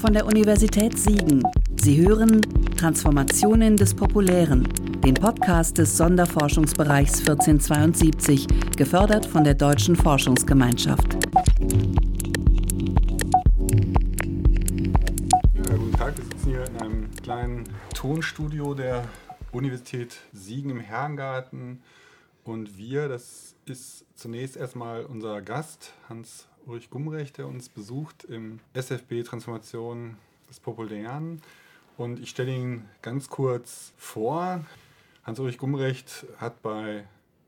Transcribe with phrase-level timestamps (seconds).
[0.00, 1.42] von der Universität Siegen.
[1.78, 2.40] Sie hören
[2.78, 4.66] Transformationen des Populären,
[5.04, 8.46] den Podcast des Sonderforschungsbereichs 1472,
[8.78, 11.18] gefördert von der Deutschen Forschungsgemeinschaft.
[15.54, 17.64] Ja, guten Tag, wir sitzen hier in einem kleinen
[17.94, 19.04] Tonstudio der
[19.52, 21.82] Universität Siegen im Herrengarten.
[22.42, 28.60] Und wir, das ist zunächst erstmal unser Gast, Hans Ulrich Gumrecht, der uns besucht im
[28.74, 30.16] SFB Transformation
[30.48, 31.40] des Populären.
[31.96, 34.64] Und ich stelle ihn ganz kurz vor.
[35.24, 37.04] Hans-Ulrich Gumrecht hat bei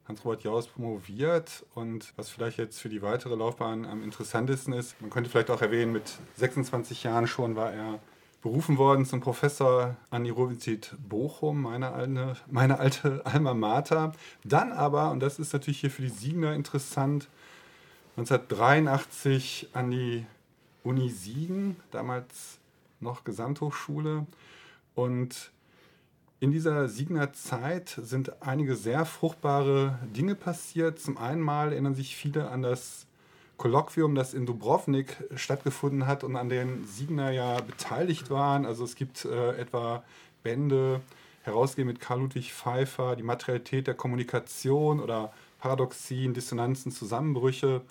[0.07, 5.11] Hans-Robert Jaus promoviert und was vielleicht jetzt für die weitere Laufbahn am interessantesten ist, man
[5.11, 8.01] könnte vielleicht auch erwähnen, mit 26 Jahren schon war er
[8.43, 14.13] berufen worden zum Professor an die Universität Bochum, meine alte, meine alte Alma Mater.
[14.43, 17.29] Dann aber, und das ist natürlich hier für die Siegner interessant,
[18.17, 20.27] 1983 an die
[20.85, 22.59] Uni Siegen, damals
[23.01, 24.27] noch Gesamthochschule.
[24.95, 25.51] Und
[26.41, 30.99] in dieser Siegner Zeit sind einige sehr fruchtbare Dinge passiert.
[30.99, 33.07] Zum einen mal erinnern sich viele an das
[33.57, 38.67] Kolloquium, das in Dubrovnik stattgefunden hat und an dem Siegner ja beteiligt waren.
[38.67, 40.03] Also es gibt äh, etwa
[40.43, 41.01] Bände,
[41.45, 45.33] herausgegeben mit Karl Ludwig Pfeiffer, die Materialität der Kommunikation oder
[45.63, 47.83] Paradoxien, Dissonanzen, Zusammenbrüche.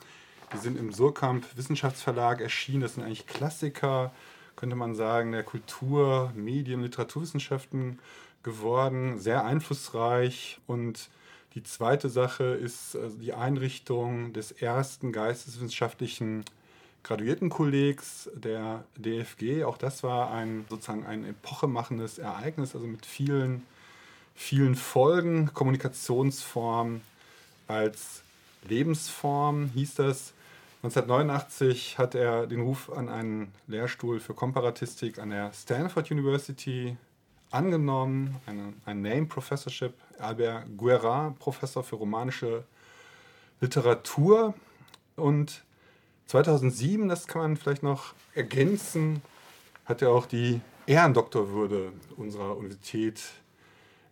[0.53, 2.81] Die sind im Surkamp Wissenschaftsverlag erschienen.
[2.81, 4.11] Das sind eigentlich Klassiker,
[4.57, 7.99] könnte man sagen, der Kultur-, Medien-, Literaturwissenschaften
[8.43, 9.19] geworden.
[9.19, 10.59] Sehr einflussreich.
[10.67, 11.09] Und
[11.55, 16.43] die zweite Sache ist also die Einrichtung des ersten geisteswissenschaftlichen
[17.03, 19.63] Graduiertenkollegs der DFG.
[19.63, 23.65] Auch das war ein sozusagen ein epochemachendes Ereignis, also mit vielen,
[24.35, 27.01] vielen Folgen, Kommunikationsformen
[27.71, 28.21] als
[28.67, 30.33] Lebensform hieß das.
[30.83, 36.97] 1989 hat er den Ruf an einen Lehrstuhl für Komparatistik an der Stanford University
[37.51, 42.63] angenommen, eine, ein Name Professorship, Albert Guerra, Professor für romanische
[43.59, 44.53] Literatur.
[45.15, 45.63] Und
[46.27, 49.21] 2007, das kann man vielleicht noch ergänzen,
[49.85, 53.21] hat er auch die Ehrendoktorwürde unserer Universität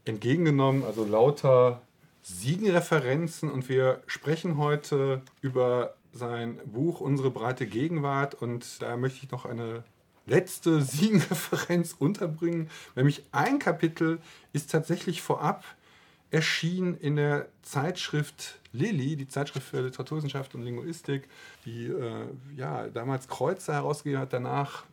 [0.05, 1.81] entgegengenommen, also lauter
[2.21, 9.31] Siegenreferenzen und wir sprechen heute über sein Buch Unsere breite Gegenwart und da möchte ich
[9.31, 9.83] noch eine
[10.25, 14.19] letzte Siegenreferenz unterbringen, nämlich ein Kapitel
[14.53, 15.63] ist tatsächlich vorab
[16.31, 21.27] erschienen in der Zeitschrift Lilly, die Zeitschrift für Literaturwissenschaft und Linguistik,
[21.65, 24.83] die äh, ja, damals Kreuzer herausgegeben hat, danach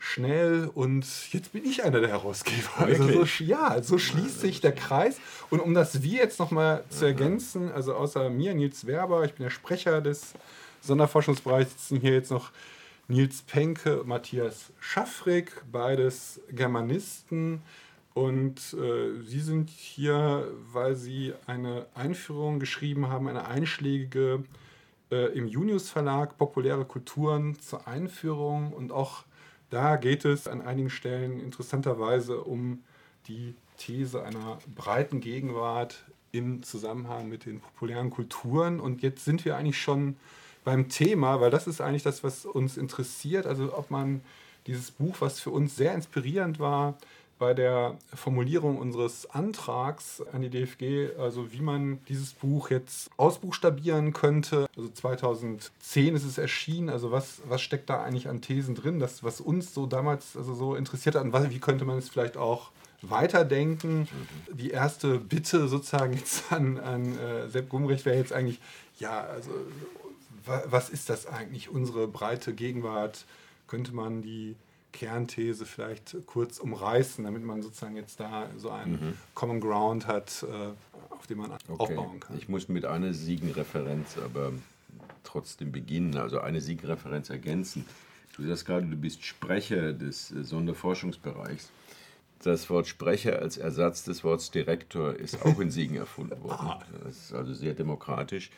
[0.00, 2.70] schnell und jetzt bin ich einer der Herausgeber.
[2.78, 5.18] Also so, ja, so schließt sich der Kreis.
[5.50, 9.44] Und um das Wir jetzt nochmal zu ergänzen, also außer mir, Nils Werber, ich bin
[9.44, 10.32] der Sprecher des
[10.80, 12.50] Sonderforschungsbereichs, sitzen hier jetzt noch
[13.08, 17.60] Nils Penke, Matthias Schaffrig, beides Germanisten.
[18.14, 24.44] Und äh, Sie sind hier, weil Sie eine Einführung geschrieben haben, eine einschlägige
[25.12, 29.24] äh, im Junius Verlag, Populäre Kulturen zur Einführung und auch
[29.70, 32.82] da geht es an einigen Stellen interessanterweise um
[33.28, 38.80] die These einer breiten Gegenwart im Zusammenhang mit den populären Kulturen.
[38.80, 40.16] Und jetzt sind wir eigentlich schon
[40.64, 43.46] beim Thema, weil das ist eigentlich das, was uns interessiert.
[43.46, 44.20] Also ob man
[44.66, 46.98] dieses Buch, was für uns sehr inspirierend war,
[47.40, 54.12] bei der Formulierung unseres Antrags an die DFG, also wie man dieses Buch jetzt ausbuchstabieren
[54.12, 54.68] könnte.
[54.76, 59.24] Also 2010 ist es erschienen, also was, was steckt da eigentlich an Thesen drin, das,
[59.24, 62.70] was uns so damals also so interessiert hat und wie könnte man es vielleicht auch
[63.00, 64.06] weiterdenken.
[64.52, 68.60] Die erste Bitte sozusagen jetzt an, an äh, Sepp Gumrecht wäre jetzt eigentlich,
[68.98, 69.50] ja, also
[70.44, 73.24] was ist das eigentlich, unsere breite Gegenwart?
[73.66, 74.56] Könnte man die
[74.92, 79.14] Kernthese vielleicht kurz umreißen, damit man sozusagen jetzt da so einen mhm.
[79.34, 81.60] Common Ground hat, äh, auf dem man okay.
[81.78, 82.36] aufbauen kann.
[82.36, 84.52] Ich muss mit einer Siegenreferenz aber
[85.24, 87.86] trotzdem beginnen, also eine Siegenreferenz ergänzen.
[88.36, 91.70] Du sagst gerade, du bist Sprecher des äh, Sonderforschungsbereichs.
[92.42, 96.68] Das Wort Sprecher als Ersatz des Wortes Direktor ist auch in Siegen erfunden worden.
[96.68, 96.82] Ah.
[97.04, 98.50] Das ist also sehr demokratisch.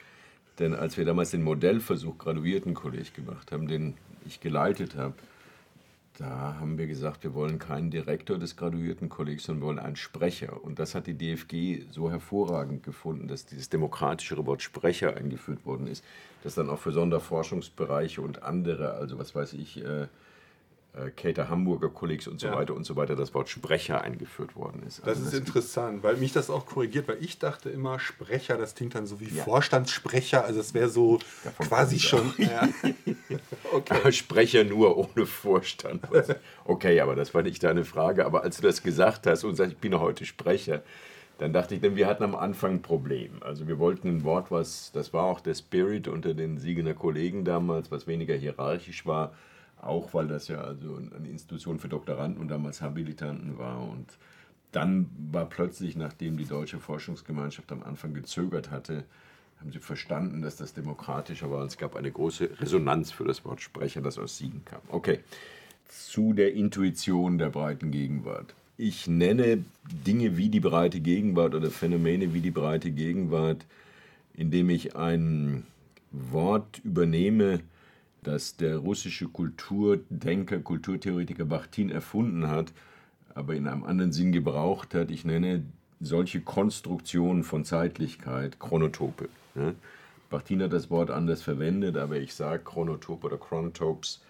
[0.58, 3.94] Denn als wir damals den Modellversuch Graduiertenkolleg gemacht haben, den
[4.24, 5.14] ich geleitet habe,
[6.18, 10.62] da haben wir gesagt, wir wollen keinen Direktor des Graduiertenkollegs, sondern wir wollen einen Sprecher.
[10.62, 15.86] Und das hat die DFG so hervorragend gefunden, dass dieses demokratischere Wort Sprecher eingeführt worden
[15.86, 16.04] ist,
[16.42, 20.06] das dann auch für Sonderforschungsbereiche und andere, also was weiß ich, äh,
[20.94, 22.54] äh, Käthe Hamburger Kollegs und so Ja.
[22.56, 24.98] weiter und so weiter das Wort Sprecher eingeführt worden ist.
[25.00, 28.74] Das Also ist interessant, weil mich das auch korrigiert, weil ich dachte immer, Sprecher, das
[28.74, 29.42] klingt dann so wie Ja.
[29.44, 32.32] Vorstandssprecher, also es wäre so Davon quasi schon.
[32.36, 32.68] Ja.
[33.88, 36.02] Aber Sprecher nur ohne Vorstand.
[36.64, 38.26] Okay, aber das war nicht deine Frage.
[38.26, 40.82] Aber als du das gesagt hast und sagst, ich bin heute Sprecher,
[41.38, 43.42] dann dachte ich, denn wir hatten am Anfang ein Problem.
[43.42, 47.44] Also wir wollten ein Wort, was, das war auch der Spirit unter den Siegener Kollegen
[47.44, 49.32] damals, was weniger hierarchisch war,
[49.82, 53.82] auch weil das ja also eine Institution für Doktoranden und damals Habilitanten war.
[53.82, 54.16] Und
[54.70, 59.04] dann war plötzlich, nachdem die Deutsche Forschungsgemeinschaft am Anfang gezögert hatte,
[59.60, 61.64] haben sie verstanden, dass das demokratischer war.
[61.64, 64.80] Es gab eine große Resonanz für das Wort Sprecher, das aus Siegen kam.
[64.88, 65.20] Okay,
[65.88, 68.54] zu der Intuition der breiten Gegenwart.
[68.76, 69.64] Ich nenne
[70.06, 73.66] Dinge wie die breite Gegenwart oder Phänomene wie die breite Gegenwart,
[74.34, 75.64] indem ich ein
[76.10, 77.60] Wort übernehme,
[78.22, 82.72] das der russische Kulturdenker, Kulturtheoretiker Bachtin erfunden hat,
[83.34, 85.10] aber in einem anderen Sinn gebraucht hat.
[85.10, 85.64] Ich nenne
[86.00, 89.28] solche Konstruktionen von Zeitlichkeit Chronotope.
[89.54, 89.74] Ne?
[90.30, 94.22] Bachtin hat das Wort anders verwendet, aber ich sage Chronotope oder Chronotopes,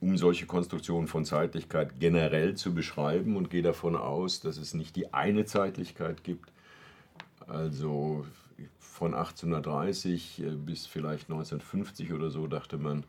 [0.00, 4.96] um solche Konstruktionen von Zeitlichkeit generell zu beschreiben und gehe davon aus, dass es nicht
[4.96, 6.50] die eine Zeitlichkeit gibt,
[7.46, 8.26] also
[8.78, 13.04] von 1830 bis vielleicht 1950 oder so dachte man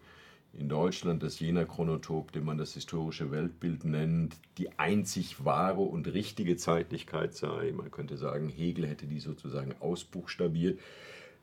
[0.57, 6.07] in Deutschland, dass jener Chronotop, den man das historische Weltbild nennt, die einzig wahre und
[6.07, 7.73] richtige Zeitlichkeit sei.
[7.75, 10.79] Man könnte sagen, Hegel hätte die sozusagen ausbuchstabiert.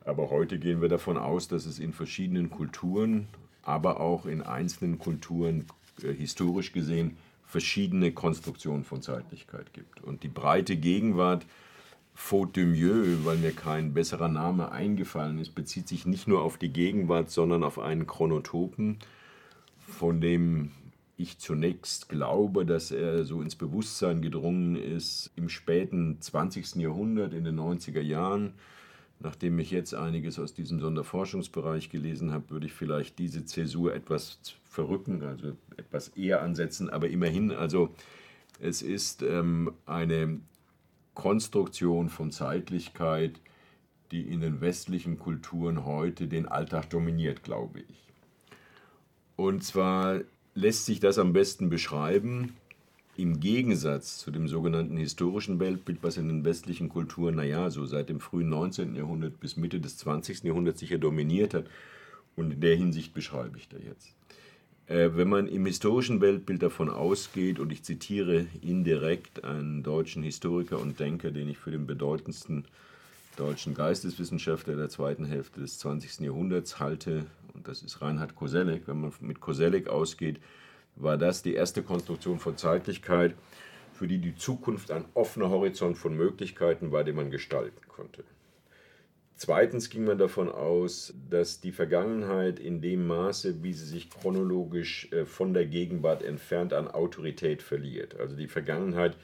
[0.04, 3.28] Aber heute gehen wir davon aus, dass es in verschiedenen Kulturen,
[3.62, 5.66] aber auch in einzelnen Kulturen
[6.02, 10.02] äh, historisch gesehen verschiedene Konstruktionen von Zeitlichkeit gibt.
[10.02, 11.44] Und die breite Gegenwart,
[12.14, 16.58] Faute de mieux, weil mir kein besserer Name eingefallen ist, bezieht sich nicht nur auf
[16.58, 18.98] die Gegenwart, sondern auf einen Chronotopen,
[19.78, 20.70] von dem
[21.16, 26.76] ich zunächst glaube, dass er so ins Bewusstsein gedrungen ist im späten 20.
[26.76, 28.54] Jahrhundert, in den 90er Jahren.
[29.20, 34.40] Nachdem ich jetzt einiges aus diesem Sonderforschungsbereich gelesen habe, würde ich vielleicht diese Zäsur etwas
[34.64, 37.94] verrücken, also etwas eher ansetzen, aber immerhin, also
[38.58, 40.40] es ist ähm, eine
[41.14, 43.40] Konstruktion von Zeitlichkeit,
[44.10, 48.02] die in den westlichen Kulturen heute den Alltag dominiert, glaube ich.
[49.36, 50.20] Und zwar
[50.54, 52.54] lässt sich das am besten beschreiben
[53.16, 58.08] im Gegensatz zu dem sogenannten historischen Weltbild, was in den westlichen Kulturen, naja, so seit
[58.08, 58.94] dem frühen 19.
[58.94, 60.44] Jahrhundert bis Mitte des 20.
[60.44, 61.66] Jahrhunderts sicher dominiert hat.
[62.36, 64.14] Und in der Hinsicht beschreibe ich da jetzt.
[64.86, 70.78] Äh, wenn man im historischen Weltbild davon ausgeht, und ich zitiere indirekt einen deutschen Historiker
[70.78, 72.64] und Denker, den ich für den bedeutendsten
[73.36, 76.20] deutschen Geisteswissenschaftler der zweiten Hälfte des 20.
[76.20, 78.82] Jahrhunderts halte, und das ist Reinhard Koselleck.
[78.86, 80.40] Wenn man mit Koselleck ausgeht,
[80.96, 83.34] war das die erste Konstruktion von Zeitlichkeit,
[83.94, 88.24] für die die Zukunft ein offener Horizont von Möglichkeiten war, den man gestalten konnte.
[89.44, 95.10] Zweitens ging man davon aus, dass die Vergangenheit in dem Maße, wie sie sich chronologisch
[95.10, 98.20] äh, von der Gegenwart entfernt, an Autorität verliert.
[98.20, 99.16] Also die Vergangenheit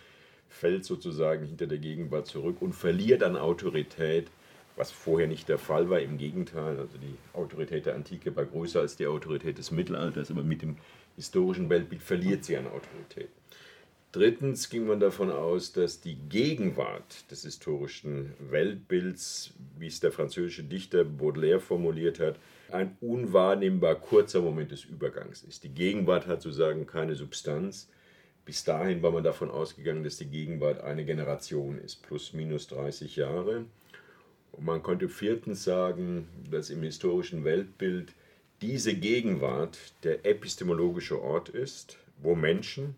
[0.49, 4.26] fällt sozusagen hinter der Gegenwart zurück und verliert an Autorität,
[4.75, 6.00] was vorher nicht der Fall war.
[6.00, 10.43] Im Gegenteil, also die Autorität der Antike war größer als die Autorität des Mittelalters, aber
[10.43, 10.79] mit dem
[11.15, 13.31] historischen Weltbild verliert sie an Autorität.
[14.10, 20.64] Drittens ging man davon aus, dass die Gegenwart des historischen Weltbilds, wie es der französische
[20.64, 22.38] Dichter Baudelaire formuliert hat,
[22.70, 25.62] ein unwahrnehmbar kurzer Moment des Übergangs ist.
[25.62, 27.90] Die Gegenwart hat sozusagen keine Substanz.
[28.46, 33.15] Bis dahin war man davon ausgegangen, dass die Gegenwart eine Generation ist, plus minus 30
[33.17, 33.67] Jahre.
[34.53, 38.15] Und man konnte viertens sagen, dass im historischen Weltbild
[38.62, 42.96] diese Gegenwart der epistemologische Ort ist, wo Menschen,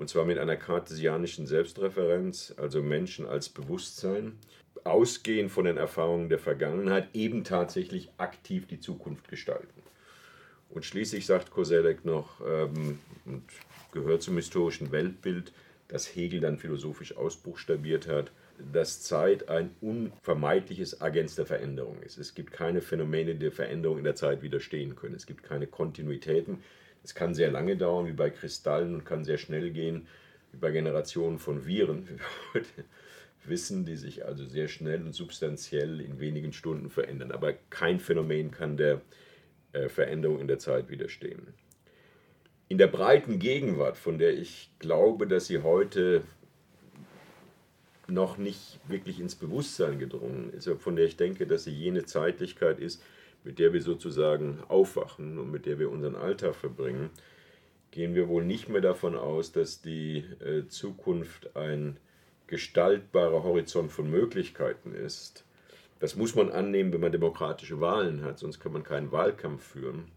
[0.00, 4.38] und zwar mit einer kartesianischen Selbstreferenz, also Menschen als Bewusstsein,
[4.82, 9.82] ausgehend von den Erfahrungen der Vergangenheit, eben tatsächlich aktiv die Zukunft gestalten.
[10.70, 13.42] Und schließlich sagt Koselleck noch, ähm, und
[13.92, 15.52] gehört zum historischen Weltbild,
[15.88, 18.32] das Hegel dann philosophisch ausbuchstabiert hat,
[18.72, 22.16] dass Zeit ein unvermeidliches Agens der Veränderung ist.
[22.16, 25.14] Es gibt keine Phänomene, die der Veränderung in der Zeit widerstehen können.
[25.14, 26.62] Es gibt keine Kontinuitäten.
[27.02, 30.06] Es kann sehr lange dauern, wie bei Kristallen, und kann sehr schnell gehen,
[30.52, 32.84] wie bei Generationen von Viren, wie wir heute
[33.44, 37.32] wissen, die sich also sehr schnell und substanziell in wenigen Stunden verändern.
[37.32, 39.00] Aber kein Phänomen kann der
[39.72, 41.54] äh, Veränderung in der Zeit widerstehen.
[42.68, 46.22] In der breiten Gegenwart, von der ich glaube, dass sie heute
[48.06, 52.78] noch nicht wirklich ins Bewusstsein gedrungen ist, von der ich denke, dass sie jene Zeitlichkeit
[52.78, 53.02] ist,
[53.44, 57.10] mit der wir sozusagen aufwachen und mit der wir unseren Alltag verbringen,
[57.90, 61.98] gehen wir wohl nicht mehr davon aus, dass die äh, Zukunft ein
[62.46, 65.44] gestaltbarer Horizont von Möglichkeiten ist.
[66.00, 70.10] Das muss man annehmen, wenn man demokratische Wahlen hat, sonst kann man keinen Wahlkampf führen.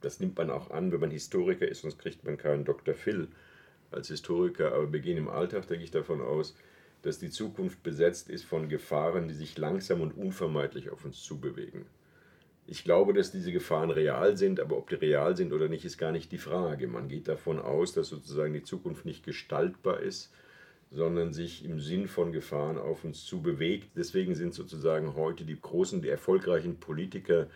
[0.00, 2.94] Das nimmt man auch an, wenn man Historiker ist, sonst kriegt man keinen Dr.
[2.94, 3.28] Phil
[3.90, 4.72] als Historiker.
[4.72, 6.56] Aber wir gehen im Alltag, denke ich, davon aus,
[7.02, 11.86] dass die Zukunft besetzt ist von Gefahren, die sich langsam und unvermeidlich auf uns zubewegen.
[12.66, 15.98] Ich glaube, dass diese Gefahren real sind, aber ob die real sind oder nicht, ist
[15.98, 16.86] gar nicht die Frage.
[16.86, 20.32] Man geht davon aus, dass sozusagen die Zukunft nicht gestaltbar ist,
[20.90, 23.90] sondern sich im Sinn von Gefahren auf uns zu bewegt.
[23.96, 27.48] Deswegen sind sozusagen heute die großen, die erfolgreichen Politiker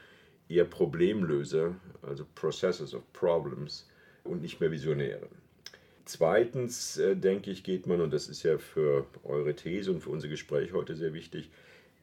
[0.49, 3.89] eher Problemlöser, also Processors of Problems
[4.25, 5.29] und nicht mehr Visionäre.
[6.05, 10.11] Zweitens äh, denke ich, geht man, und das ist ja für eure These und für
[10.11, 11.51] unser Gespräch heute sehr wichtig,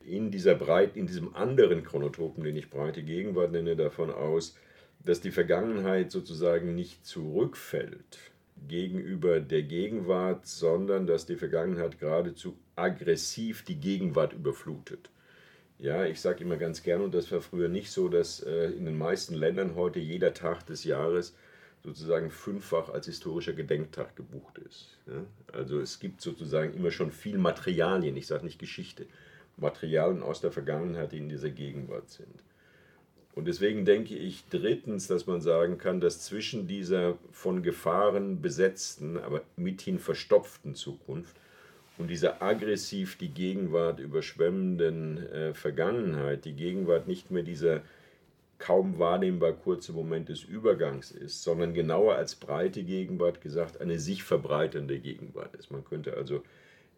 [0.05, 4.55] in dieser Breit, in diesem anderen Chronotopen, den ich breite Gegenwart nenne, davon aus,
[5.03, 8.19] dass die Vergangenheit sozusagen nicht zurückfällt
[8.67, 15.09] gegenüber der Gegenwart, sondern dass die Vergangenheit geradezu aggressiv die Gegenwart überflutet.
[15.79, 18.85] Ja, ich sage immer ganz gern, und das war früher nicht so, dass äh, in
[18.85, 21.35] den meisten Ländern heute jeder Tag des Jahres
[21.83, 24.99] sozusagen fünffach als historischer Gedenktag gebucht ist.
[25.07, 25.25] Ja?
[25.51, 29.07] Also es gibt sozusagen immer schon viel Materialien, ich sage nicht Geschichte,
[29.61, 32.43] Materialien aus der Vergangenheit, die in dieser Gegenwart sind.
[33.33, 39.17] Und deswegen denke ich drittens, dass man sagen kann, dass zwischen dieser von Gefahren besetzten,
[39.17, 41.35] aber mithin verstopften Zukunft
[41.97, 47.81] und dieser aggressiv die Gegenwart überschwemmenden äh, Vergangenheit, die Gegenwart nicht mehr dieser
[48.57, 54.23] kaum wahrnehmbar kurze Moment des Übergangs ist, sondern genauer als breite Gegenwart gesagt eine sich
[54.23, 55.71] verbreitende Gegenwart ist.
[55.71, 56.43] Man könnte also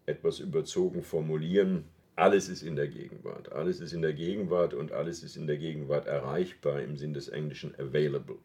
[0.05, 3.51] etwas überzogen formulieren, alles ist in der Gegenwart.
[3.51, 7.27] Alles ist in der Gegenwart und alles ist in der Gegenwart erreichbar im Sinn des
[7.27, 8.37] Englischen available.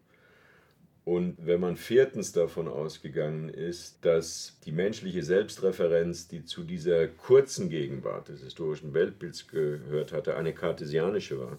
[1.05, 7.69] Und wenn man viertens davon ausgegangen ist, dass die menschliche Selbstreferenz, die zu dieser kurzen
[7.69, 11.57] Gegenwart des historischen Weltbilds gehört hatte, eine kartesianische war,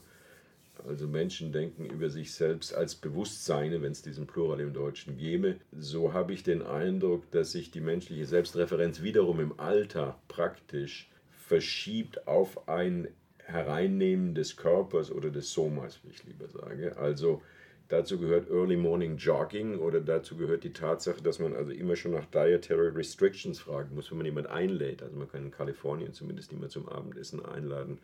[0.87, 5.57] also Menschen denken über sich selbst als Bewusstseine, wenn es diesen Plural im Deutschen gäbe,
[5.77, 11.10] so habe ich den Eindruck, dass sich die menschliche Selbstreferenz wiederum im Alltag praktisch
[11.51, 16.97] verschiebt auf ein Hereinnehmen des Körpers oder des Somas, wie ich lieber sage.
[16.97, 17.43] Also
[17.89, 22.13] dazu gehört Early Morning Jogging oder dazu gehört die Tatsache, dass man also immer schon
[22.13, 25.03] nach Dietary Restrictions fragen muss, wenn man jemand einlädt.
[25.03, 27.99] Also man kann in Kalifornien zumindest immer zum Abendessen einladen,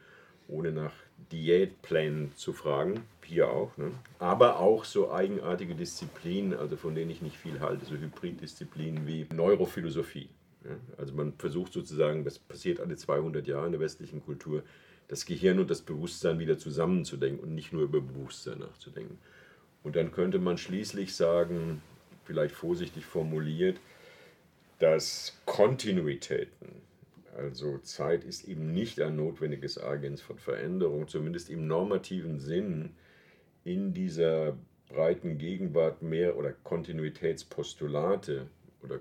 [0.49, 0.95] ohne nach
[1.31, 3.05] Diätplänen zu fragen.
[3.23, 3.77] Hier auch.
[3.77, 3.93] Ne?
[4.19, 9.29] Aber auch so eigenartige Disziplinen, also von denen ich nicht viel halte, so Hybriddisziplinen wie
[9.33, 10.31] Neurophilosophie.
[10.97, 14.63] Also man versucht sozusagen, das passiert alle 200 Jahre in der westlichen Kultur,
[15.09, 19.19] das Gehirn und das Bewusstsein wieder zusammenzudenken und nicht nur über Bewusstsein nachzudenken.
[19.83, 21.81] Und dann könnte man schließlich sagen,
[22.25, 23.79] vielleicht vorsichtig formuliert,
[24.79, 26.83] dass Kontinuitäten,
[27.37, 32.91] also Zeit ist eben nicht ein notwendiges Agens von Veränderung, zumindest im normativen Sinn
[33.65, 34.57] in dieser
[34.89, 38.47] breiten Gegenwart mehr oder Kontinuitätspostulate
[38.83, 39.01] oder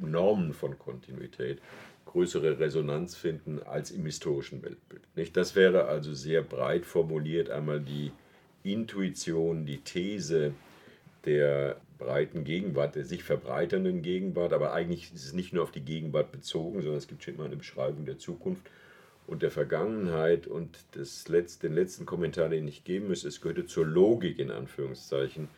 [0.00, 1.60] Normen von Kontinuität
[2.06, 5.02] größere Resonanz finden als im historischen Weltbild.
[5.16, 5.36] Nicht?
[5.36, 8.10] Das wäre also sehr breit formuliert einmal die
[8.62, 10.54] Intuition, die These
[11.24, 15.80] der breiten Gegenwart, der sich verbreiternden Gegenwart, aber eigentlich ist es nicht nur auf die
[15.80, 18.64] Gegenwart bezogen, sondern es gibt schon immer eine Beschreibung der Zukunft
[19.26, 20.46] und der Vergangenheit.
[20.46, 24.50] Und das letzte, den letzten Kommentar, den ich geben müsste, es gehörte zur Logik in
[24.50, 25.48] Anführungszeichen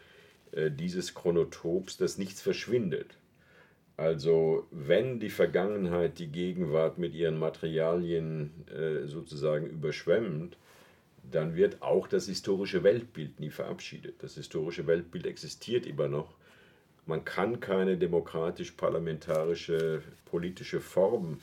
[0.52, 3.16] äh, dieses Chronotops, dass nichts verschwindet.
[3.99, 10.57] Also wenn die Vergangenheit die Gegenwart mit ihren Materialien äh, sozusagen überschwemmt,
[11.28, 14.23] dann wird auch das historische Weltbild nie verabschiedet.
[14.23, 16.37] Das historische Weltbild existiert immer noch.
[17.07, 21.40] Man kann keine demokratisch-parlamentarische politische Form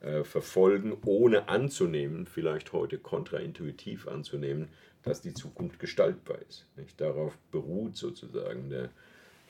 [0.00, 4.68] äh, verfolgen, ohne anzunehmen, vielleicht heute kontraintuitiv anzunehmen,
[5.02, 6.64] dass die Zukunft gestaltbar ist.
[6.76, 7.00] Nicht?
[7.00, 8.90] Darauf beruht sozusagen der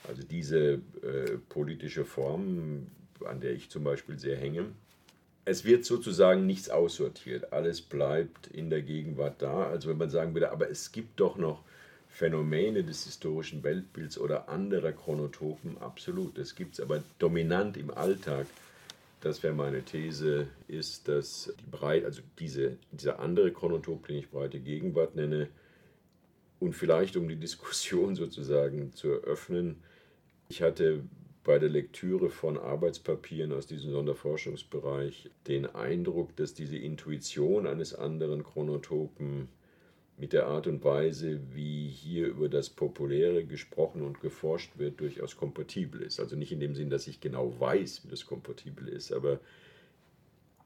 [0.07, 2.87] also diese äh, politische Form,
[3.25, 4.67] an der ich zum Beispiel sehr hänge,
[5.45, 7.55] es wird sozusagen nichts aussortiert.
[7.55, 9.69] Alles bleibt in der Gegenwart da.
[9.69, 11.65] Also wenn man sagen würde, aber es gibt doch noch
[12.11, 16.37] Phänomene des historischen Weltbilds oder anderer Chronotopen, absolut.
[16.37, 18.47] Das gibt es aber dominant im Alltag.
[19.21, 24.31] Das wäre meine These, ist, dass die Breit, also diese, dieser andere Chronotop, den ich
[24.31, 25.49] breite Gegenwart nenne,
[26.61, 29.83] und vielleicht um die Diskussion sozusagen zu eröffnen,
[30.49, 31.03] ich hatte
[31.45, 38.45] bei der Lektüre von Arbeitspapieren aus diesem Sonderforschungsbereich den Eindruck, dass diese Intuition eines anderen
[38.45, 39.49] Chronotopen
[40.19, 45.37] mit der Art und Weise, wie hier über das Populäre gesprochen und geforscht wird, durchaus
[45.37, 46.19] kompatibel ist.
[46.19, 49.39] Also nicht in dem Sinn, dass ich genau weiß, wie das kompatibel ist, aber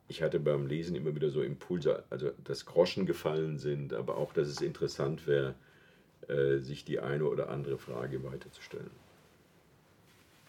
[0.09, 4.33] ich hatte beim Lesen immer wieder so Impulse, also dass Groschen gefallen sind, aber auch,
[4.33, 5.55] dass es interessant wäre,
[6.59, 8.91] sich die eine oder andere Frage weiterzustellen.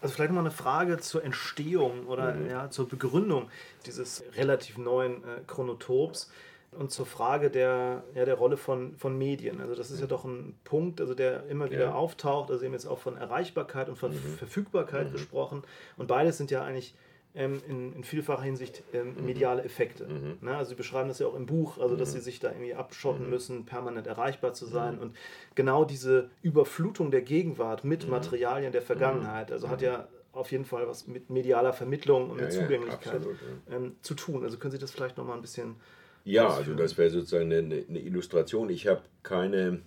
[0.04, 2.50] Also vielleicht nochmal eine Frage zur Entstehung oder mhm.
[2.50, 3.48] ja, zur Begründung
[3.86, 6.30] dieses relativ neuen äh, Chronotops
[6.72, 9.62] und zur Frage der, ja, der Rolle von, von Medien.
[9.62, 11.94] Also das ist ja doch ein Punkt, also der immer wieder ja.
[11.94, 12.50] auftaucht.
[12.50, 14.36] Also haben jetzt auch von Erreichbarkeit und von mhm.
[14.36, 15.12] Verfügbarkeit mhm.
[15.12, 15.62] gesprochen.
[15.96, 16.94] Und beides sind ja eigentlich
[17.34, 19.26] ähm, in, in, vielfacher Hinsicht ähm, mhm.
[19.26, 20.06] mediale Effekte.
[20.06, 20.38] Mhm.
[20.40, 20.56] Ne?
[20.56, 22.18] Also sie beschreiben das ja auch im Buch, also dass mhm.
[22.18, 23.30] sie sich da irgendwie abschotten mhm.
[23.30, 24.98] müssen, permanent erreichbar zu sein.
[24.98, 25.16] Und
[25.54, 30.88] genau diese Überflutung der Gegenwart mit Materialien der Vergangenheit, also hat ja auf jeden Fall
[30.88, 33.38] was mit medialer Vermittlung und ja, mit Zugänglichkeit ja, absolut,
[33.70, 34.42] ähm, zu tun.
[34.42, 35.76] Also können Sie das vielleicht nochmal ein bisschen
[36.24, 38.70] ja, also das wäre sozusagen eine, eine Illustration.
[38.70, 39.82] Ich habe keine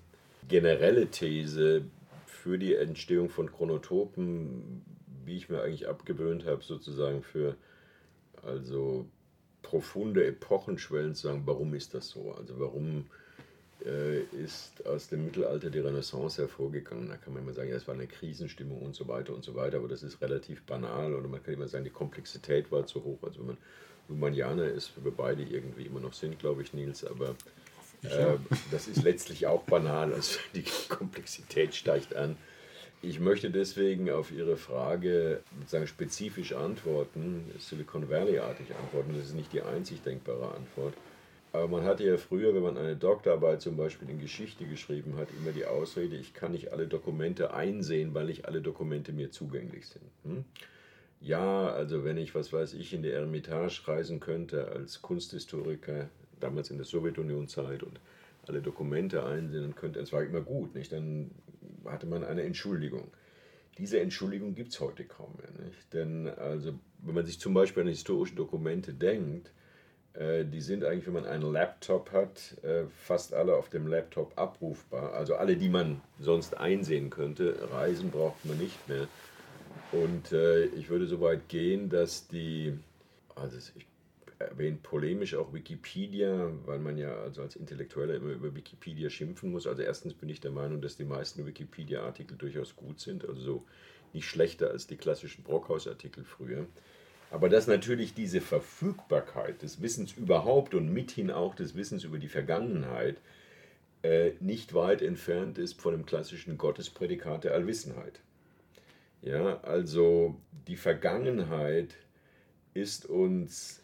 [0.47, 1.85] generelle These
[2.25, 4.83] für die Entstehung von Chronotopen,
[5.27, 7.55] wie ich mir eigentlich abgewöhnt habe, sozusagen für
[8.43, 9.05] also
[9.61, 12.31] profunde Epochenschwellen zu sagen, warum ist das so?
[12.31, 13.05] Also warum
[13.85, 17.09] äh, ist aus dem Mittelalter die Renaissance hervorgegangen?
[17.09, 19.55] Da kann man immer sagen, ja, es war eine Krisenstimmung und so weiter und so
[19.55, 23.03] weiter, aber das ist relativ banal oder man kann immer sagen, die Komplexität war zu
[23.03, 23.19] hoch.
[23.23, 23.57] Also wenn man
[24.07, 27.35] Lumanianer ist, wir beide irgendwie immer noch sind, glaube ich, Nils, aber
[28.03, 28.37] äh,
[28.71, 32.37] das ist letztlich auch banal, also die Komplexität steigt an.
[33.01, 39.13] Ich möchte deswegen auf Ihre Frage sozusagen spezifisch antworten, Silicon Valley-artig antworten.
[39.15, 40.93] Das ist nicht die einzig denkbare Antwort.
[41.53, 45.27] Aber man hatte ja früher, wenn man eine Doktorarbeit zum Beispiel in Geschichte geschrieben hat,
[45.39, 49.87] immer die Ausrede, ich kann nicht alle Dokumente einsehen, weil nicht alle Dokumente mir zugänglich
[49.87, 50.05] sind.
[50.23, 50.43] Hm?
[51.21, 56.69] Ja, also wenn ich, was weiß ich, in die Ermitage reisen könnte als Kunsthistoriker, damals
[56.69, 57.99] in der Sowjetunion-Zeit und
[58.47, 60.91] alle Dokumente einsehen, könnte, es war immer gut, nicht?
[60.91, 61.31] dann
[61.89, 63.11] hatte man eine Entschuldigung.
[63.77, 65.65] Diese Entschuldigung gibt es heute kaum mehr.
[65.65, 65.93] Nicht?
[65.93, 69.51] Denn also, wenn man sich zum Beispiel an historische Dokumente denkt,
[70.13, 74.37] äh, die sind eigentlich, wenn man einen Laptop hat, äh, fast alle auf dem Laptop
[74.37, 75.13] abrufbar.
[75.13, 77.69] Also alle, die man sonst einsehen könnte.
[77.71, 79.07] Reisen braucht man nicht mehr.
[79.91, 82.73] Und äh, ich würde so weit gehen, dass die,
[83.35, 83.85] also ich
[84.39, 89.67] erwähne polemisch auch Wikipedia, weil man ja also als Intellektueller immer über Wikipedia schimpfen muss.
[89.67, 93.65] Also erstens bin ich der Meinung, dass die meisten Wikipedia-Artikel durchaus gut sind, also so
[94.13, 96.67] nicht schlechter als die klassischen Brockhaus-Artikel früher.
[97.29, 102.29] Aber dass natürlich diese Verfügbarkeit des Wissens überhaupt und mithin auch des Wissens über die
[102.29, 103.17] Vergangenheit
[104.03, 108.21] äh, nicht weit entfernt ist von dem klassischen Gottesprädikat der Allwissenheit.
[109.21, 111.95] Ja, also die Vergangenheit
[112.73, 113.81] ist uns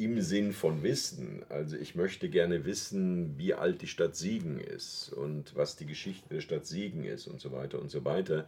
[0.00, 1.44] im Sinn von Wissen.
[1.48, 6.28] Also ich möchte gerne wissen, wie alt die Stadt Siegen ist und was die Geschichte
[6.34, 8.46] der Stadt Siegen ist und so weiter und so weiter.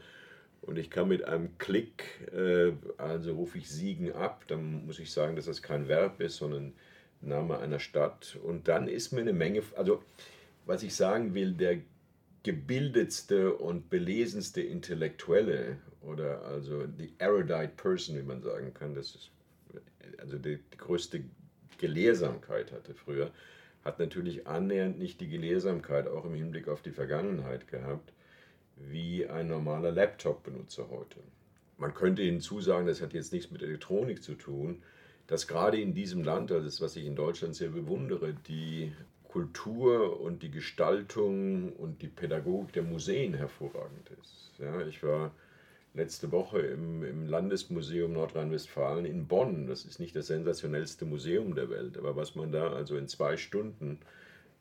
[0.63, 5.11] Und ich kann mit einem Klick, äh, also rufe ich Siegen ab, dann muss ich
[5.11, 6.73] sagen, dass das kein Verb ist, sondern
[7.21, 8.39] Name einer Stadt.
[8.43, 10.03] Und dann ist mir eine Menge, also
[10.65, 11.81] was ich sagen will, der
[12.45, 19.31] gebildetste und belesenste Intellektuelle oder also die erudite person, wie man sagen kann, das ist
[20.19, 21.25] also die, die größte
[21.83, 23.33] Gelehrsamkeit hatte früher,
[23.85, 28.13] hat natürlich annähernd nicht die Gelehrsamkeit auch im Hinblick auf die Vergangenheit gehabt,
[28.77, 31.19] wie ein normaler Laptop-Benutzer heute.
[31.79, 34.81] Man könnte hinzusagen, das hat jetzt nichts mit Elektronik zu tun,
[35.27, 38.93] dass gerade in diesem Land, also das, was ich in Deutschland sehr bewundere, die
[39.25, 44.53] Kultur und die Gestaltung und die Pädagogik der Museen hervorragend ist.
[44.59, 45.33] Ja, ich war
[45.95, 49.67] letzte Woche im, im Landesmuseum Nordrhein-Westfalen in Bonn.
[49.67, 53.37] Das ist nicht das sensationellste Museum der Welt, aber was man da also in zwei
[53.37, 53.99] Stunden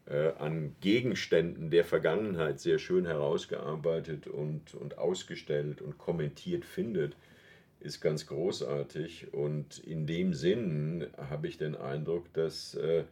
[0.08, 7.16] äh, an Gegenständen der Vergangenheit sehr schön herausgearbeitet und, und ausgestellt und kommentiert findet,
[7.80, 9.34] ist ganz großartig.
[9.34, 13.06] Und in dem Sinn habe ich den Eindruck, dass äh,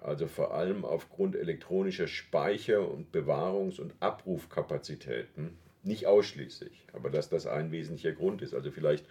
[0.00, 7.46] also vor allem aufgrund elektronischer Speicher- und Bewahrungs- und Abrufkapazitäten, nicht ausschließlich, aber dass das
[7.46, 8.54] ein wesentlicher Grund ist.
[8.54, 9.04] Also vielleicht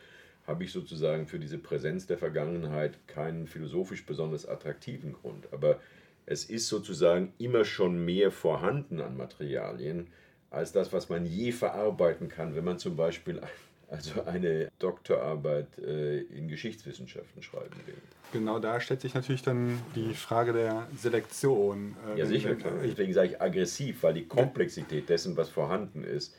[0.48, 5.80] habe ich sozusagen für diese Präsenz der Vergangenheit keinen philosophisch besonders attraktiven Grund, aber
[6.26, 10.08] es ist sozusagen immer schon mehr vorhanden an Materialien
[10.50, 13.42] als das, was man je verarbeiten kann, wenn man zum Beispiel
[13.90, 17.96] also eine Doktorarbeit äh, in Geschichtswissenschaften schreiben will.
[18.32, 21.96] Genau da stellt sich natürlich dann die Frage der Selektion.
[22.16, 22.74] Äh, ja, sicher, klar.
[22.84, 26.36] Deswegen sage ich aggressiv, weil die Komplexität dessen, was vorhanden ist,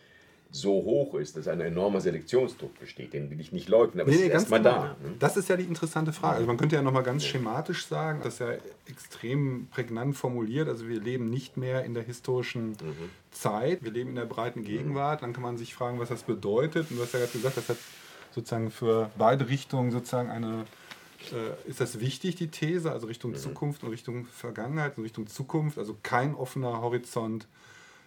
[0.55, 3.13] so hoch ist, dass ein enormer Selektionsdruck besteht.
[3.13, 4.75] Den will ich nicht leugnen, aber nee, es ist erstmal genau.
[4.75, 4.97] da.
[5.03, 5.15] Ne?
[5.19, 6.37] Das ist ja die interessante Frage.
[6.37, 8.53] Also man könnte ja nochmal ganz schematisch sagen, das ist ja
[8.87, 10.69] extrem prägnant formuliert.
[10.69, 13.11] Also wir leben nicht mehr in der historischen mhm.
[13.33, 14.67] Zeit, wir leben in der breiten mhm.
[14.67, 15.23] Gegenwart.
[15.23, 16.89] Dann kann man sich fragen, was das bedeutet.
[16.89, 17.79] Und du hast ja gerade gesagt, das hat
[18.33, 20.67] sozusagen für beide Richtungen sozusagen eine
[21.33, 23.37] äh, ist das wichtig, die These, also Richtung mhm.
[23.37, 27.49] Zukunft und Richtung Vergangenheit und Richtung Zukunft, also kein offener Horizont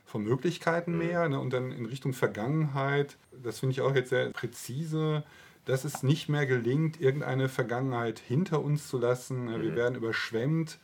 [0.08, 0.98] von Möglichkeiten mhm.
[0.98, 1.30] mehr.
[1.30, 1.40] Ne?
[1.40, 5.24] Und dann in Richtung Vergangenheit, das finde ich auch jetzt sehr präzise,
[5.66, 9.46] dass es nicht mehr gelingt, irgendeine Vergangenheit hinter uns zu lassen.
[9.46, 9.62] Mhm.
[9.62, 10.80] Wir werden überschwemmt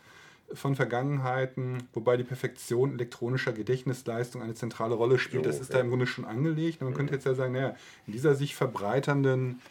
[0.53, 5.45] von Vergangenheiten, wobei die Perfektion elektronischer Gedächtnisleistung eine zentrale Rolle spielt.
[5.45, 5.73] Das ist okay.
[5.73, 6.81] da im Grunde schon angelegt.
[6.81, 6.97] Und man mhm.
[6.97, 9.61] könnte jetzt ja sagen, naja, in dieser sich verbreiternden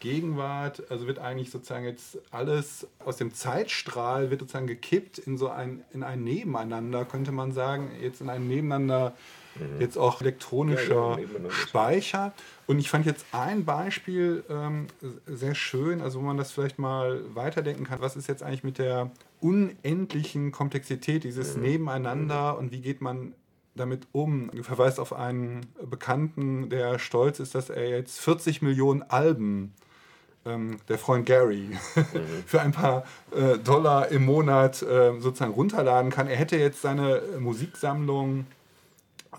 [0.00, 5.48] Gegenwart, also wird eigentlich sozusagen jetzt alles aus dem Zeitstrahl wird sozusagen gekippt in so
[5.48, 9.14] ein, in ein Nebeneinander, könnte man sagen, jetzt in ein Nebeneinander,
[9.56, 9.80] mhm.
[9.80, 12.32] jetzt auch elektronischer ja, ja, Speicher.
[12.66, 14.86] Und ich fand jetzt ein Beispiel ähm,
[15.26, 18.78] sehr schön, also wo man das vielleicht mal weiterdenken kann, was ist jetzt eigentlich mit
[18.78, 21.62] der unendlichen Komplexität dieses mhm.
[21.62, 22.58] Nebeneinander mhm.
[22.58, 23.34] und wie geht man
[23.74, 24.50] damit um?
[24.52, 29.74] Du verweist auf einen Bekannten, der stolz ist, dass er jetzt 40 Millionen Alben
[30.48, 32.04] ähm, der Freund Gary mhm.
[32.46, 36.28] für ein paar äh, Dollar im Monat äh, sozusagen runterladen kann.
[36.28, 38.46] Er hätte jetzt seine Musiksammlung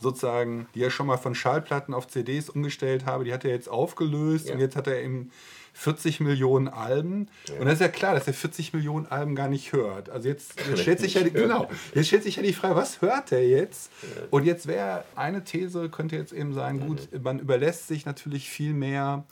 [0.02, 3.70] sozusagen, die er schon mal von Schallplatten auf CDs umgestellt habe, die hat er jetzt
[3.70, 4.54] aufgelöst ja.
[4.54, 5.32] und jetzt hat er eben
[5.74, 7.30] 40 Millionen Alben.
[7.48, 7.60] Ja.
[7.60, 10.10] Und das ist ja klar, dass er 40 Millionen Alben gar nicht hört.
[10.10, 13.02] Also jetzt, jetzt stellt sich ja die, genau, jetzt stellt sich ja die Frage, was
[13.02, 13.92] hört er jetzt?
[14.02, 14.24] Ja.
[14.30, 18.74] Und jetzt wäre eine These, könnte jetzt eben sein, gut, man überlässt sich natürlich viel
[18.74, 19.24] mehr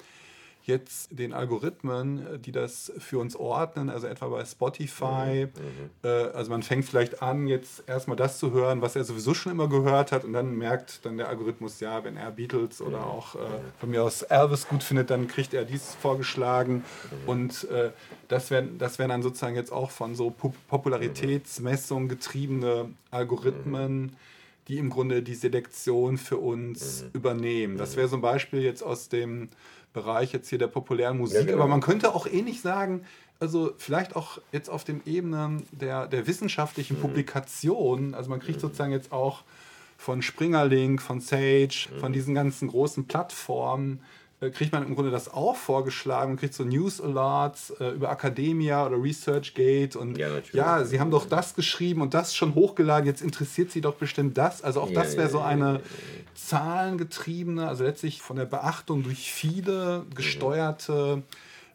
[0.68, 5.48] jetzt den Algorithmen, äh, die das für uns ordnen, also etwa bei Spotify.
[5.48, 5.62] Mhm.
[5.62, 5.90] mhm.
[6.04, 9.52] Äh, also man fängt vielleicht an, jetzt erstmal das zu hören, was er sowieso schon
[9.52, 13.06] immer gehört hat und dann merkt dann der Algorithmus, ja, wenn er Beatles oder mhm.
[13.06, 13.40] auch äh,
[13.80, 16.84] von mir aus Elvis gut findet, dann kriegt er dies vorgeschlagen
[17.24, 17.30] mhm.
[17.30, 17.92] und äh,
[18.28, 24.16] das wären das wär dann sozusagen jetzt auch von so Popularitätsmessungen getriebene Algorithmen
[24.68, 27.10] die im Grunde die Selektion für uns mhm.
[27.14, 27.78] übernehmen.
[27.78, 29.50] Das wäre so ein Beispiel jetzt aus dem
[29.94, 31.58] Bereich jetzt hier der populären Musik, ja, genau.
[31.60, 33.06] aber man könnte auch ähnlich sagen,
[33.40, 37.02] also vielleicht auch jetzt auf den Ebenen der, der wissenschaftlichen mhm.
[37.02, 38.62] Publikationen, also man kriegt mhm.
[38.62, 39.44] sozusagen jetzt auch
[39.98, 42.00] von Springerlink, von Sage, mhm.
[42.00, 44.02] von diesen ganzen großen Plattformen,
[44.40, 46.32] kriegt man im Grunde das auch vorgeschlagen.
[46.32, 51.10] Man kriegt so News Alerts äh, über Academia oder ResearchGate und ja, ja, sie haben
[51.10, 54.64] doch das geschrieben und das schon hochgeladen, jetzt interessiert sie doch bestimmt das.
[54.64, 55.82] Also auch ja, das wäre so eine
[56.36, 61.24] zahlengetriebene, also letztlich von der Beachtung durch viele gesteuerte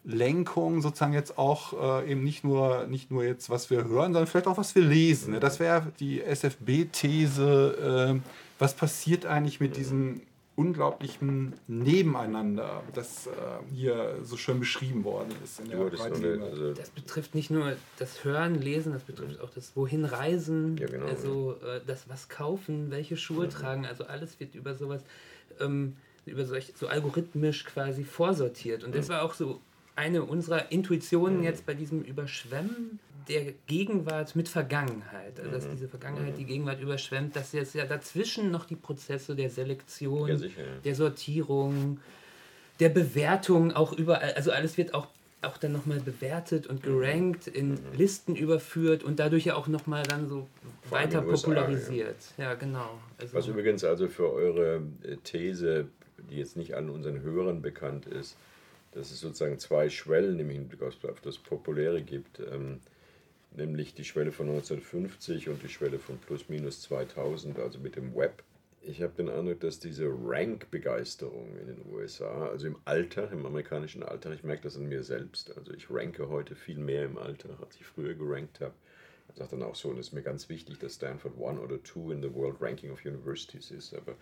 [0.05, 4.27] Lenkung sozusagen jetzt auch äh, eben nicht nur, nicht nur jetzt, was wir hören, sondern
[4.27, 5.33] vielleicht auch, was wir lesen.
[5.33, 5.39] Ne?
[5.39, 8.19] Das wäre die SFB-These.
[8.21, 10.21] Äh, was passiert eigentlich mit diesen
[10.55, 13.31] unglaublichen Nebeneinander, das äh,
[13.73, 15.59] hier so schön beschrieben worden ist.
[15.59, 19.49] In der ja, das, also das, betrifft nicht nur das Hören, Lesen, das betrifft auch
[19.49, 23.51] das Wohin reisen, ja, genau, also äh, das Was kaufen, welche Schuhe ja.
[23.51, 25.01] tragen, also alles wird über sowas,
[25.59, 28.83] ähm, über solch, so algorithmisch quasi vorsortiert.
[28.83, 29.59] Und das war auch so
[29.95, 35.39] eine unserer Intuitionen jetzt bei diesem Überschwemmen der Gegenwart mit Vergangenheit.
[35.39, 35.71] Also dass mhm.
[35.71, 40.47] diese Vergangenheit die Gegenwart überschwemmt, dass jetzt ja dazwischen noch die Prozesse der Selektion, ja.
[40.83, 41.99] der Sortierung,
[42.79, 45.07] der Bewertung auch überall, also alles wird auch,
[45.41, 46.99] auch dann nochmal bewertet und mhm.
[46.99, 47.77] gerankt, in mhm.
[47.95, 50.47] Listen überführt und dadurch ja auch nochmal dann so
[50.83, 52.17] Vor weiter popularisiert.
[52.37, 52.99] Ja, ja genau.
[53.17, 55.87] Also Was übrigens also für eure äh, These,
[56.29, 58.37] die jetzt nicht an unseren Hörern bekannt ist,
[58.93, 62.39] dass es sozusagen zwei Schwellen im Hinblick auf das Populäre gibt.
[62.39, 62.79] Ähm,
[63.55, 68.15] nämlich die Schwelle von 1950 und die Schwelle von plus minus 2000, also mit dem
[68.15, 68.43] Web.
[68.81, 74.03] Ich habe den Eindruck, dass diese Rank-Begeisterung in den USA, also im Alltag, im amerikanischen
[74.03, 75.55] Alltag, ich merke das an mir selbst.
[75.57, 78.73] Also ich ranke heute viel mehr im Alltag, als ich früher gerankt habe.
[79.29, 81.81] Ich sage dann auch so, und es ist mir ganz wichtig, dass Stanford One oder
[81.81, 84.15] Two in the World Ranking of Universities ist, aber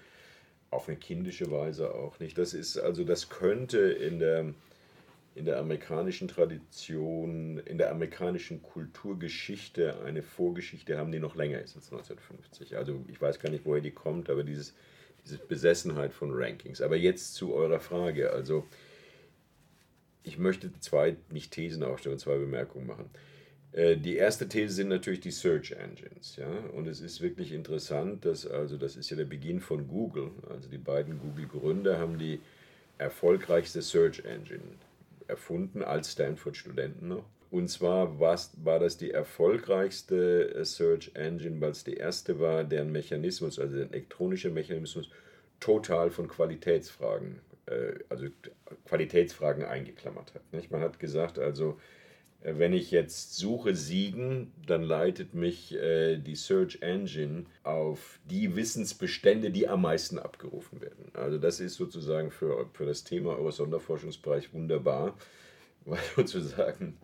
[0.70, 2.38] auf eine kindische Weise auch nicht.
[2.38, 4.54] Das ist also, das könnte in der
[5.34, 11.76] in der amerikanischen Tradition, in der amerikanischen Kulturgeschichte eine Vorgeschichte haben, die noch länger ist
[11.76, 12.76] als 1950.
[12.76, 14.74] Also ich weiß gar nicht, woher die kommt, aber dieses,
[15.24, 16.82] diese Besessenheit von Rankings.
[16.82, 18.32] Aber jetzt zu eurer Frage.
[18.32, 18.68] Also
[20.24, 23.10] ich möchte zwei, nicht Thesen aufstellen, zwei Bemerkungen machen.
[23.72, 26.36] Äh, die erste These sind natürlich die Search Engines.
[26.36, 26.52] Ja?
[26.74, 30.32] Und es ist wirklich interessant, dass, also das ist ja der Beginn von Google.
[30.50, 32.42] Also die beiden Google-Gründer haben die
[32.98, 34.76] erfolgreichste Search Engine
[35.32, 37.26] erfunden als Stanford-Studenten noch.
[37.50, 42.92] Und zwar war das die erfolgreichste äh, Search Engine, weil es die erste war, deren
[42.92, 45.10] Mechanismus, also der elektronische Mechanismus,
[45.60, 48.28] total von Qualitätsfragen, äh, also
[48.86, 50.54] Qualitätsfragen eingeklammert hat.
[50.54, 50.72] Nicht?
[50.72, 51.78] Man hat gesagt, also
[52.44, 59.52] wenn ich jetzt suche Siegen, dann leitet mich äh, die Search Engine auf die Wissensbestände,
[59.52, 61.12] die am meisten abgerufen werden.
[61.14, 65.16] Also das ist sozusagen für, für das Thema eures Sonderforschungsbereich wunderbar,
[65.86, 66.98] weil sozusagen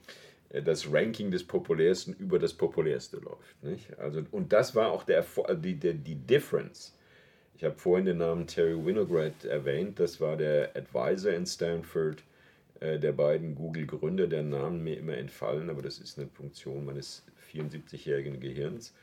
[0.49, 3.63] äh, das Ranking des Populärsten über das Populärste läuft.
[3.63, 3.97] Nicht?
[3.99, 5.23] Also, und das war auch der,
[5.55, 6.95] die, die, die Difference.
[7.55, 12.36] Ich habe vorhin den Namen Terry Winograd erwähnt, das war der Advisor in Stanford äh,
[12.81, 18.39] der beiden Google-Gründer, deren Namen mir immer entfallen, aber das ist eine Funktion meines 74-jährigen
[18.39, 18.93] Gehirns.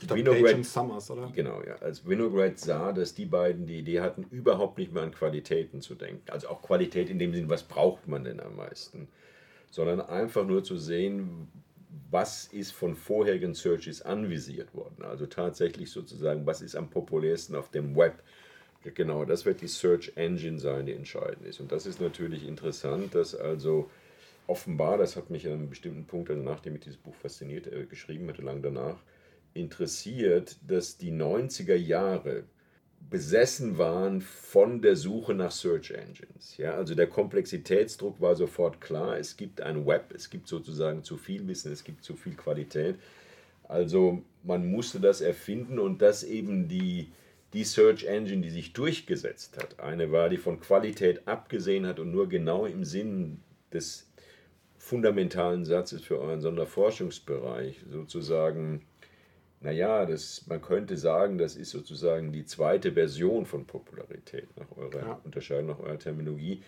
[0.00, 1.32] Ich glaube, Winograd, Summers, oder?
[1.34, 1.76] Genau, ja.
[1.76, 5.94] Als Winograd sah, dass die beiden die Idee hatten, überhaupt nicht mehr an Qualitäten zu
[5.94, 6.30] denken.
[6.30, 9.08] Also auch Qualität in dem Sinn, was braucht man denn am meisten?
[9.70, 11.48] Sondern einfach nur zu sehen,
[12.10, 15.02] was ist von vorherigen Searches anvisiert worden.
[15.02, 18.22] Also tatsächlich sozusagen, was ist am populärsten auf dem Web
[18.94, 21.60] Genau, das wird die Search Engine sein, die entscheidend ist.
[21.60, 23.90] Und das ist natürlich interessant, dass also
[24.46, 28.28] offenbar, das hat mich an einem bestimmten Punkt, nachdem ich dieses Buch fasziniert äh, geschrieben
[28.28, 28.98] hatte, lang danach,
[29.54, 32.44] interessiert, dass die 90er Jahre
[33.10, 36.56] besessen waren von der Suche nach Search Engines.
[36.56, 39.18] Ja, also der Komplexitätsdruck war sofort klar.
[39.18, 42.96] Es gibt ein Web, es gibt sozusagen zu viel Wissen, es gibt zu viel Qualität.
[43.68, 47.08] Also man musste das erfinden und dass eben die,
[47.56, 52.10] die Search Engine, die sich durchgesetzt hat, eine war, die von Qualität abgesehen hat und
[52.10, 53.40] nur genau im Sinn
[53.72, 54.12] des
[54.76, 58.82] fundamentalen Satzes für euren Sonderforschungsbereich sozusagen,
[59.62, 65.00] naja, das, man könnte sagen, das ist sozusagen die zweite Version von Popularität nach eurer
[65.00, 65.20] ja.
[65.24, 66.62] Unterscheidung, nach eurer Terminologie.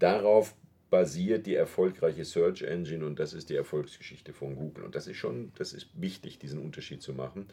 [0.00, 0.56] Darauf
[0.90, 4.82] basiert die erfolgreiche Search Engine und das ist die Erfolgsgeschichte von Google.
[4.82, 7.46] Und das ist schon, das ist wichtig, diesen Unterschied zu machen.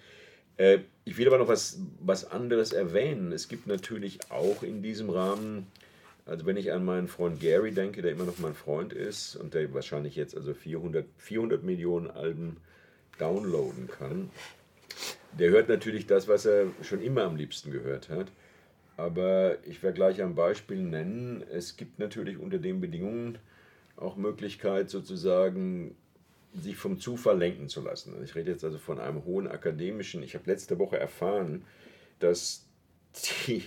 [0.59, 3.31] Äh, ich will aber noch was, was anderes erwähnen.
[3.31, 5.65] Es gibt natürlich auch in diesem Rahmen,
[6.25, 9.55] also wenn ich an meinen Freund Gary denke, der immer noch mein Freund ist und
[9.55, 12.57] der wahrscheinlich jetzt also 400, 400 Millionen Alben
[13.17, 14.29] downloaden kann,
[15.31, 18.27] der hört natürlich das, was er schon immer am liebsten gehört hat.
[18.97, 21.41] Aber ich werde gleich ein Beispiel nennen.
[21.53, 23.37] Es gibt natürlich unter den Bedingungen
[23.95, 25.95] auch Möglichkeit, sozusagen
[26.53, 28.15] sich vom Zufall lenken zu lassen.
[28.23, 30.23] Ich rede jetzt also von einem hohen akademischen.
[30.23, 31.63] Ich habe letzte Woche erfahren,
[32.19, 32.65] dass
[33.47, 33.63] die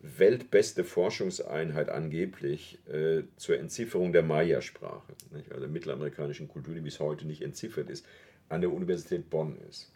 [0.00, 5.14] weltbeste Forschungseinheit angeblich äh, zur Entzifferung der Maya-Sprache,
[5.48, 8.04] also der mittelamerikanischen Kultur, die bis heute nicht entziffert ist,
[8.48, 9.92] an der Universität Bonn ist.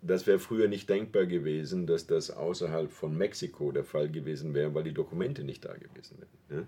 [0.00, 4.72] Das wäre früher nicht denkbar gewesen, dass das außerhalb von Mexiko der Fall gewesen wäre,
[4.72, 6.60] weil die Dokumente nicht da gewesen wären.
[6.60, 6.66] Ja?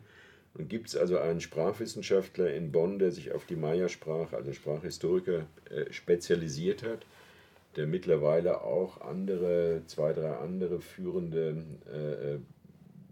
[0.54, 5.46] Und gibt es also einen Sprachwissenschaftler in Bonn, der sich auf die Maya-Sprache, also Sprachhistoriker,
[5.70, 7.06] äh, spezialisiert hat,
[7.76, 12.38] der mittlerweile auch andere, zwei, drei andere führende äh, äh,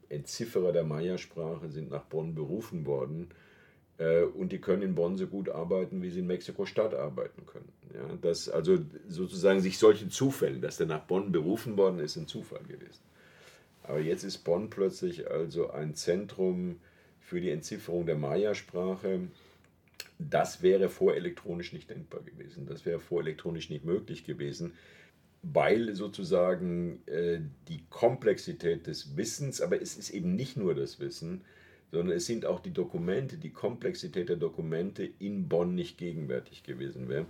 [0.09, 3.29] Entzifferer der Maya-Sprache sind nach Bonn berufen worden.
[3.98, 7.68] Äh, und die können in Bonn so gut arbeiten, wie sie in Mexiko-Stadt arbeiten können.
[7.94, 12.27] Ja, dass also sozusagen sich solche Zufälle, dass der nach Bonn berufen worden ist, ein
[12.27, 13.03] Zufall gewesen.
[13.83, 16.77] Aber jetzt ist Bonn plötzlich also ein Zentrum
[17.29, 19.21] für die Entzifferung der Maya-Sprache.
[20.19, 22.67] Das wäre vorelektronisch nicht denkbar gewesen.
[22.67, 24.73] Das wäre vorelektronisch nicht möglich gewesen,
[25.43, 31.43] weil sozusagen äh, die Komplexität des Wissens, aber es ist eben nicht nur das Wissen,
[31.93, 37.09] sondern es sind auch die Dokumente, die Komplexität der Dokumente in Bonn nicht gegenwärtig gewesen
[37.09, 37.27] wäre.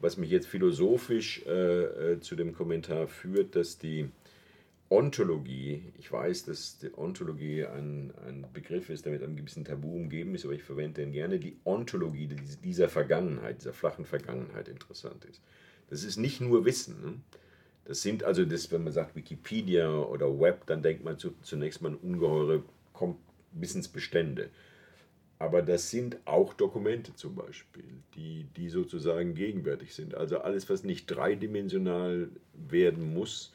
[0.00, 4.08] Was mich jetzt philosophisch äh, äh zu dem Kommentar führt, dass die
[4.90, 9.94] Ontologie, ich weiß, dass die Ontologie ein, ein Begriff ist, der mit einem gewissen Tabu
[9.94, 12.28] umgeben ist, aber ich verwende den gerne, die Ontologie
[12.62, 15.40] dieser Vergangenheit, dieser flachen Vergangenheit interessant ist.
[15.88, 17.00] Das ist nicht nur Wissen.
[17.02, 17.14] Ne?
[17.86, 21.82] Das sind also, das, wenn man sagt Wikipedia oder Web, dann denkt man zu, zunächst
[21.82, 22.62] mal an ungeheure
[23.52, 24.50] Wissensbestände.
[25.38, 30.14] Aber das sind auch Dokumente zum Beispiel, die, die sozusagen gegenwärtig sind.
[30.14, 33.52] Also alles, was nicht dreidimensional werden muss,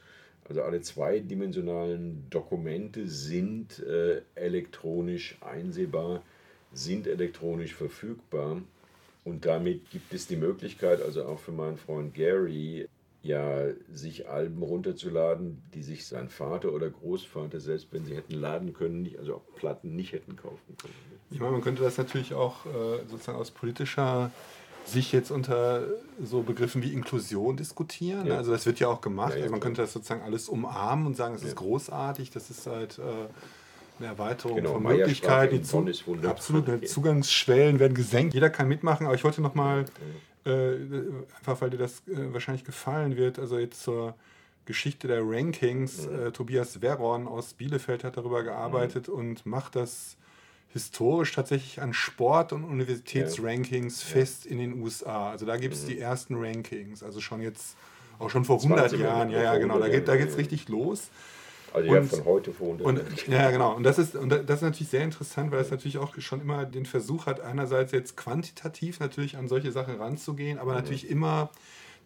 [0.50, 6.24] also alle zweidimensionalen Dokumente sind äh, elektronisch einsehbar,
[6.74, 8.62] sind elektronisch verfügbar.
[9.24, 12.88] Und damit gibt es die Möglichkeit, also auch für meinen Freund Gary,
[13.22, 18.74] ja, sich Alben runterzuladen, die sich sein Vater oder Großvater, selbst wenn sie hätten laden
[18.74, 20.94] können, also auch Platten nicht hätten kaufen können.
[21.30, 24.32] Ich meine, man könnte das natürlich auch äh, sozusagen aus politischer
[24.92, 25.84] sich jetzt unter
[26.24, 28.28] so Begriffen wie Inklusion diskutieren.
[28.28, 28.38] Ja.
[28.38, 29.34] Also das wird ja auch gemacht.
[29.36, 32.68] Ja, also man könnte das sozusagen alles umarmen und sagen, es ist großartig, das ist
[32.68, 33.02] halt äh,
[34.00, 35.62] eine Erweiterung genau, von Möglichkeiten.
[35.62, 38.34] Die absolut, ne, Zugangsschwellen werden gesenkt.
[38.34, 39.86] Jeder kann mitmachen, aber ich wollte noch mal,
[40.46, 40.76] äh,
[41.38, 44.16] einfach weil dir das äh, wahrscheinlich gefallen wird, also jetzt zur
[44.66, 46.06] Geschichte der Rankings.
[46.06, 49.14] Äh, Tobias Veron aus Bielefeld hat darüber gearbeitet mhm.
[49.16, 50.16] und macht das
[50.72, 54.10] historisch tatsächlich an Sport- und Universitätsrankings ja.
[54.10, 55.32] fest in den USA.
[55.32, 55.88] Also da gibt es mhm.
[55.88, 57.76] die ersten Rankings, also schon jetzt,
[58.20, 59.30] auch schon vor 100 Jahren.
[59.30, 61.10] Ja, ja, genau, da geht es da richtig los.
[61.74, 63.76] Also ja, von heute vor 100 und, Ja, genau.
[63.76, 66.66] Und das, ist, und das ist natürlich sehr interessant, weil es natürlich auch schon immer
[66.66, 70.78] den Versuch hat, einerseits jetzt quantitativ natürlich an solche Sachen ranzugehen, aber mhm.
[70.78, 71.52] natürlich immer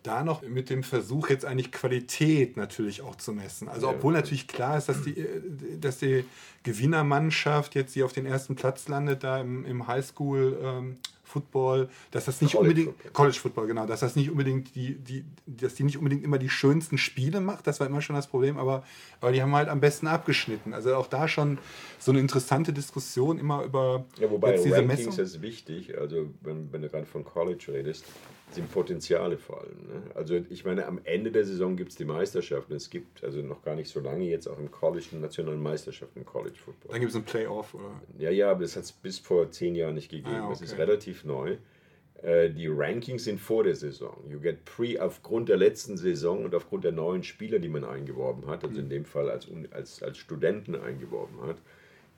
[0.04, 3.68] da noch mit dem Versuch, jetzt eigentlich Qualität natürlich auch zu messen.
[3.68, 5.42] Also obwohl natürlich klar ist, dass die, äh,
[5.80, 6.26] dass die
[6.63, 10.98] Gewinnermannschaft jetzt, die auf den ersten Platz landet, da im, im Highschool ähm,
[11.34, 13.12] Football, dass das nicht College unbedingt Football.
[13.12, 16.50] College Football, genau, dass das nicht unbedingt die, die, dass die nicht unbedingt immer die
[16.50, 18.84] schönsten Spiele macht, das war immer schon das Problem, aber,
[19.20, 20.74] aber die haben halt am besten abgeschnitten.
[20.74, 21.58] Also auch da schon
[21.98, 25.24] so eine interessante Diskussion immer über ja, wobei jetzt diese Rankings Messung.
[25.24, 28.06] ist wichtig, also wenn, wenn du gerade von College redest,
[28.56, 29.88] sind Potenziale vor allem.
[29.88, 30.02] Ne?
[30.16, 32.74] Also ich meine, am Ende der Saison gibt es die Meisterschaften.
[32.74, 36.16] Es gibt also noch gar nicht so lange jetzt auch im College eine nationale Meisterschaft
[36.16, 36.92] im College Football.
[36.92, 38.02] Dann gibt es ein Playoff, oder?
[38.18, 40.36] Ja, ja, aber das hat es bis vor zehn Jahren nicht gegeben.
[40.36, 40.50] Ah, okay.
[40.52, 41.58] Das ist relativ neu.
[42.24, 44.16] Äh, die Rankings sind vor der Saison.
[44.30, 48.48] You get pre aufgrund der letzten Saison und aufgrund der neuen Spieler, die man eingeworben
[48.48, 51.58] hat, also in dem Fall als, als, als Studenten eingeworben hat,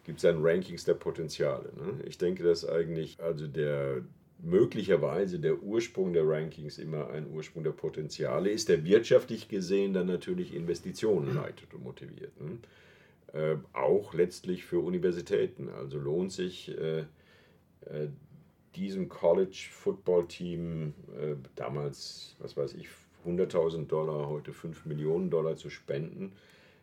[0.03, 1.71] gibt es dann Rankings der Potenziale.
[1.75, 2.03] Ne?
[2.05, 4.03] Ich denke, dass eigentlich also der
[4.45, 10.07] möglicherweise der Ursprung der Rankings immer ein Ursprung der Potenziale ist, der wirtschaftlich gesehen dann
[10.07, 12.31] natürlich Investitionen leitet und motiviert.
[13.33, 15.69] Äh, auch letztlich für Universitäten.
[15.69, 18.07] Also lohnt sich äh, äh,
[18.75, 22.87] diesem College-Football-Team äh, damals, was weiß ich,
[23.25, 26.33] 100.000 Dollar, heute 5 Millionen Dollar zu spenden,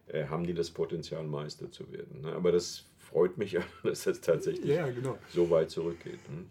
[0.08, 2.22] äh, haben die das Potenzial, Meister zu werden.
[2.22, 2.32] Ne?
[2.32, 5.16] Aber das freut mich dass das tatsächlich ja, genau.
[5.28, 6.18] so weit zurückgeht.
[6.28, 6.44] Ne?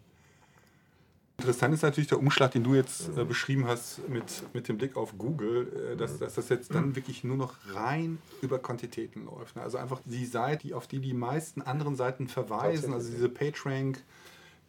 [1.41, 4.95] Interessant ist natürlich der Umschlag, den du jetzt äh, beschrieben hast mit, mit dem Blick
[4.95, 9.55] auf Google, äh, dass, dass das jetzt dann wirklich nur noch rein über Quantitäten läuft.
[9.55, 9.63] Ne?
[9.63, 14.03] Also einfach die Seite, die, auf die die meisten anderen Seiten verweisen, also diese PageRank.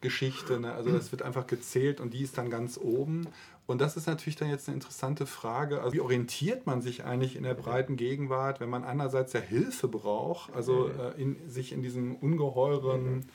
[0.01, 0.73] Geschichte, ne?
[0.73, 3.25] also das wird einfach gezählt und die ist dann ganz oben.
[3.67, 5.79] Und das ist natürlich dann jetzt eine interessante Frage.
[5.79, 9.87] Also wie orientiert man sich eigentlich in der breiten Gegenwart, wenn man einerseits ja Hilfe
[9.87, 13.25] braucht, also äh, in, sich in diesem ungeheuren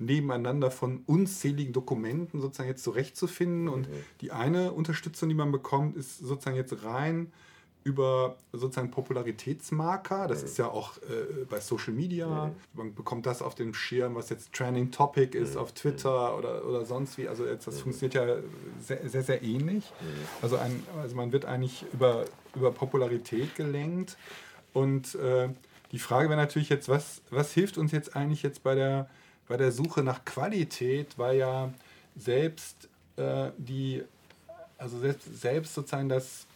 [0.00, 3.68] nebeneinander von unzähligen Dokumenten sozusagen jetzt zurechtzufinden.
[3.68, 3.94] Und mhm.
[4.20, 7.32] die eine Unterstützung, die man bekommt, ist sozusagen jetzt rein
[7.82, 10.28] über sozusagen Popularitätsmarker.
[10.28, 10.44] Das mhm.
[10.46, 12.46] ist ja auch äh, bei Social Media.
[12.46, 12.52] Mhm.
[12.74, 15.60] Man bekommt das auf dem Schirm, was jetzt Trending Topic ist mhm.
[15.60, 17.26] auf Twitter oder, oder sonst wie.
[17.26, 17.80] Also jetzt, das mhm.
[17.80, 18.36] funktioniert ja
[18.80, 19.90] sehr, sehr, sehr ähnlich.
[20.00, 20.06] Mhm.
[20.42, 24.18] Also, ein, also man wird eigentlich über, über Popularität gelenkt.
[24.72, 25.48] Und äh,
[25.92, 29.08] die Frage wäre natürlich jetzt, was, was hilft uns jetzt eigentlich jetzt bei der
[29.50, 31.72] bei der Suche nach Qualität, weil ja
[32.16, 34.00] selbst äh, die,
[34.78, 36.46] also selbst, selbst sozusagen das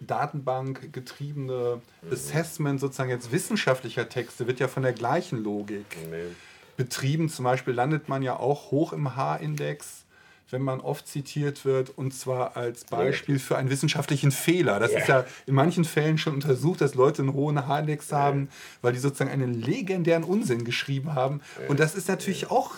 [0.00, 2.12] Datenbank getriebene mhm.
[2.12, 6.34] Assessment sozusagen jetzt wissenschaftlicher Texte wird ja von der gleichen Logik nee.
[6.76, 7.28] betrieben.
[7.28, 10.04] Zum Beispiel landet man ja auch hoch im H-Index
[10.50, 14.78] wenn man oft zitiert wird, und zwar als Beispiel für einen wissenschaftlichen Fehler.
[14.78, 15.00] Das yeah.
[15.00, 18.48] ist ja in manchen Fällen schon untersucht, dass Leute einen hohen H-Index haben,
[18.82, 21.40] weil die sozusagen einen legendären Unsinn geschrieben haben.
[21.68, 22.74] Und das ist natürlich auch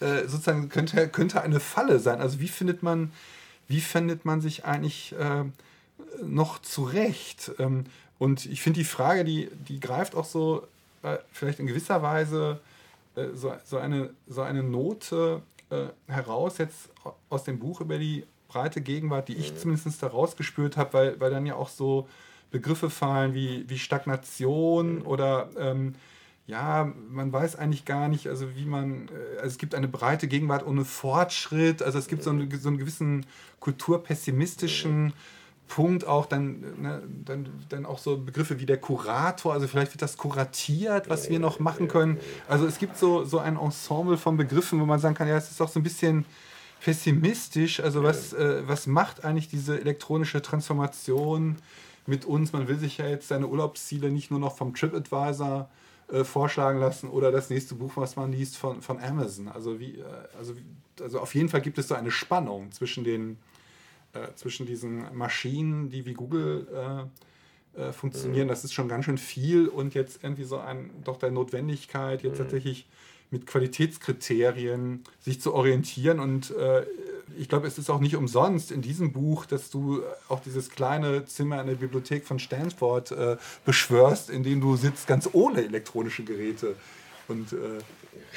[0.00, 2.20] äh, sozusagen könnte, könnte eine Falle sein.
[2.20, 3.12] Also wie findet man,
[3.68, 5.44] wie findet man sich eigentlich äh,
[6.24, 7.52] noch zurecht?
[7.58, 7.84] Ähm,
[8.18, 10.66] und ich finde die Frage, die, die greift auch so
[11.02, 12.60] äh, vielleicht in gewisser Weise
[13.16, 16.90] äh, so, so, eine, so eine Note äh, heraus jetzt
[17.28, 19.56] aus dem Buch über die breite Gegenwart, die ich mhm.
[19.56, 22.08] zumindest da rausgespürt habe, weil, weil dann ja auch so
[22.50, 25.06] Begriffe fallen wie, wie Stagnation mhm.
[25.06, 25.94] oder ähm,
[26.46, 30.26] ja, man weiß eigentlich gar nicht, also wie man, äh, also es gibt eine breite
[30.26, 33.24] Gegenwart ohne Fortschritt, also es gibt so, einen, so einen gewissen
[33.60, 35.12] kulturpessimistischen mhm.
[35.70, 40.02] Punkt auch dann, ne, dann, dann auch so Begriffe wie der Kurator, also vielleicht wird
[40.02, 42.18] das kuratiert, was wir noch machen können.
[42.48, 45.48] Also es gibt so, so ein Ensemble von Begriffen, wo man sagen kann, ja, es
[45.48, 46.26] ist auch so ein bisschen
[46.80, 47.78] pessimistisch.
[47.78, 51.56] Also was, äh, was macht eigentlich diese elektronische Transformation
[52.04, 52.52] mit uns?
[52.52, 55.70] Man will sich ja jetzt seine Urlaubsziele nicht nur noch vom TripAdvisor
[56.10, 59.46] äh, vorschlagen lassen oder das nächste Buch, was man liest von, von Amazon.
[59.46, 60.04] Also, wie, äh,
[60.36, 60.54] also,
[61.00, 63.38] also auf jeden Fall gibt es so eine Spannung zwischen den
[64.12, 66.66] äh, zwischen diesen Maschinen, die wie Google
[67.76, 71.18] äh, äh, funktionieren, das ist schon ganz schön viel und jetzt irgendwie so ein, doch
[71.18, 72.86] der Notwendigkeit, jetzt tatsächlich
[73.30, 76.84] mit Qualitätskriterien sich zu orientieren und äh,
[77.38, 81.24] ich glaube, es ist auch nicht umsonst in diesem Buch, dass du auch dieses kleine
[81.26, 83.14] Zimmer in der Bibliothek von Stanford
[83.64, 86.74] beschwörst, in dem du sitzt, ganz ohne elektronische Geräte.
[87.28, 87.78] Und äh,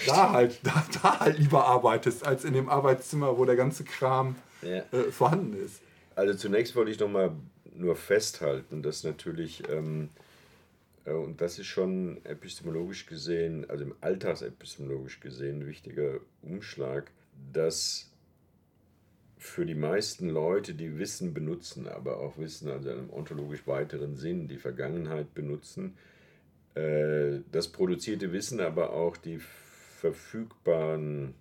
[0.06, 4.36] da, halt, da, da halt lieber arbeitest, als in dem Arbeitszimmer, wo der ganze Kram
[4.66, 4.84] ja.
[4.92, 5.82] äh, vorhanden ist.
[6.16, 7.36] Also zunächst wollte ich noch mal
[7.76, 10.10] nur festhalten, dass natürlich, ähm,
[11.06, 17.12] äh, und das ist schon epistemologisch gesehen, also im Alltagsepistemologisch gesehen, ein wichtiger Umschlag,
[17.52, 18.10] dass
[19.38, 24.16] für die meisten Leute, die Wissen benutzen, aber auch Wissen also in einem ontologisch weiteren
[24.16, 25.98] Sinn, die Vergangenheit benutzen,
[26.76, 29.40] äh, das produzierte Wissen, aber auch die
[30.00, 31.34] verfügbaren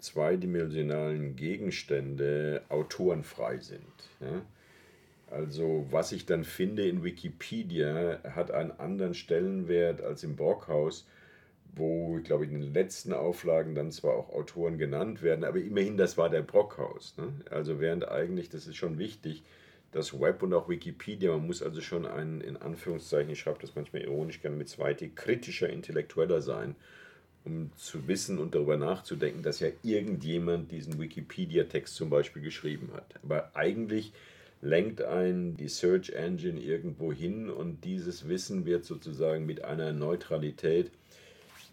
[0.00, 3.82] zweidimensionalen Gegenstände autorenfrei sind.
[4.20, 4.42] Ja?
[5.30, 11.06] Also was ich dann finde in Wikipedia hat einen anderen Stellenwert als im Brockhaus,
[11.76, 15.96] wo, ich glaube, in den letzten Auflagen dann zwar auch Autoren genannt werden, aber immerhin,
[15.96, 17.14] das war der Brockhaus.
[17.16, 17.32] Ne?
[17.48, 19.44] Also während eigentlich, das ist schon wichtig,
[19.92, 23.74] das Web und auch Wikipedia, man muss also schon ein, in Anführungszeichen, ich schreibe das
[23.74, 26.76] manchmal ironisch gerne mit zwei T, kritischer Intellektueller sein,
[27.44, 33.14] um zu wissen und darüber nachzudenken, dass ja irgendjemand diesen Wikipedia-Text zum Beispiel geschrieben hat.
[33.22, 34.12] Aber eigentlich
[34.62, 40.90] lenkt ein die Search Engine irgendwo hin und dieses Wissen wird sozusagen mit einer Neutralität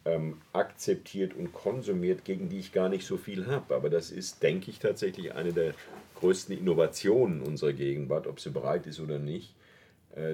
[0.06, 3.76] ähm, akzeptiert und konsumiert, gegen die ich gar nicht so viel habe.
[3.76, 5.74] Aber das ist, denke ich, tatsächlich eine der
[6.16, 9.54] größten Innovationen unserer Gegenwart, ob sie bereit ist oder nicht,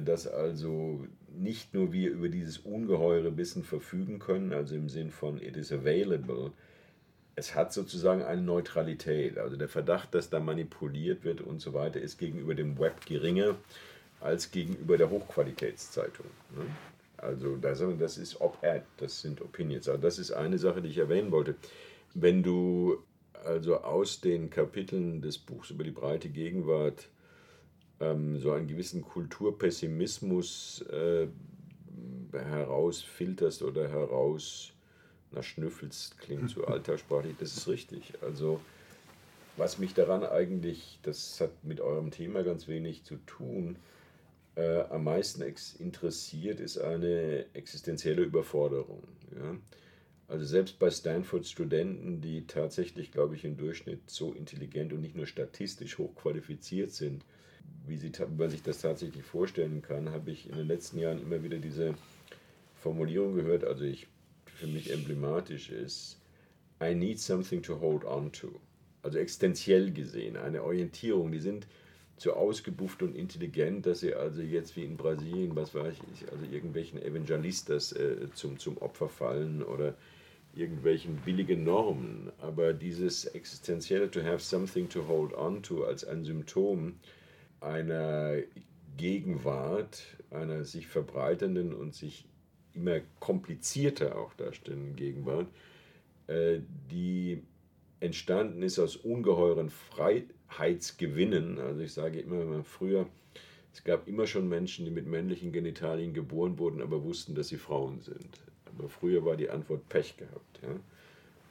[0.05, 1.05] dass also
[1.35, 5.71] nicht nur wir über dieses ungeheure Wissen verfügen können, also im Sinn von it is
[5.71, 6.51] available,
[7.35, 9.37] es hat sozusagen eine Neutralität.
[9.37, 13.55] Also der Verdacht, dass da manipuliert wird und so weiter, ist gegenüber dem Web geringer
[14.21, 16.27] als gegenüber der Hochqualitätszeitung.
[16.55, 16.65] Ne?
[17.17, 19.89] Also das ist Op-Ed, das sind Opinions.
[19.89, 21.55] Aber das ist eine Sache, die ich erwähnen wollte.
[22.13, 22.97] Wenn du
[23.43, 27.09] also aus den Kapiteln des Buchs über die breite Gegenwart
[28.03, 31.27] ähm, so einen gewissen Kulturpessimismus äh,
[32.31, 34.73] herausfilterst oder heraus
[35.31, 38.13] na, schnüffelst, klingt so alltagssprachlich, das ist richtig.
[38.21, 38.59] Also
[39.57, 43.75] was mich daran eigentlich, das hat mit eurem Thema ganz wenig zu tun,
[44.55, 45.43] äh, am meisten
[45.79, 49.03] interessiert, ist eine existenzielle Überforderung.
[49.35, 49.55] Ja?
[50.27, 55.27] Also selbst bei Stanford-Studenten, die tatsächlich, glaube ich, im Durchschnitt so intelligent und nicht nur
[55.27, 57.23] statistisch hochqualifiziert sind,
[57.87, 61.21] wie, sie, wie man sich das tatsächlich vorstellen kann, habe ich in den letzten Jahren
[61.21, 61.95] immer wieder diese
[62.75, 64.07] Formulierung gehört, also ich
[64.45, 66.17] für mich emblematisch ist,
[66.81, 68.59] I need something to hold on to.
[69.01, 71.31] Also existenziell gesehen, eine Orientierung.
[71.31, 71.67] Die sind
[72.17, 76.45] so ausgebufft und intelligent, dass sie also jetzt wie in Brasilien, was weiß ich, also
[76.45, 79.95] irgendwelchen Evangelistas äh, zum, zum Opfer fallen oder
[80.55, 82.31] irgendwelchen billigen Normen.
[82.39, 86.93] Aber dieses existenzielle to have something to hold on to als ein Symptom
[87.63, 88.37] einer
[88.97, 92.25] Gegenwart, einer sich verbreitenden und sich
[92.73, 95.47] immer komplizierter auch darstellenden Gegenwart,
[96.27, 96.59] äh,
[96.91, 97.43] die
[97.99, 101.59] entstanden ist aus ungeheuren Freiheitsgewinnen.
[101.59, 103.07] Also ich sage immer, früher,
[103.73, 107.57] es gab immer schon Menschen, die mit männlichen Genitalien geboren wurden, aber wussten, dass sie
[107.57, 108.41] Frauen sind.
[108.65, 110.59] Aber früher war die Antwort Pech gehabt.
[110.61, 110.75] Ja?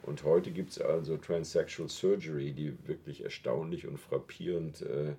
[0.03, 5.15] Und heute gibt es also Transsexual Surgery, die wirklich erstaunlich und frappierend äh,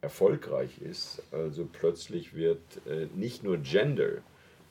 [0.00, 1.22] erfolgreich ist.
[1.32, 4.22] Also plötzlich wird äh, nicht nur Gender,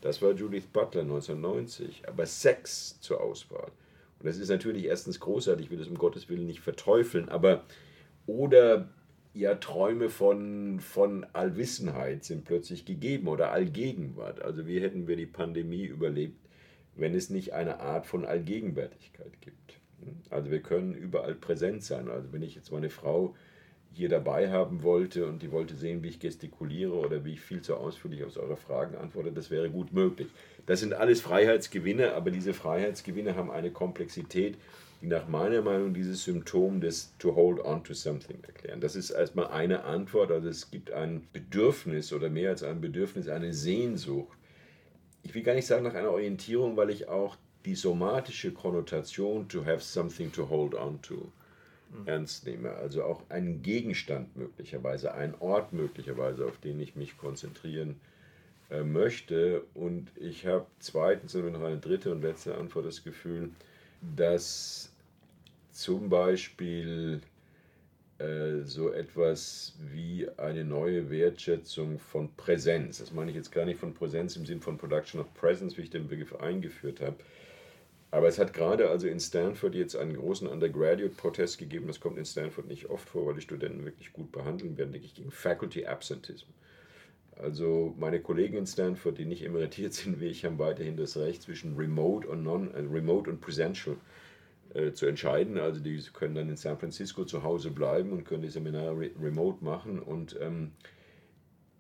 [0.02, 3.72] das war Judith Butler 1990, aber Sex zur Auswahl.
[4.20, 7.64] Und das ist natürlich erstens großartig, ich will das um Gottes Willen nicht verteufeln, aber
[8.26, 8.90] oder
[9.34, 14.42] ja, Träume von, von Allwissenheit sind plötzlich gegeben oder Allgegenwart.
[14.42, 16.40] Also wie hätten wir die Pandemie überlebt,
[16.96, 19.80] wenn es nicht eine Art von Allgegenwärtigkeit gibt.
[20.32, 22.10] Also wir können überall präsent sein.
[22.10, 23.36] Also wenn ich jetzt meine Frau
[23.98, 27.62] hier dabei haben wollte und die wollte sehen, wie ich gestikuliere oder wie ich viel
[27.62, 30.28] zu ausführlich auf eure Fragen antworte, das wäre gut möglich.
[30.66, 34.56] Das sind alles Freiheitsgewinne, aber diese Freiheitsgewinne haben eine Komplexität,
[35.02, 38.82] die nach meiner Meinung dieses Symptom des to hold on to something erklären.
[38.82, 43.28] Das ist erstmal eine Antwort, also es gibt ein Bedürfnis oder mehr als ein Bedürfnis,
[43.28, 44.38] eine Sehnsucht.
[45.24, 47.36] Ich will gar nicht sagen nach einer Orientierung, weil ich auch
[47.66, 51.32] die somatische Konnotation to have something to hold on to
[52.06, 52.72] ernst nehme.
[52.74, 58.00] Also auch einen Gegenstand möglicherweise, einen Ort möglicherweise, auf den ich mich konzentrieren
[58.70, 59.64] äh, möchte.
[59.74, 63.50] Und ich habe zweitens und noch eine dritte und letzte Antwort das Gefühl,
[64.16, 64.92] dass
[65.72, 67.22] zum Beispiel
[68.20, 73.80] äh, so etwas wie eine neue Wertschätzung von Präsenz, das meine ich jetzt gar nicht
[73.80, 77.16] von Präsenz im Sinn von Production of Presence, wie ich den Begriff eingeführt habe,
[78.10, 81.88] aber es hat gerade also in Stanford jetzt einen großen Undergraduate-Protest gegeben.
[81.88, 85.08] Das kommt in Stanford nicht oft vor, weil die Studenten wirklich gut behandeln werden, denke
[85.08, 86.48] ich, gegen Faculty Absentism.
[87.36, 91.42] Also meine Kollegen in Stanford, die nicht emeritiert sind wie ich, haben weiterhin das Recht
[91.42, 93.98] zwischen Remote und Non, äh, Remote und Presential
[94.74, 95.58] äh, zu entscheiden.
[95.58, 99.12] Also die können dann in San Francisco zu Hause bleiben und können die Seminare re
[99.22, 100.00] remote machen.
[100.00, 100.72] Und ähm,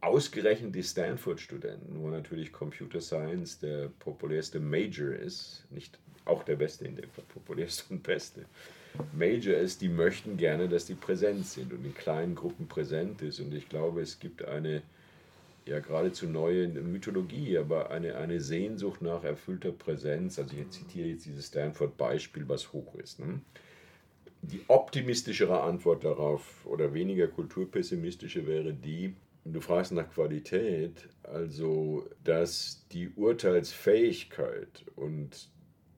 [0.01, 6.85] ausgerechnet die Stanford-Studenten, wo natürlich Computer Science der populärste Major ist, nicht auch der beste
[6.85, 8.45] in dem Fall, populärste und beste
[9.13, 13.39] Major ist, die möchten gerne, dass die präsent sind und in kleinen Gruppen präsent ist.
[13.39, 14.81] Und ich glaube, es gibt eine
[15.65, 20.39] ja geradezu neue Mythologie, aber eine, eine Sehnsucht nach erfüllter Präsenz.
[20.39, 23.19] Also ich zitiere jetzt dieses Stanford-Beispiel, was hoch ist.
[23.19, 23.41] Ne?
[24.41, 29.13] Die optimistischere Antwort darauf oder weniger kulturpessimistische wäre die,
[29.43, 35.49] du fragst nach Qualität, also dass die Urteilsfähigkeit und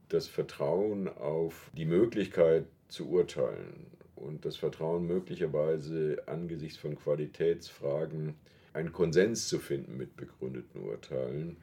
[0.10, 8.36] das Vertrauen auf die Möglichkeit zu urteilen und das Vertrauen möglicherweise angesichts von Qualitätsfragen
[8.74, 11.58] einen Konsens zu finden mit begründeten Urteilen.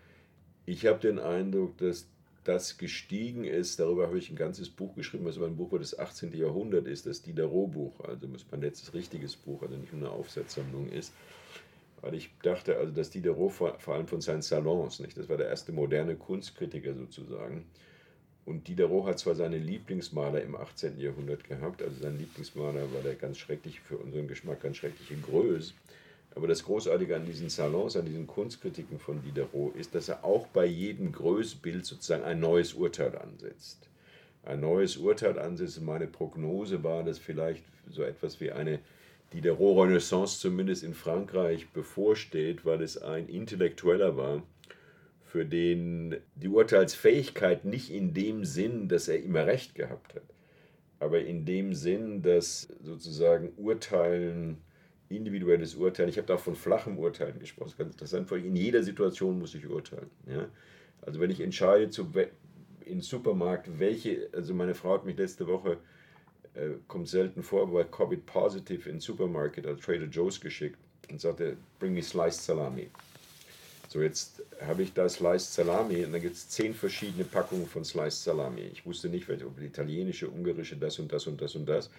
[0.65, 2.09] Ich habe den Eindruck, dass
[2.45, 5.81] das gestiegen ist, darüber habe ich ein ganzes Buch geschrieben, was über ein Buch über
[5.81, 6.33] das 18.
[6.33, 11.13] Jahrhundert ist, das Diderot-Buch, also mein letztes richtiges Buch, also nicht nur eine Aufsatzsammlung ist.
[12.03, 15.17] Weil ich dachte, also dass Diderot vor, vor allem von seinen Salons, nicht?
[15.19, 17.67] das war der erste moderne Kunstkritiker sozusagen,
[18.47, 21.01] und Diderot hat zwar seine Lieblingsmaler im 18.
[21.01, 25.75] Jahrhundert gehabt, also sein Lieblingsmaler war der ganz schrecklich, für unseren Geschmack ganz schreckliche Größe.
[26.37, 30.47] Aber das Großartige an diesen Salons, an diesen Kunstkritiken von Diderot ist, dass er auch
[30.47, 33.89] bei jedem Größbild sozusagen ein neues Urteil ansetzt.
[34.45, 35.81] Ein neues Urteil ansetzt.
[35.81, 38.79] Meine Prognose war, dass vielleicht so etwas wie eine
[39.33, 44.43] Diderot-Renaissance zumindest in Frankreich bevorsteht, weil es ein Intellektueller war,
[45.27, 50.23] für den die Urteilsfähigkeit nicht in dem Sinn, dass er immer recht gehabt hat,
[50.99, 54.59] aber in dem Sinn, dass sozusagen Urteilen,
[55.09, 58.83] individuelles Urteilen, ich habe da von flachem Urteilen gesprochen, das ist ganz interessant, in jeder
[58.83, 60.11] Situation muss ich urteilen.
[60.27, 60.49] Ja?
[61.03, 62.11] Also wenn ich entscheide, zu,
[62.85, 65.79] im Supermarkt, welche, also meine Frau hat mich letzte Woche,
[66.55, 70.79] äh, kommt selten vor, aber Covid-positive in den Supermarkt, also Trader Joe's geschickt
[71.11, 72.89] und sagte, bring me sliced salami.
[73.89, 77.85] So, jetzt habe ich da Sliced Salami und da gibt es zehn verschiedene Packungen von
[77.85, 78.63] Sliced Salami.
[78.73, 81.91] Ich wusste nicht, ob die italienische, ungarische, das und das und das und das.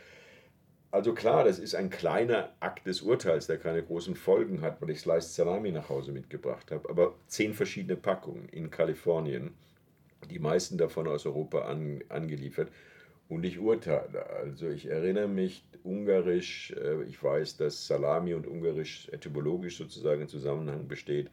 [0.91, 4.89] Also klar, das ist ein kleiner Akt des Urteils, der keine großen Folgen hat, weil
[4.89, 6.89] ich Sliced Salami nach Hause mitgebracht habe.
[6.89, 9.51] Aber zehn verschiedene Packungen in Kalifornien,
[10.29, 12.69] die meisten davon aus Europa an, angeliefert.
[13.29, 14.25] Und ich urteile.
[14.27, 20.27] Also ich erinnere mich, ungarisch, äh, ich weiß, dass Salami und ungarisch etymologisch sozusagen in
[20.27, 21.29] Zusammenhang besteht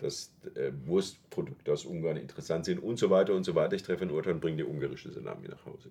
[0.00, 3.76] dass äh, Wurstprodukte aus Ungarn interessant sind und so weiter und so weiter.
[3.76, 5.90] Ich treffe ein Urteil und bringe die ungarische Salami nach Hause.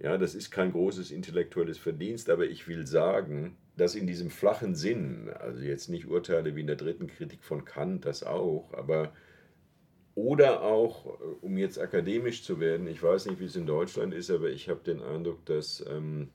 [0.00, 4.74] Ja, das ist kein großes intellektuelles Verdienst, aber ich will sagen, dass in diesem flachen
[4.74, 9.12] Sinn, also jetzt nicht Urteile wie in der dritten Kritik von Kant, das auch, aber
[10.14, 14.12] oder auch, äh, um jetzt akademisch zu werden, ich weiß nicht, wie es in Deutschland
[14.12, 16.30] ist, aber ich habe den Eindruck, dass ähm,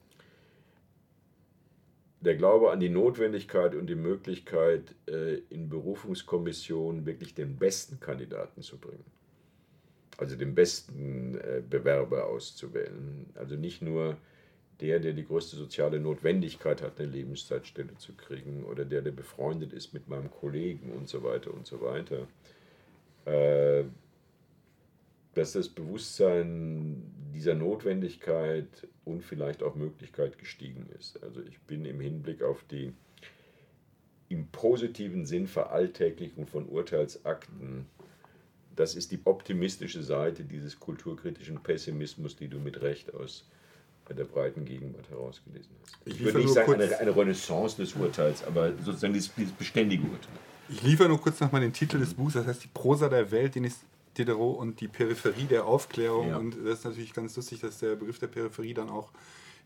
[2.24, 8.62] der Glaube an die Notwendigkeit und die Möglichkeit, äh, in Berufungskommissionen wirklich den besten Kandidaten
[8.62, 9.06] zu bringen.
[10.18, 13.26] Also den besten äh, Bewerber auszuwählen.
[13.36, 14.18] Also nicht nur
[14.80, 19.74] der, der die größte soziale Notwendigkeit hat, eine Lebenszeitstelle zu kriegen oder der, der befreundet
[19.74, 22.28] ist mit meinem Kollegen und so weiter und so weiter.
[25.36, 27.04] Dass das Bewusstsein
[27.34, 31.22] dieser Notwendigkeit und vielleicht auch Möglichkeit gestiegen ist.
[31.24, 32.94] Also ich bin im Hinblick auf die
[34.30, 37.86] im positiven Sinn Veralltäglichung von Urteilsakten,
[38.76, 43.46] das ist die optimistische Seite dieses kulturkritischen Pessimismus, die du mit Recht aus
[44.10, 45.98] der breiten Gegenwart herausgelesen hast.
[46.06, 50.04] Ich, ich würde nicht sagen eine, eine, Renaissance des Urteils, aber sozusagen dieses, dieses beständige
[50.04, 50.34] Urteil.
[50.70, 53.56] Ich liefere nur kurz nochmal den Titel des Buchs, das heißt die Prosa der Welt,
[53.56, 53.74] den ich
[54.18, 56.30] Diderot und die Peripherie der Aufklärung.
[56.30, 56.38] Ja.
[56.38, 59.12] Und das ist natürlich ganz lustig, dass der Begriff der Peripherie dann auch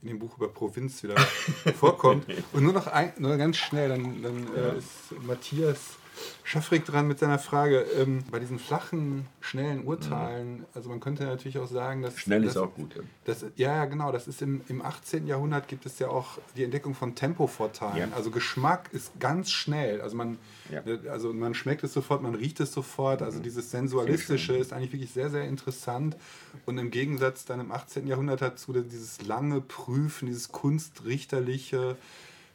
[0.01, 1.17] in dem Buch über Provinz wieder
[1.79, 2.25] vorkommt.
[2.53, 5.97] Und nur noch ein, nur ganz schnell, dann, dann äh, ist Matthias
[6.43, 7.86] Schaffrig dran mit seiner Frage.
[7.97, 10.65] Ähm, bei diesen flachen, schnellen Urteilen, mhm.
[10.74, 12.18] also man könnte natürlich auch sagen, dass.
[12.18, 13.01] Schnell dass, ist auch gut, ja.
[13.26, 14.11] Das, ja, genau.
[14.11, 15.28] Das ist im, im 18.
[15.28, 18.11] Jahrhundert gibt es ja auch die Entdeckung von Tempovorteilen.
[18.11, 18.15] Ja.
[18.15, 20.01] Also Geschmack ist ganz schnell.
[20.01, 20.38] Also man,
[20.72, 20.82] ja.
[20.82, 23.22] Äh, also man schmeckt es sofort, man riecht es sofort.
[23.22, 23.43] Also mhm.
[23.43, 26.18] dieses Sensualistische ist eigentlich wirklich sehr, sehr interessant.
[26.65, 28.07] Und im Gegensatz dann im 18.
[28.07, 31.97] Jahrhundert dazu dieses lange Prüfen, dieses Kunstrichterliche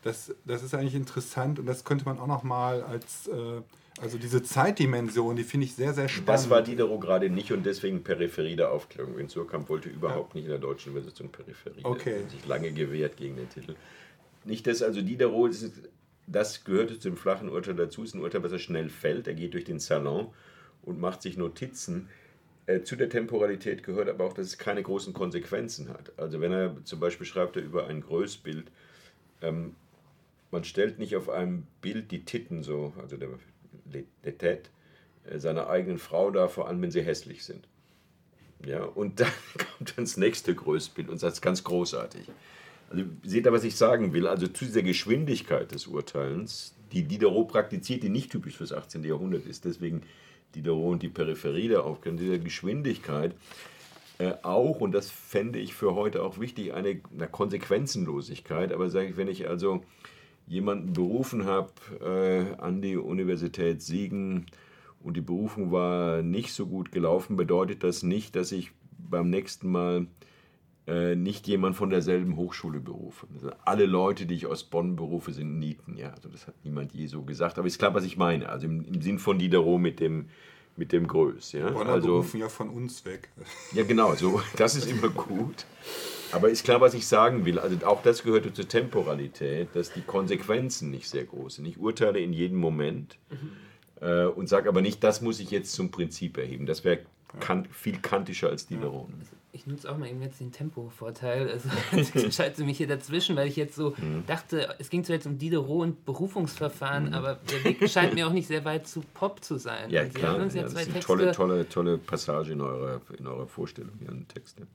[0.03, 3.63] das, das ist eigentlich interessant und das könnte man auch noch mal als äh,
[4.01, 6.29] also diese Zeitdimension, die finde ich sehr, sehr spannend.
[6.29, 9.19] Das war Diderot gerade nicht und deswegen Peripherie der Aufklärung.
[9.19, 10.39] Wien Surkamp wollte überhaupt ja.
[10.39, 11.85] nicht in der deutschen Übersetzung Peripherie.
[11.85, 12.13] Okay.
[12.13, 13.75] Er hat sich lange gewehrt gegen den Titel.
[14.45, 15.53] Nicht, dass also Diderot,
[16.27, 19.29] das gehörte zum flachen Urteil dazu, ist ein Urteil, was er schnell fällt.
[19.29, 20.29] Er geht durch den Salon
[20.83, 22.09] und macht sich Notizen.
[22.65, 26.13] Äh, zu der Temporalität gehört aber auch, dass es keine großen Konsequenzen hat.
[26.17, 28.71] Also wenn er zum Beispiel schreibt er über ein Größbild,
[29.43, 29.77] ähm,
[30.53, 33.31] man stellt nicht auf einem Bild die Titten so, also der,
[34.41, 34.59] der
[35.25, 37.67] äh, seiner eigenen Frau da, vor allem wenn sie hässlich sind.
[38.65, 39.33] Ja, und dann
[39.79, 42.29] kommt das nächste Größbild und ist ganz großartig.
[42.91, 44.27] Also seht ihr, was ich sagen will?
[44.27, 49.03] Also zu dieser Geschwindigkeit des Urteilens, die Diderot praktiziert, die nicht typisch fürs 18.
[49.03, 50.03] Jahrhundert ist, deswegen
[50.55, 53.35] Diderot und die Peripherie da aufgehört, dieser Geschwindigkeit,
[54.19, 58.73] äh, auch, und das fände ich für heute auch wichtig, eine, eine Konsequenzenlosigkeit.
[58.73, 59.83] Aber sage ich, wenn ich also
[60.47, 61.71] jemanden berufen habe
[62.01, 64.47] äh, an die Universität Siegen
[65.01, 69.71] und die Berufung war nicht so gut gelaufen, bedeutet das nicht, dass ich beim nächsten
[69.71, 70.07] Mal
[70.87, 73.27] äh, nicht jemand von derselben Hochschule berufe.
[73.35, 75.97] Also alle Leute, die ich aus Bonn berufe, sind Nieten.
[75.97, 77.59] Ja, also das hat niemand je so gesagt.
[77.59, 78.49] Aber ist klar, was ich meine.
[78.49, 80.27] Also im, im Sinn von Diderot mit dem,
[80.77, 81.53] mit dem Größ.
[81.53, 81.71] Ja?
[81.71, 83.29] Bonner also, berufen ja von uns weg.
[83.73, 85.67] Ja, genau, so, das ist immer gut.
[86.33, 87.59] Aber ist klar, was ich sagen will.
[87.59, 91.67] Also auch das gehört zur Temporalität, dass die Konsequenzen nicht sehr groß sind.
[91.67, 94.07] Ich urteile in jedem Moment mhm.
[94.07, 96.67] äh, und sage aber nicht, das muss ich jetzt zum Prinzip erheben.
[96.67, 97.01] Das wäre
[97.41, 99.09] kan viel kantischer als Diderot.
[99.09, 101.51] Ja ich nutze auch mal eben jetzt den Tempo-Vorteil.
[101.51, 101.69] Also
[102.27, 104.25] ich schalte mich hier dazwischen, weil ich jetzt so mhm.
[104.27, 107.15] dachte, es ging zwar jetzt um Diderot und Berufungsverfahren, mhm.
[107.15, 109.91] aber der Weg scheint mir auch nicht sehr weit zu Pop zu sein.
[109.91, 110.39] Ja, Sie klar.
[110.39, 114.67] Ja, das ist eine tolle, tolle, tolle Passage in eurer, in eurer Vorstellung, Ihren Texte.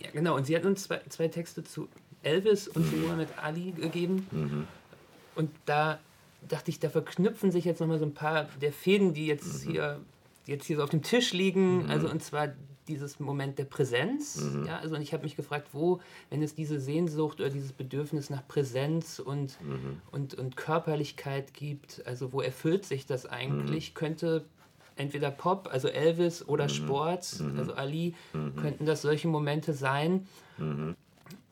[0.00, 0.36] Ja, genau.
[0.36, 1.88] Und sie hat uns zwei, zwei Texte zu
[2.22, 2.90] Elvis und mhm.
[2.90, 4.26] zu Muhammad Ali gegeben.
[4.30, 4.66] Mhm.
[5.34, 5.98] Und da
[6.48, 9.72] dachte ich, da verknüpfen sich jetzt nochmal so ein paar der Fäden, die jetzt mhm.
[9.72, 10.00] hier
[10.46, 11.84] jetzt hier so auf dem Tisch liegen.
[11.84, 11.90] Mhm.
[11.90, 12.48] Also und zwar
[12.88, 14.36] dieses Moment der Präsenz.
[14.36, 14.66] Mhm.
[14.66, 18.30] Ja, also und ich habe mich gefragt, wo, wenn es diese Sehnsucht oder dieses Bedürfnis
[18.30, 20.00] nach Präsenz und, mhm.
[20.10, 24.44] und, und Körperlichkeit gibt, also wo erfüllt sich das eigentlich, könnte
[25.00, 26.68] entweder Pop, also Elvis oder mhm.
[26.68, 27.58] Sport, mhm.
[27.58, 28.56] also Ali, mhm.
[28.56, 30.26] könnten das solche Momente sein.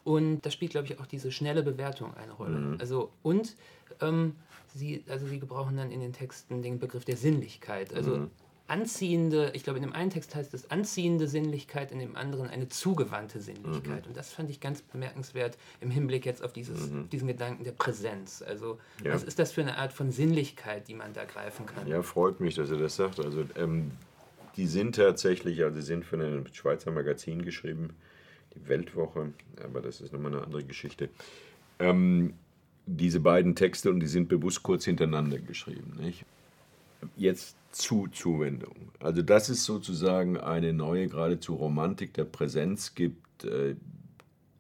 [0.05, 2.77] Und da spielt, glaube ich, auch diese schnelle Bewertung eine Rolle.
[2.79, 3.57] Also und
[4.01, 4.37] ähm,
[4.75, 7.93] sie, also sie gebrauchen dann in den Texten den Begriff der Sinnlichkeit.
[7.95, 8.29] Also
[8.69, 12.69] anziehende, ich glaube in dem einen Text heißt es anziehende Sinnlichkeit, in dem anderen eine
[12.69, 14.03] zugewandte Sinnlichkeit.
[14.03, 14.09] Mhm.
[14.09, 17.09] Und das fand ich ganz bemerkenswert im Hinblick jetzt auf dieses, mhm.
[17.09, 18.43] diesen Gedanken der Präsenz.
[18.47, 19.15] Also ja.
[19.15, 21.87] was ist das für eine Art von Sinnlichkeit, die man da greifen kann?
[21.87, 23.19] Ja, freut mich, dass er das sagt.
[23.21, 23.91] Also ähm,
[24.57, 27.91] die sind tatsächlich, also sie sind für ein Schweizer Magazin geschrieben,
[28.55, 29.33] die Weltwoche,
[29.65, 31.09] aber das ist nochmal eine andere Geschichte.
[31.79, 32.35] Ähm,
[32.85, 35.97] diese beiden Texte und die sind bewusst kurz hintereinander geschrieben.
[36.01, 36.25] Nicht?
[37.17, 38.93] Jetzt zu Zuwendung.
[39.01, 43.77] Also dass es sozusagen eine neue, geradezu Romantik der Präsenz gibt, äh,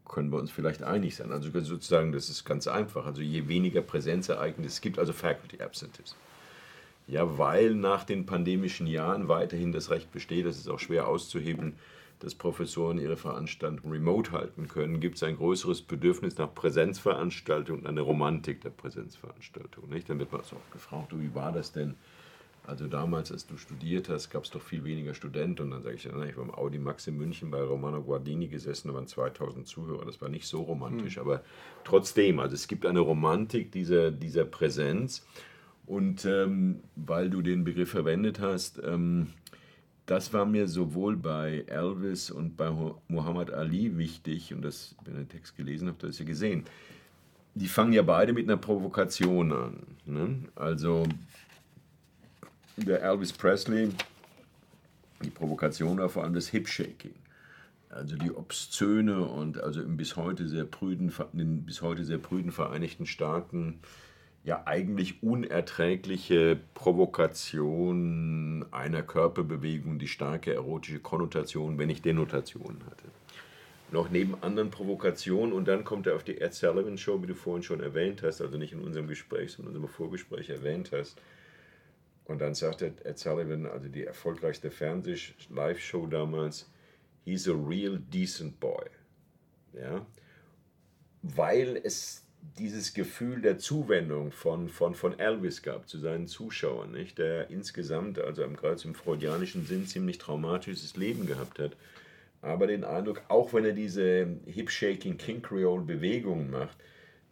[0.06, 1.32] können wir uns vielleicht einig sein.
[1.32, 3.06] Also sozusagen, das ist ganz einfach.
[3.06, 6.16] Also je weniger Präsenzereignisse es gibt, also Faculty Absentees.
[7.06, 11.74] Ja, weil nach den pandemischen Jahren weiterhin das Recht besteht, das ist auch schwer auszuheben,
[12.20, 17.86] dass Professoren ihre Veranstaltungen remote halten können, gibt es ein größeres Bedürfnis nach Präsenzveranstaltungen und
[17.86, 19.88] eine Romantik der Präsenzveranstaltung.
[19.88, 20.11] Nicht?
[20.11, 21.94] Dann wird man auch gefragt, wie war das denn?
[22.69, 25.62] Also damals, als du studiert hast, gab es doch viel weniger Studenten.
[25.62, 28.89] Und dann sage ich, ich war beim Audi Max in München bei Romano Guardini gesessen,
[28.89, 30.05] da waren 2000 Zuhörer.
[30.05, 31.23] Das war nicht so romantisch, hm.
[31.23, 31.43] aber
[31.85, 35.27] trotzdem, also es gibt eine Romantik dieser, dieser Präsenz.
[35.87, 39.29] Und ähm, weil du den Begriff verwendet hast, ähm,
[40.05, 42.71] das war mir sowohl bei Elvis und bei
[43.09, 46.64] Muhammad Ali wichtig, und das, wenn ihr den Text gelesen habt, das ihr gesehen.
[47.55, 49.87] Die fangen ja beide mit einer Provokation an.
[50.05, 50.41] Ne?
[50.55, 51.07] Also
[52.85, 53.91] der Elvis Presley,
[55.22, 57.14] die Provokation war vor allem das Hip-Shaking.
[57.91, 62.53] Also die obszöne und also im bis heute sehr prüden, in bis heute sehr prüden
[62.53, 63.81] Vereinigten Staaten
[64.45, 73.05] ja eigentlich unerträgliche Provokation einer Körperbewegung, die starke erotische Konnotation, wenn nicht Denotation hatte.
[73.91, 77.35] Noch neben anderen Provokationen und dann kommt er auf die Ed Sullivan Show, wie du
[77.35, 81.18] vorhin schon erwähnt hast, also nicht in unserem Gespräch, sondern in unserem Vorgespräch erwähnt hast
[82.29, 86.70] und dann sagte Ed Sullivan, also die erfolgreichste Fernseh-Live-Show damals,
[87.24, 88.85] he's a real decent boy.
[89.72, 90.07] Ja?
[91.22, 92.24] Weil es
[92.59, 97.16] dieses Gefühl der Zuwendung von, von, von Elvis gab zu seinen Zuschauern, nicht?
[97.16, 101.76] der insgesamt, also im, gerade im freudianischen Sinn, ziemlich traumatisches Leben gehabt hat.
[102.43, 106.76] Aber den Eindruck, auch wenn er diese Hip-Shaking King Creole Bewegungen macht,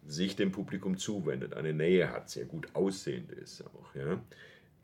[0.07, 3.93] sich dem Publikum zuwendet, eine Nähe hat, sehr gut aussehend ist auch.
[3.93, 4.19] Ja?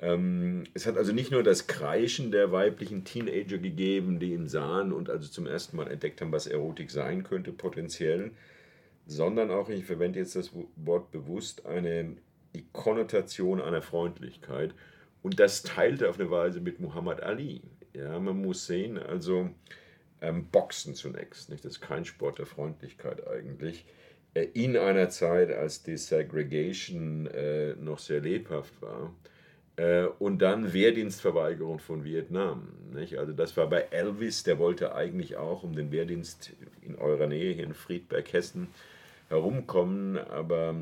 [0.03, 4.91] Ähm, es hat also nicht nur das Kreischen der weiblichen Teenager gegeben, die ihn sahen
[4.91, 8.31] und also zum ersten Mal entdeckt haben, was Erotik sein könnte potenziell,
[9.07, 12.17] sondern auch, ich verwende jetzt das Wort bewusst, eine
[12.73, 14.73] Konnotation einer Freundlichkeit.
[15.21, 17.61] Und das teilte auf eine Weise mit Muhammad Ali.
[17.93, 19.51] Ja, man muss sehen, also
[20.19, 21.63] ähm, Boxen zunächst, nicht?
[21.63, 23.85] das ist kein Sport der Freundlichkeit eigentlich
[24.33, 29.13] äh, in einer Zeit, als die Segregation äh, noch sehr lebhaft war.
[29.75, 32.69] Äh, und dann Wehrdienstverweigerung von Vietnam.
[32.93, 33.17] Nicht?
[33.17, 37.53] Also das war bei Elvis, der wollte eigentlich auch um den Wehrdienst in eurer Nähe
[37.53, 38.67] hier in Friedberg, Hessen,
[39.29, 40.75] herumkommen, aber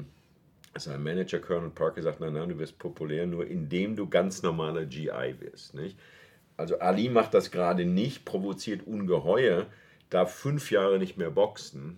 [0.77, 4.85] sein Manager Colonel Parker sagt, nein, nein, du wirst populär nur indem du ganz normaler
[4.85, 5.73] GI wirst.
[5.73, 5.97] Nicht?
[6.57, 9.67] Also Ali macht das gerade nicht, provoziert ungeheuer,
[10.09, 11.97] darf fünf Jahre nicht mehr boxen,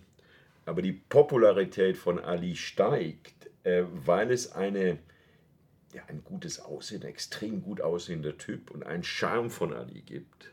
[0.64, 4.98] aber die Popularität von Ali steigt, äh, weil es eine,
[5.94, 10.52] ja, ein gutes Aussehen, extrem gut aussehender Typ und einen Charme von Ali gibt.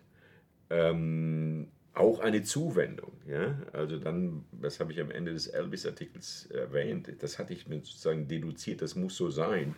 [0.69, 3.13] Ähm, auch eine Zuwendung.
[3.27, 3.59] Ja?
[3.73, 8.27] Also dann, das habe ich am Ende des Elvis-Artikels erwähnt, das hatte ich mir sozusagen
[8.27, 9.75] deduziert, das muss so sein.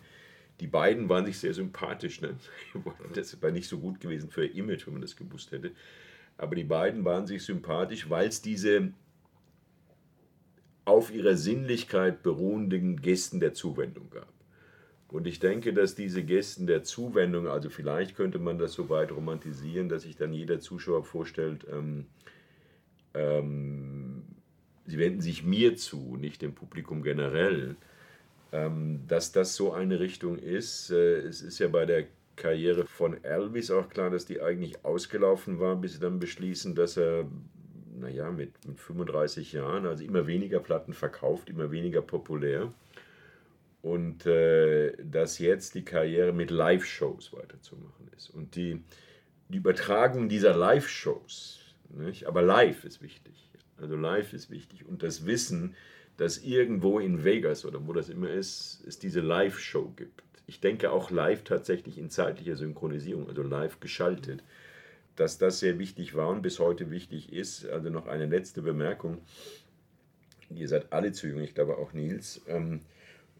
[0.60, 2.20] Die beiden waren sich sehr sympathisch.
[2.20, 2.36] Ne?
[3.14, 5.72] Das war nicht so gut gewesen für ihr Image, wenn man das gewusst hätte.
[6.36, 8.92] Aber die beiden waren sich sympathisch, weil es diese
[10.84, 14.33] auf ihrer Sinnlichkeit beruhenden Gesten der Zuwendung gab.
[15.08, 19.12] Und ich denke, dass diese Gesten der Zuwendung, also vielleicht könnte man das so weit
[19.12, 22.06] romantisieren, dass sich dann jeder Zuschauer vorstellt, ähm,
[23.14, 24.22] ähm,
[24.86, 27.76] sie wenden sich mir zu, nicht dem Publikum generell,
[28.52, 30.90] ähm, dass das so eine Richtung ist.
[30.90, 35.60] Äh, es ist ja bei der Karriere von Elvis auch klar, dass die eigentlich ausgelaufen
[35.60, 37.26] war, bis sie dann beschließen, dass er
[37.96, 42.72] naja, mit, mit 35 Jahren, also immer weniger Platten verkauft, immer weniger populär.
[43.84, 48.30] Und äh, dass jetzt die Karriere mit Live-Shows weiterzumachen ist.
[48.30, 48.82] Und die,
[49.50, 51.60] die Übertragung dieser Live-Shows,
[52.24, 53.34] aber live ist wichtig.
[53.76, 54.86] Also live ist wichtig.
[54.86, 55.74] Und das Wissen,
[56.16, 60.22] dass irgendwo in Vegas oder wo das immer ist, es diese Live-Show gibt.
[60.46, 64.42] Ich denke auch live tatsächlich in zeitlicher Synchronisierung, also live geschaltet
[65.16, 67.66] dass das sehr wichtig war und bis heute wichtig ist.
[67.66, 69.18] Also noch eine letzte Bemerkung.
[70.50, 72.80] Ihr seid alle zu jung, ich glaube auch Nils, ähm,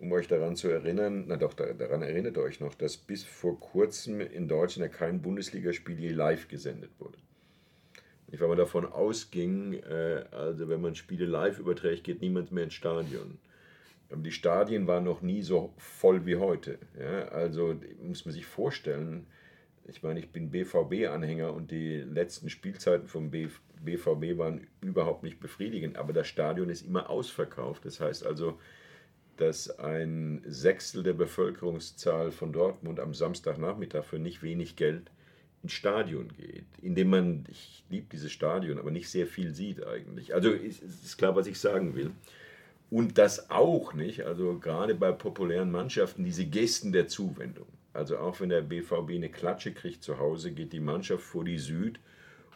[0.04, 4.20] um euch daran zu erinnern, na doch, daran erinnert euch noch, dass bis vor kurzem
[4.20, 7.16] in Deutschland kein Bundesligaspiel je live gesendet wurde.
[8.26, 12.74] Weil man davon ausging, äh, also wenn man Spiele live überträgt, geht niemand mehr ins
[12.74, 13.38] Stadion.
[14.14, 16.78] Die Stadien waren noch nie so voll wie heute.
[16.98, 17.28] Ja?
[17.28, 19.26] Also muss man sich vorstellen,
[19.86, 25.96] ich meine, ich bin BVB-Anhänger und die letzten Spielzeiten vom BVB waren überhaupt nicht befriedigend,
[25.96, 27.86] aber das Stadion ist immer ausverkauft.
[27.86, 28.58] Das heißt also,
[29.36, 35.10] dass ein Sechstel der Bevölkerungszahl von Dortmund am Samstagnachmittag für nicht wenig Geld
[35.62, 40.34] ins Stadion geht, indem man, ich liebe dieses Stadion, aber nicht sehr viel sieht eigentlich.
[40.34, 42.12] Also ist, ist klar, was ich sagen will.
[42.90, 47.66] Und das auch nicht, also gerade bei populären Mannschaften, diese Gesten der Zuwendung.
[47.92, 51.58] Also auch wenn der BVB eine Klatsche kriegt zu Hause, geht die Mannschaft vor die
[51.58, 51.98] Süd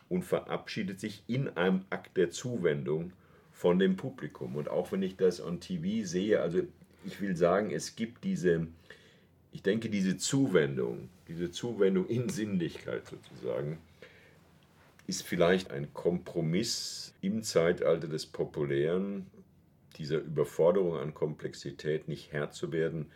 [0.08, 3.12] und verabschiedet sich in einem Akt der Zuwendung
[3.58, 4.54] von dem Publikum.
[4.54, 6.62] Und auch wenn ich das on TV sehe, also
[7.04, 8.68] ich will sagen, es gibt diese,
[9.50, 13.78] ich denke, diese Zuwendung, diese Zuwendung in Sinnlichkeit sozusagen,
[15.08, 19.26] ist vielleicht ein Kompromiss im Zeitalter des Populären,
[19.96, 23.06] dieser Überforderung an Komplexität nicht Herr zu werden,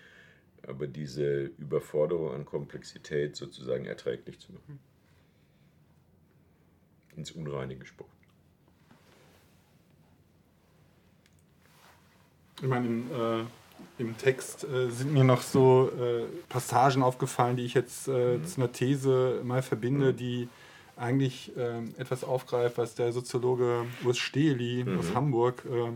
[0.66, 4.80] aber diese Überforderung an Komplexität sozusagen erträglich zu machen.
[7.14, 8.21] Ins Unreine gesprochen.
[12.62, 13.44] Ich meine, im, äh,
[13.98, 18.46] im Text äh, sind mir noch so äh, Passagen aufgefallen, die ich jetzt äh, mhm.
[18.46, 20.16] zu einer These mal verbinde, mhm.
[20.16, 20.48] die
[20.96, 24.98] eigentlich ähm, etwas aufgreift, was der Soziologe Urs Stehli mhm.
[24.98, 25.90] aus Hamburg äh,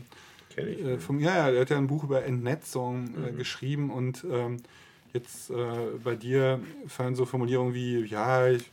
[0.56, 0.84] Kenne ich.
[0.84, 3.36] Äh, vom, ja, ja, er hat ja ein Buch über Entnetzung äh, mhm.
[3.36, 4.56] geschrieben und ähm,
[5.12, 5.54] jetzt äh,
[6.02, 8.64] bei dir fallen so Formulierungen wie, ja, ich,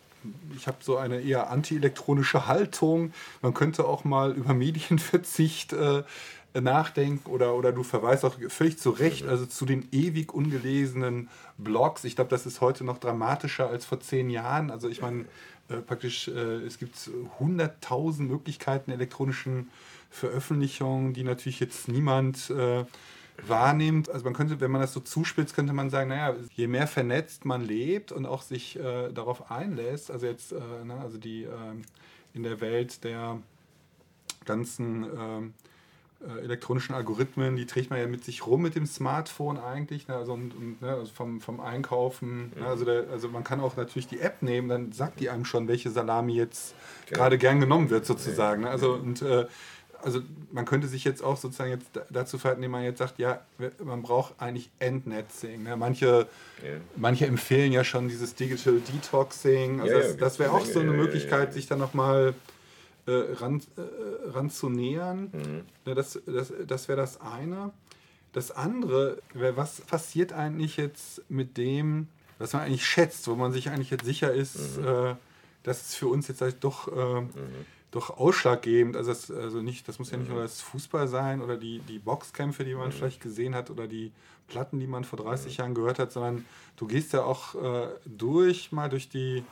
[0.56, 3.14] ich habe so eine eher antielektronische Haltung.
[3.42, 6.04] Man könnte auch mal über Medienverzicht äh,
[6.62, 12.04] nachdenken oder, oder du verweist auch völlig zu Recht also zu den ewig ungelesenen Blogs.
[12.04, 14.70] Ich glaube, das ist heute noch dramatischer als vor zehn Jahren.
[14.70, 15.26] Also ich meine,
[15.70, 19.70] äh, praktisch, äh, es gibt hunderttausend Möglichkeiten elektronischen
[20.12, 22.86] Veröffentlichungen, die natürlich jetzt niemand äh,
[23.48, 24.10] wahrnimmt.
[24.10, 27.46] Also man könnte, wenn man das so zuspitzt, könnte man sagen, naja, je mehr vernetzt
[27.46, 31.82] man lebt und auch sich äh, darauf einlässt, also jetzt, äh, ne, also die ähm,
[32.34, 33.40] in der Welt der
[34.46, 35.73] ganzen ähm, äh,
[36.42, 40.34] elektronischen Algorithmen, die trägt man ja mit sich rum mit dem Smartphone eigentlich, ne, also,
[40.34, 42.52] und, und, ne, also vom, vom Einkaufen.
[42.56, 45.46] Ne, also, der, also man kann auch natürlich die App nehmen, dann sagt die einem
[45.46, 46.76] schon, welche Salami jetzt
[47.08, 47.20] genau.
[47.20, 48.64] gerade gern genommen wird sozusagen.
[48.64, 49.46] Ne, also und äh,
[50.04, 50.22] also
[50.52, 53.42] man könnte sich jetzt auch sozusagen jetzt dazu verhalten, indem man jetzt sagt, ja,
[53.84, 55.64] man braucht eigentlich Endnetzing.
[55.64, 55.78] Ne?
[55.78, 56.28] Manche,
[56.62, 56.70] ja.
[56.96, 59.80] manche empfehlen ja schon dieses Digital Detoxing.
[59.80, 62.34] Also ja, das, das wäre auch so eine Möglichkeit, sich dann nochmal
[63.06, 65.32] äh, ran, äh, ranzunähern.
[65.34, 65.94] Mhm.
[65.94, 67.72] Das, das, das wäre das eine.
[68.32, 72.08] Das andere wäre, was passiert eigentlich jetzt mit dem,
[72.40, 74.88] was man eigentlich schätzt, wo man sich eigentlich jetzt sicher ist, mhm.
[74.88, 75.16] äh,
[75.64, 77.30] dass es für uns jetzt halt doch, äh, mhm.
[77.92, 80.36] doch ausschlaggebend, also, das, also nicht, das muss ja nicht mhm.
[80.36, 82.94] nur das Fußball sein oder die, die Boxkämpfe, die man mhm.
[82.94, 84.12] vielleicht gesehen hat oder die
[84.48, 85.62] Platten, die man vor 30 mhm.
[85.62, 86.46] Jahren gehört hat, sondern
[86.78, 89.44] du gehst ja auch äh, durch, mal durch die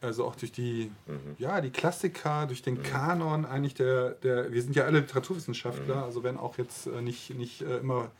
[0.00, 1.36] also auch durch die, mhm.
[1.38, 2.82] ja, die Klassiker, durch den mhm.
[2.82, 6.02] Kanon eigentlich der, der, wir sind ja alle Literaturwissenschaftler, mhm.
[6.02, 8.10] also wenn auch jetzt äh, nicht, nicht äh, immer,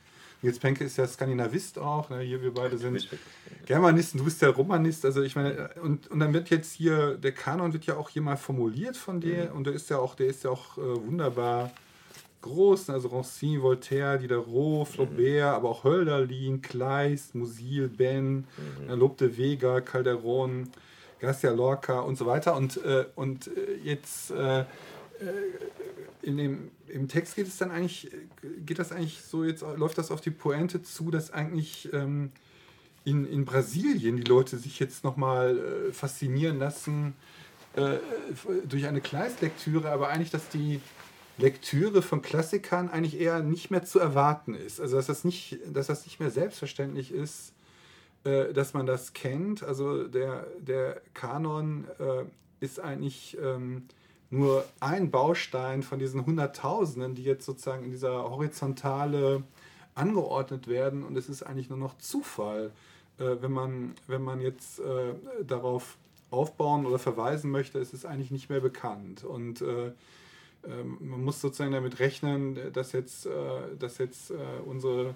[0.41, 2.19] Nils Penke ist ja Skandinavist auch, ne?
[2.19, 3.07] hier wir beide sind
[3.65, 7.15] Germanisten, du bist ja Romanist, also ich meine, äh, und, und dann wird jetzt hier,
[7.15, 9.57] der Kanon wird ja auch hier mal formuliert von dir mhm.
[9.57, 11.71] und der ist ja auch, der ist ja auch äh, wunderbar
[12.41, 18.93] groß, also Rancine, Voltaire, Diderot, Flaubert, aber auch Hölderlin, Kleist, Musil, Ben, mhm.
[18.93, 20.69] Lob de Vega, Calderon,
[21.19, 22.55] Garcia Lorca und so weiter.
[22.55, 24.65] Und, äh, und äh, jetzt äh, äh,
[26.21, 28.11] in dem, im Text geht es dann eigentlich,
[28.65, 32.31] geht das eigentlich so, jetzt läuft das auf die Pointe zu, dass eigentlich ähm,
[33.05, 37.15] in, in Brasilien die Leute sich jetzt nochmal äh, faszinieren lassen
[37.75, 37.97] äh,
[38.67, 40.81] durch eine Kleist-Lektüre, aber eigentlich, dass die
[41.37, 44.81] Lektüre von Klassikern eigentlich eher nicht mehr zu erwarten ist.
[44.81, 47.53] Also dass das nicht, dass das nicht mehr selbstverständlich ist,
[48.27, 49.63] äh, dass man das kennt.
[49.63, 52.25] Also der, der Kanon äh,
[52.59, 53.83] ist eigentlich ähm,
[54.29, 59.43] nur ein Baustein von diesen Hunderttausenden, die jetzt sozusagen in dieser Horizontale
[59.95, 61.03] angeordnet werden.
[61.03, 62.71] Und es ist eigentlich nur noch Zufall,
[63.17, 65.13] äh, wenn, man, wenn man jetzt äh,
[65.45, 65.95] darauf
[66.29, 69.23] aufbauen oder verweisen möchte, ist es eigentlich nicht mehr bekannt.
[69.23, 69.93] Und äh,
[70.67, 73.29] ähm, man muss sozusagen damit rechnen, dass jetzt,
[73.79, 74.33] dass jetzt
[74.65, 75.15] unsere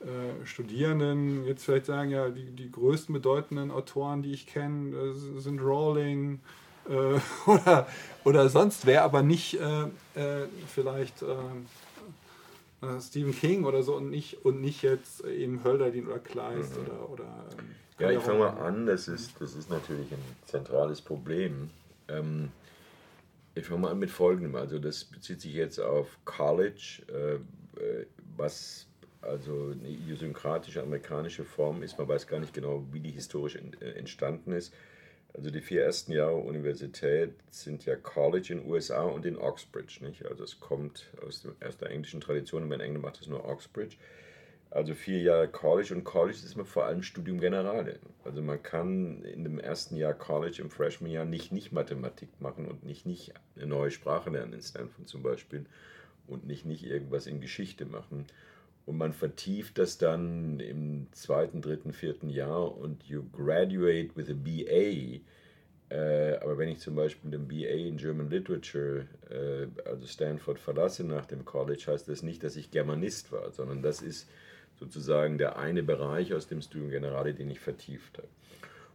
[0.00, 5.40] äh, Studierenden jetzt vielleicht sagen, ja, die, die größten bedeutenden Autoren, die ich kenne, äh,
[5.40, 6.40] sind Rowling
[6.88, 7.18] äh,
[7.50, 7.88] oder,
[8.24, 9.82] oder sonst wer, aber nicht äh,
[10.14, 11.24] äh, vielleicht
[13.00, 16.84] Stephen King oder so und nicht, und nicht jetzt eben Hölderlin oder Kleist mhm.
[16.84, 21.00] oder, oder ähm, Ja, ich fange mal an, das ist, das ist natürlich ein zentrales
[21.00, 21.70] Problem.
[22.06, 22.50] Ähm,
[23.56, 27.02] ich fange mal an mit folgendem, also das bezieht sich jetzt auf College,
[28.36, 28.87] was
[29.20, 31.98] also eine idiosynkratische amerikanische Form ist.
[31.98, 34.72] Man weiß gar nicht genau, wie die historisch äh, entstanden ist.
[35.34, 39.98] Also die vier ersten Jahre Universität sind ja College in den USA und in Oxbridge.
[40.04, 40.24] Nicht?
[40.26, 43.44] Also es kommt aus, dem, aus der englischen Tradition und in England macht es nur
[43.44, 43.96] Oxbridge.
[44.70, 47.98] Also vier Jahre College und College ist man vor allem Studium Generale.
[48.24, 52.84] Also man kann in dem ersten Jahr College im Freshman-Jahr nicht nicht Mathematik machen und
[52.84, 55.64] nicht nicht eine neue Sprache lernen in Stanford zum Beispiel
[56.26, 58.26] und nicht nicht irgendwas in Geschichte machen
[58.88, 64.32] und man vertieft das dann im zweiten, dritten, vierten Jahr und you graduate with a
[64.32, 65.20] BA.
[65.94, 71.04] Äh, aber wenn ich zum Beispiel den BA in German Literature, äh, also Stanford, verlasse
[71.04, 74.26] nach dem College, heißt das nicht, dass ich Germanist war, sondern das ist
[74.80, 78.28] sozusagen der eine Bereich aus dem Studium Generale, den ich vertieft habe.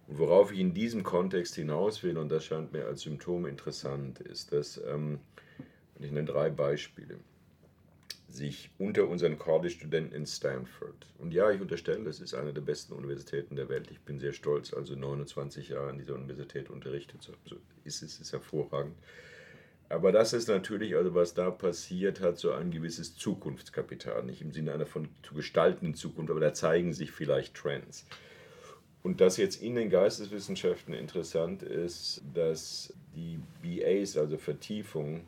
[0.07, 4.21] Und worauf ich in diesem Kontext hinaus will, und das scheint mir als Symptom interessant,
[4.21, 5.19] ist, dass, ähm,
[5.99, 7.19] ich nenne drei Beispiele
[8.33, 11.07] sich unter unseren College-Studenten in Stanford.
[11.19, 13.91] Und ja, ich unterstelle, das ist eine der besten Universitäten der Welt.
[13.91, 17.41] Ich bin sehr stolz, also 29 Jahre an dieser Universität unterrichtet zu haben.
[17.45, 18.95] So ist es, ist hervorragend.
[19.89, 24.23] Aber das ist natürlich, also was da passiert, hat so ein gewisses Zukunftskapital.
[24.23, 28.07] Nicht im Sinne einer von zu gestaltenden Zukunft, aber da zeigen sich vielleicht Trends.
[29.03, 35.25] Und das jetzt in den Geisteswissenschaften interessant ist, dass die BAs, also Vertiefung,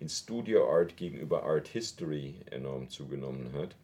[0.00, 3.74] in Studio Art gegenüber Art History enorm zugenommen hat.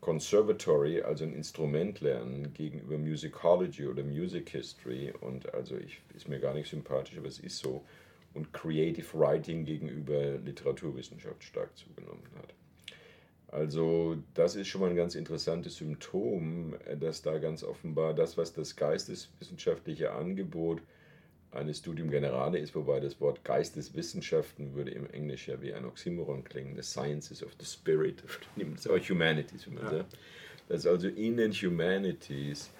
[0.00, 6.40] Conservatory, also ein Instrument lernen, gegenüber Musicology oder Music History und also ich, ist mir
[6.40, 7.84] gar nicht sympathisch, aber es ist so.
[8.34, 12.54] Und Creative Writing gegenüber Literaturwissenschaft stark zugenommen hat.
[13.52, 18.54] Also das ist schon mal ein ganz interessantes Symptom, dass da ganz offenbar das, was
[18.54, 20.80] das geisteswissenschaftliche Angebot
[21.52, 26.44] eines Studium Generale ist, wobei das Wort Geisteswissenschaften würde im Englisch ja wie ein Oxymoron
[26.44, 28.22] klingen, the sciences of the spirit,
[28.84, 30.16] aber Humanities, wie man sagt.
[30.68, 32.70] Dass also in den Humanities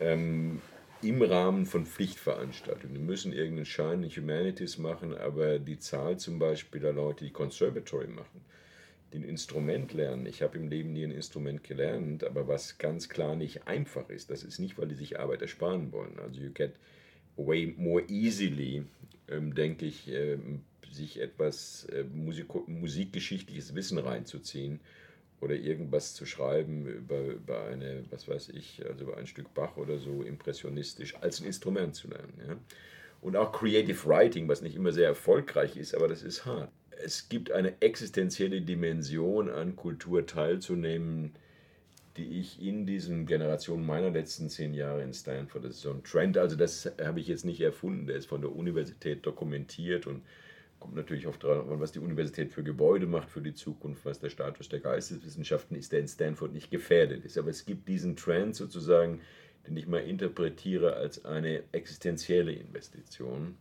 [0.00, 0.62] ähm,
[1.02, 6.38] im Rahmen von Pflichtveranstaltungen, die müssen irgendeinen Schein in Humanities machen, aber die Zahl zum
[6.38, 8.40] Beispiel der Leute, die Conservatory machen,
[9.12, 10.26] die ein Instrument lernen.
[10.26, 14.30] Ich habe im Leben nie ein Instrument gelernt, aber was ganz klar nicht einfach ist,
[14.30, 16.18] das ist nicht, weil die sich Arbeit ersparen wollen.
[16.18, 16.72] Also you get
[17.38, 18.84] way more easily,
[19.28, 24.80] ähm, denke ich, ähm, sich etwas äh, Musik musikgeschichtliches Wissen reinzuziehen
[25.40, 29.76] oder irgendwas zu schreiben über, über eine, was weiß ich, also über ein Stück Bach
[29.76, 32.32] oder so impressionistisch als ein Instrument zu lernen.
[32.46, 32.56] Ja?
[33.20, 36.70] Und auch Creative Writing, was nicht immer sehr erfolgreich ist, aber das ist hart.
[36.90, 41.32] Es gibt eine existenzielle Dimension an Kultur teilzunehmen,
[42.18, 46.02] die ich in diesen Generationen meiner letzten zehn Jahre in Stanford, das ist so ein
[46.02, 50.22] Trend, also das habe ich jetzt nicht erfunden, der ist von der Universität dokumentiert und
[50.80, 54.30] kommt natürlich oft dran, was die Universität für Gebäude macht für die Zukunft, was der
[54.30, 57.38] Status der Geisteswissenschaften ist, der in Stanford nicht gefährdet ist.
[57.38, 59.20] Aber es gibt diesen Trend sozusagen,
[59.66, 63.56] den ich mal interpretiere als eine existenzielle Investition.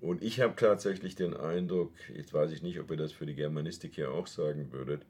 [0.00, 3.34] Und ich habe tatsächlich den Eindruck, jetzt weiß ich nicht, ob ihr das für die
[3.34, 5.02] Germanistik hier auch sagen würdet,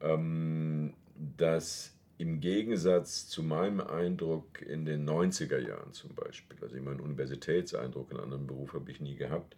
[0.00, 0.94] ähm,
[1.36, 7.00] dass im Gegensatz zu meinem Eindruck in den 90er Jahren zum Beispiel, also ich meinen
[7.00, 9.56] Universitätseindruck in anderen Beruf habe ich nie gehabt,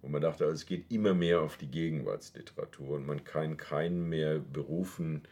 [0.00, 4.08] wo man dachte, also es geht immer mehr auf die Gegenwartsliteratur und man kann keinen
[4.08, 5.22] mehr berufen,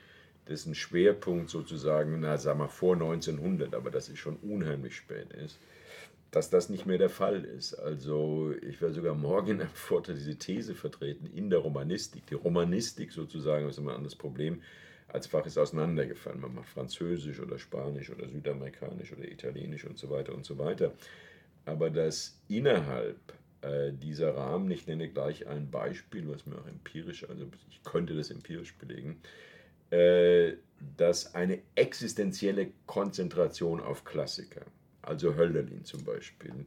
[0.48, 5.58] dessen Schwerpunkt sozusagen, na sagen wir vor 1900, aber das ist schon unheimlich spät ist,
[6.30, 7.72] dass das nicht mehr der Fall ist.
[7.72, 12.26] Also ich werde sogar morgen in einem Vortrag diese These vertreten in der Romanistik.
[12.26, 14.60] Die Romanistik sozusagen ist immer ein anderes Problem
[15.08, 16.40] als Fach ist auseinandergefallen.
[16.40, 20.92] Man macht Französisch oder Spanisch oder Südamerikanisch oder Italienisch und so weiter und so weiter.
[21.64, 23.18] Aber dass innerhalb
[23.62, 28.14] äh, dieser Rahmen, ich nenne gleich ein Beispiel, was mir auch empirisch, also ich könnte
[28.14, 29.20] das empirisch belegen,
[29.90, 30.54] äh,
[30.96, 34.62] dass eine existenzielle Konzentration auf Klassiker,
[35.02, 36.66] also Hölderlin zum Beispiel,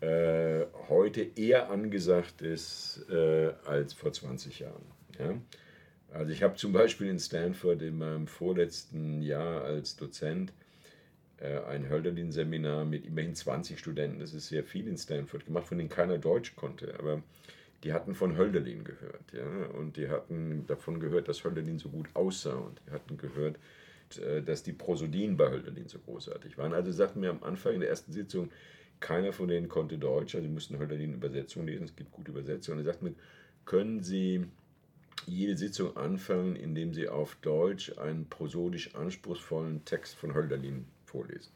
[0.00, 4.84] äh, heute eher angesagt ist äh, als vor 20 Jahren.
[5.18, 5.34] Ja?
[6.12, 10.52] Also ich habe zum Beispiel in Stanford in meinem vorletzten Jahr als Dozent
[11.38, 15.78] äh, ein Hölderlin-Seminar mit immerhin 20 Studenten, das ist sehr viel in Stanford gemacht, von
[15.78, 17.22] denen keiner Deutsch konnte, aber
[17.84, 19.46] die hatten von Hölderlin gehört, ja,
[19.78, 22.54] und die hatten davon gehört, dass Hölderlin so gut aussah.
[22.54, 23.58] Und die hatten gehört,
[24.22, 26.74] äh, dass die Prosodien bei Hölderlin so großartig waren.
[26.74, 28.50] Also sagten mir am Anfang in der ersten Sitzung,
[29.00, 32.78] keiner von denen konnte Deutsch, also sie mussten Hölderlin Übersetzung lesen, es gibt gute Übersetzungen.
[32.80, 33.14] Und er sagte mir,
[33.64, 34.44] können Sie
[35.26, 41.52] jede Sitzung anfangen, indem sie auf Deutsch einen prosodisch anspruchsvollen Text von Hölderlin vorlesen.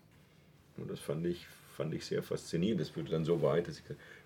[0.77, 1.47] Und das fand ich,
[1.77, 2.81] fand ich sehr faszinierend.
[2.81, 3.85] Das führte dann so weit, dass ich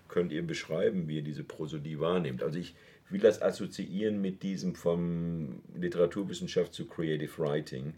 [0.09, 2.43] könnt ihr beschreiben, wie ihr diese Prosodie wahrnehmt.
[2.43, 2.75] Also ich
[3.09, 7.93] will das assoziieren mit diesem vom Literaturwissenschaft zu Creative Writing.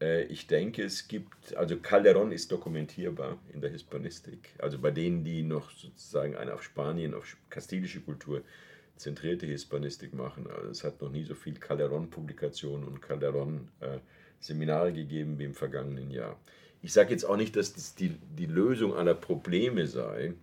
[0.00, 4.54] Äh, ich denke, es gibt, also Calderon ist dokumentierbar in der Hispanistik.
[4.58, 8.42] Also bei denen, die noch sozusagen eine auf Spanien, auf kastilische Kultur
[8.96, 10.46] zentrierte Hispanistik machen.
[10.48, 16.38] Also es hat noch nie so viel Calderon-Publikationen und Calderon-Seminare gegeben wie im vergangenen Jahr.
[16.82, 20.34] Ich sage jetzt auch nicht, dass das die, die Lösung aller Probleme sei.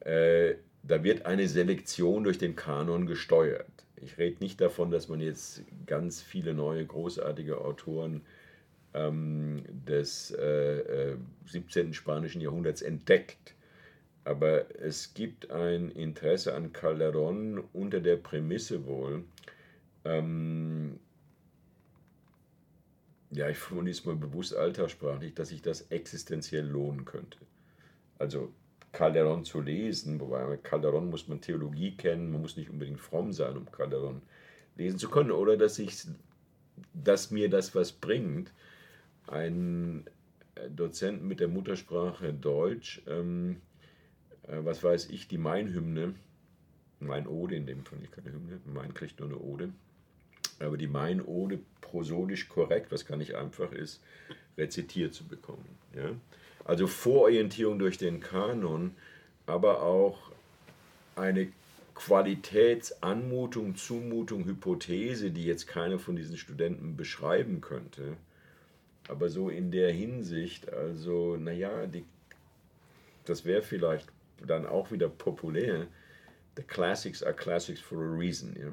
[0.00, 3.66] Äh, da wird eine Selektion durch den Kanon gesteuert.
[3.96, 8.22] Ich rede nicht davon, dass man jetzt ganz viele neue großartige Autoren
[8.92, 11.16] ähm, des äh,
[11.46, 11.90] 17.
[11.90, 13.54] Äh, spanischen Jahrhunderts entdeckt.
[14.24, 19.24] Aber es gibt ein Interesse an Calderon unter der Prämisse wohl,
[20.04, 20.98] ähm,
[23.30, 27.38] ja, ich formuliere es mal bewusst alltagssprachlich, dass sich das existenziell lohnen könnte.
[28.18, 28.52] Also
[28.92, 33.32] Calderon zu lesen, wobei mit Calderon muss man Theologie kennen, man muss nicht unbedingt fromm
[33.32, 34.22] sein, um Calderon
[34.76, 36.06] lesen zu können, oder dass, ich,
[36.94, 38.52] dass mir das was bringt,
[39.26, 40.04] ein
[40.68, 43.60] Dozent mit der Muttersprache Deutsch, ähm,
[44.48, 46.14] äh, was weiß ich, die Main-Hymne,
[47.00, 49.70] Main-Ode in dem Fall, nicht keine Hymne, Main kriegt nur eine Ode,
[50.58, 54.02] aber die Main-Ode prosodisch korrekt, was gar nicht einfach ist,
[54.56, 55.68] rezitiert zu bekommen.
[55.94, 56.10] Ja?
[56.64, 58.94] Also Vororientierung durch den Kanon,
[59.46, 60.32] aber auch
[61.16, 61.48] eine
[61.94, 68.16] Qualitätsanmutung, Zumutung, Hypothese, die jetzt keiner von diesen Studenten beschreiben könnte.
[69.08, 72.04] Aber so in der Hinsicht, also, naja, die,
[73.26, 74.08] das wäre vielleicht
[74.46, 75.86] dann auch wieder populär.
[76.56, 78.54] The classics are classics for a reason.
[78.58, 78.70] Ja?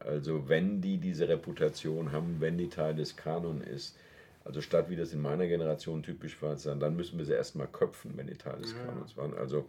[0.00, 3.98] Also wenn die diese Reputation haben, wenn die Teil des Kanon ist,
[4.44, 8.12] also statt wie das in meiner Generation typisch war, dann müssen wir sie erstmal köpfen,
[8.16, 8.84] wenn die Teil des ja.
[8.84, 9.34] Kanons waren.
[9.34, 9.68] Also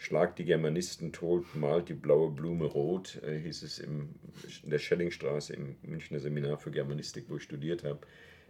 [0.00, 4.14] Schlag die Germanisten tot, malt die blaue Blume rot, äh, hieß es im,
[4.62, 7.98] in der Schellingstraße im Münchner Seminar für Germanistik, wo ich studiert habe.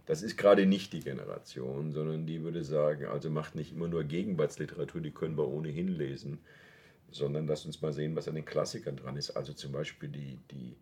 [0.09, 4.03] Das ist gerade nicht die Generation, sondern die würde sagen, also macht nicht immer nur
[4.03, 6.39] Gegenwartsliteratur, die können wir ohnehin lesen,
[7.11, 9.29] sondern lasst uns mal sehen, was an den Klassikern dran ist.
[9.29, 10.75] Also zum Beispiel die, die,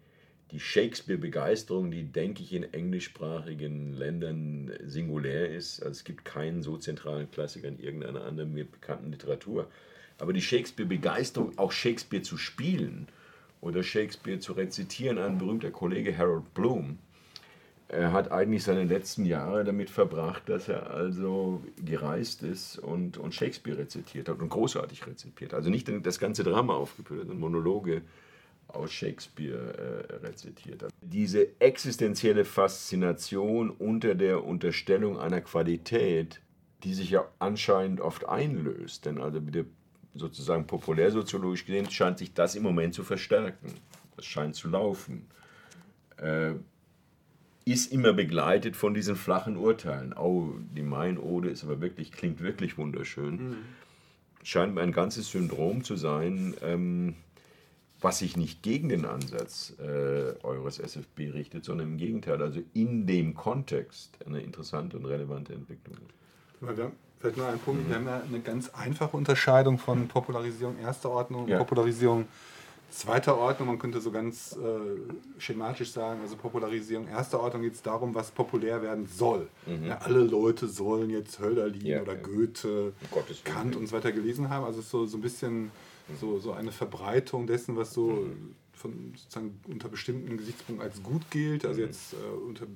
[0.51, 5.82] die Shakespeare-Begeisterung, die, denke ich, in englischsprachigen Ländern singulär ist.
[5.82, 9.69] Also es gibt keinen so zentralen Klassiker in irgendeiner anderen mir bekannten Literatur.
[10.19, 13.09] Aber die Shakespeare-Begeisterung, auch Shakespeare zu spielen
[13.59, 16.99] oder Shakespeare zu rezitieren, ein berühmter Kollege Harold Bloom,
[17.90, 23.34] er hat eigentlich seine letzten Jahre damit verbracht, dass er also gereist ist und, und
[23.34, 25.54] Shakespeare rezitiert hat und großartig rezitiert.
[25.54, 28.02] Also nicht das ganze Drama aufgeführt, sondern Monologe
[28.68, 30.92] aus Shakespeare äh, rezitiert hat.
[31.02, 36.42] Diese existenzielle Faszination unter der Unterstellung einer Qualität,
[36.84, 39.64] die sich ja anscheinend oft einlöst, denn also wieder
[40.14, 43.74] sozusagen populärsoziologisch gesehen scheint sich das im Moment zu verstärken.
[44.18, 45.28] Das scheint zu laufen.
[46.18, 46.56] Äh,
[47.68, 50.13] ist immer begleitet von diesen flachen Urteilen.
[50.13, 53.36] Oh, die Mainode ist aber wirklich, klingt wirklich wunderschön.
[53.36, 53.57] Mhm.
[54.43, 57.15] Scheint mir ein ganzes Syndrom zu sein, ähm,
[57.99, 63.05] was sich nicht gegen den Ansatz äh, eures SFB richtet, sondern im Gegenteil, also in
[63.05, 65.97] dem Kontext eine interessante und relevante Entwicklung
[67.20, 67.89] vielleicht nur ein Punkt, mhm.
[67.89, 71.57] wir haben ja eine ganz einfache Unterscheidung von Popularisierung erster Ordnung und ja.
[71.57, 72.28] Popularisierung
[72.90, 77.82] zweiter Ordnung, man könnte so ganz äh, schematisch sagen, also Popularisierung erster Ordnung geht es
[77.82, 79.48] darum, was populär werden soll.
[79.66, 79.88] Mhm.
[79.88, 82.22] Ja, alle Leute sollen jetzt Hölderlin ja, oder ja.
[82.22, 82.94] Goethe,
[83.44, 84.66] Kant und so weiter gelesen haben.
[84.66, 85.72] Also es ist so, so ein bisschen
[86.20, 88.56] so, so eine Verbreitung dessen, was so mhm.
[88.74, 91.66] von, sozusagen unter bestimmten Gesichtspunkten als gut gilt.
[91.66, 91.88] Also mhm.
[91.88, 92.68] jetzt äh, unter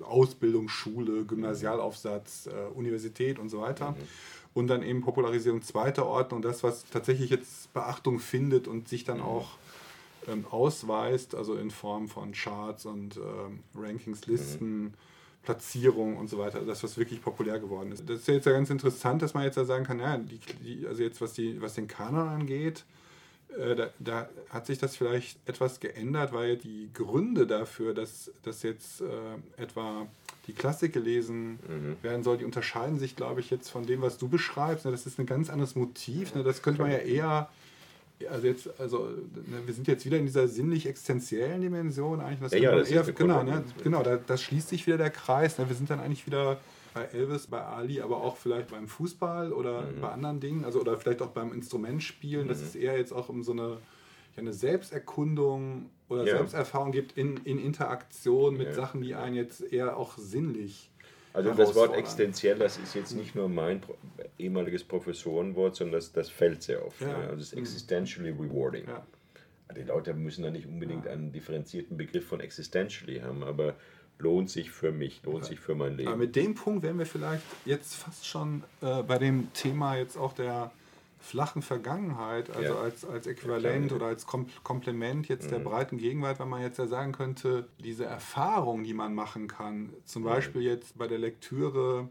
[0.00, 3.92] Ausbildung, Schule, Gymnasialaufsatz, äh, Universität und so weiter.
[3.92, 3.96] Mhm
[4.54, 9.18] und dann eben Popularisierung zweiter Ordnung, das, was tatsächlich jetzt Beachtung findet und sich dann
[9.18, 9.24] mhm.
[9.24, 9.50] auch
[10.28, 14.94] ähm, ausweist, also in Form von Charts und ähm, Rankings, Listen, mhm.
[15.42, 18.08] Platzierung und so weiter, das, was wirklich populär geworden ist.
[18.08, 20.86] Das ist jetzt ja ganz interessant, dass man jetzt ja sagen kann, ja, die, die,
[20.86, 22.84] also jetzt was, die, was den Kanon angeht,
[23.56, 29.00] da, da, hat sich das vielleicht etwas geändert, weil die Gründe dafür, dass, dass jetzt
[29.00, 30.06] äh, etwa
[30.46, 31.96] die Klassik gelesen mhm.
[32.02, 34.84] werden soll, die unterscheiden sich, glaube ich, jetzt von dem, was du beschreibst.
[34.84, 34.90] Ne?
[34.90, 36.34] Das ist ein ganz anderes Motiv.
[36.34, 36.42] Ne?
[36.42, 37.48] Das könnte man ja eher,
[38.30, 42.40] also jetzt, also ne, wir sind jetzt wieder in dieser sinnlich-existenziellen Dimension eigentlich.
[42.40, 43.64] Das ja, ja, das eher, genau, ne?
[43.82, 45.58] genau, da, das schließt sich wieder der Kreis.
[45.58, 45.68] Ne?
[45.68, 46.58] Wir sind dann eigentlich wieder
[46.94, 50.00] bei Elvis, bei Ali, aber auch vielleicht beim Fußball oder mhm.
[50.00, 52.44] bei anderen Dingen, also oder vielleicht auch beim Instrumentspielen.
[52.44, 52.48] Mhm.
[52.48, 53.78] Das ist eher jetzt auch um so eine
[54.40, 56.36] eine Selbsterkundung oder ja.
[56.36, 58.74] Selbsterfahrung gibt in, in Interaktion mit ja.
[58.74, 60.90] Sachen, die einen jetzt eher auch sinnlich.
[61.32, 63.80] Also das Wort existenziell, das ist jetzt nicht nur mein
[64.38, 67.00] ehemaliges Professorenwort, sondern das, das fällt sehr oft.
[67.00, 67.06] Ja.
[67.06, 67.14] Ne?
[67.14, 68.88] Also das ist existentially rewarding.
[68.88, 69.06] Ja.
[69.76, 73.76] Die Leute müssen da nicht unbedingt einen differenzierten Begriff von existentially haben, aber
[74.20, 76.08] lohnt sich für mich, lohnt sich für mein Leben.
[76.08, 80.16] Aber mit dem Punkt wären wir vielleicht jetzt fast schon äh, bei dem Thema jetzt
[80.16, 80.72] auch der
[81.20, 82.80] flachen Vergangenheit, also ja.
[82.80, 85.50] als, als Äquivalent ja, oder als Komplement jetzt mhm.
[85.50, 89.90] der breiten Gegenwart, weil man jetzt ja sagen könnte, diese Erfahrung, die man machen kann,
[90.06, 90.26] zum mhm.
[90.26, 92.08] Beispiel jetzt bei der Lektüre,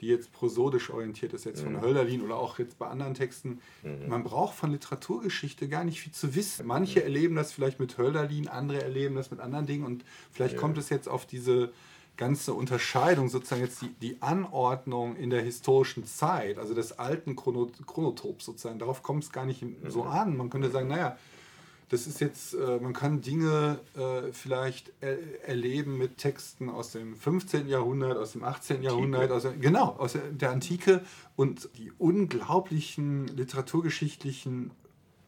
[0.00, 1.74] die jetzt prosodisch orientiert ist, jetzt mhm.
[1.74, 4.08] von Hölderlin oder auch jetzt bei anderen Texten, mhm.
[4.08, 6.66] man braucht von Literaturgeschichte gar nicht viel zu wissen.
[6.66, 7.04] Manche mhm.
[7.06, 10.60] erleben das vielleicht mit Hölderlin, andere erleben das mit anderen Dingen und vielleicht ja.
[10.60, 11.72] kommt es jetzt auf diese
[12.16, 17.70] ganze Unterscheidung, sozusagen jetzt die, die Anordnung in der historischen Zeit, also des alten Chrono,
[17.86, 20.10] Chronotops sozusagen, darauf kommt es gar nicht so mhm.
[20.10, 20.36] an.
[20.36, 21.16] Man könnte sagen, naja,
[21.88, 27.16] das ist jetzt, äh, man kann Dinge äh, vielleicht er, erleben mit Texten aus dem
[27.16, 27.68] 15.
[27.68, 28.76] Jahrhundert, aus dem 18.
[28.76, 28.92] Antike.
[28.92, 31.02] Jahrhundert, aus der, genau, aus der, der Antike
[31.36, 34.70] und die unglaublichen literaturgeschichtlichen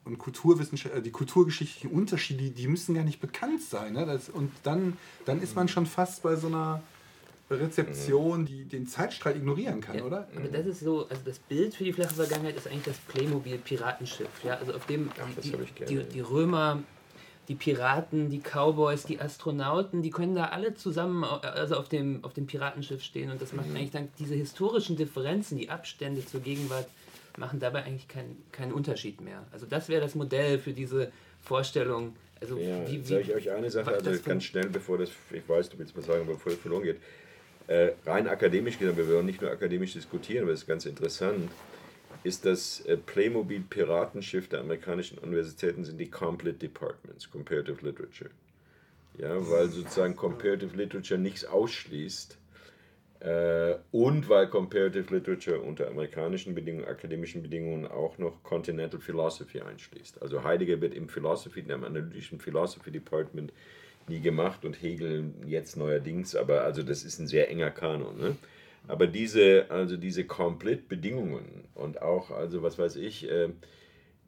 [0.05, 3.95] und Kulturwissenschaft, äh, die kulturgeschichtlichen Unterschiede, die müssen gar nicht bekannt sein.
[3.95, 4.05] Ne?
[4.05, 6.83] Das, und dann, dann ist man schon fast bei so einer
[7.59, 10.29] Rezeption, die den Zeitstrahl ignorieren kann, ja, oder?
[10.37, 14.45] Aber das ist so, also das Bild für die flache Vergangenheit ist eigentlich das Playmobil-Piratenschiff.
[14.45, 14.55] Ja?
[14.55, 15.53] Also auf dem Ach, die,
[15.87, 16.83] die, die, Römer,
[17.49, 22.35] die Piraten, die Cowboys, die Astronauten, die können da alle zusammen also auf dem, auf
[22.35, 23.31] dem Piratenschiff stehen.
[23.31, 23.77] Und das macht mhm.
[23.77, 26.87] eigentlich dann diese historischen Differenzen, die Abstände zur Gegenwart
[27.37, 29.45] machen dabei eigentlich keinen kein Unterschied mehr.
[29.53, 32.15] Also das wäre das Modell für diese Vorstellung.
[32.41, 35.49] Also ja, wie, wie, sage ich euch eine Sache, also ganz schnell, bevor das, ich
[35.49, 37.01] weiß, du willst mal sagen, bevor es verloren geht.
[37.71, 41.49] Äh, rein akademisch gesehen, wir wollen nicht nur akademisch diskutieren, aber es ist ganz interessant,
[42.25, 48.31] ist das äh, Playmobil Piratenschiff der amerikanischen Universitäten sind die Complete Departments, Comparative Literature.
[49.19, 52.39] Ja, weil sozusagen Comparative Literature nichts ausschließt,
[53.21, 60.21] äh, und weil Comparative Literature unter amerikanischen Bedingungen, akademischen Bedingungen auch noch Continental Philosophy einschließt.
[60.21, 63.53] Also Heidegger wird im Philosophy, einem analytischen Philosophy Department
[64.11, 68.19] nie gemacht und Hegel jetzt neuerdings, aber also das ist ein sehr enger Kanon.
[68.19, 68.37] Ne?
[68.89, 73.49] Aber diese, also diese Komplett-Bedingungen und auch, also was weiß ich, äh,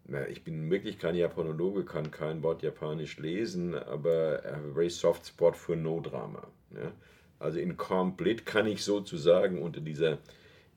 [0.06, 4.74] na, ich bin wirklich kein Japanologe, kann kein Wort Japanisch lesen, aber I have a
[4.74, 6.46] very soft spot für No-Drama.
[6.70, 6.92] Ja?
[7.38, 10.18] Also in Complete kann ich sozusagen unter dieser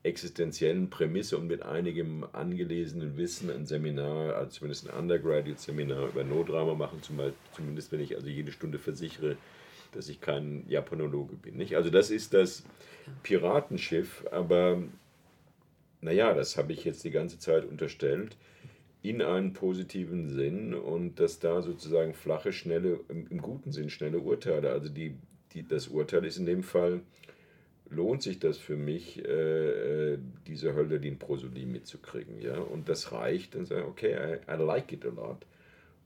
[0.05, 6.75] existenziellen Prämisse und mit einigem angelesenen Wissen ein Seminar, also zumindest ein Undergraduate-Seminar über Notdrama
[6.75, 9.35] machen, zumindest wenn ich also jede Stunde versichere,
[9.93, 11.57] dass ich kein Japanologe bin.
[11.57, 11.75] Nicht?
[11.75, 12.63] Also das ist das
[13.23, 14.83] Piratenschiff, aber
[16.01, 18.37] naja, das habe ich jetzt die ganze Zeit unterstellt,
[19.01, 24.19] in einen positiven Sinn und dass da sozusagen flache, schnelle, im, im guten Sinn schnelle
[24.19, 25.15] Urteile, also die,
[25.53, 27.01] die, das Urteil ist in dem Fall,
[27.95, 30.17] lohnt sich das für mich, äh, äh
[30.47, 32.41] diese Hölderlin-Prosodie mitzukriegen.
[32.41, 32.59] Ja?
[32.59, 35.45] Und das reicht, dann sagen, okay, I, I like it a lot.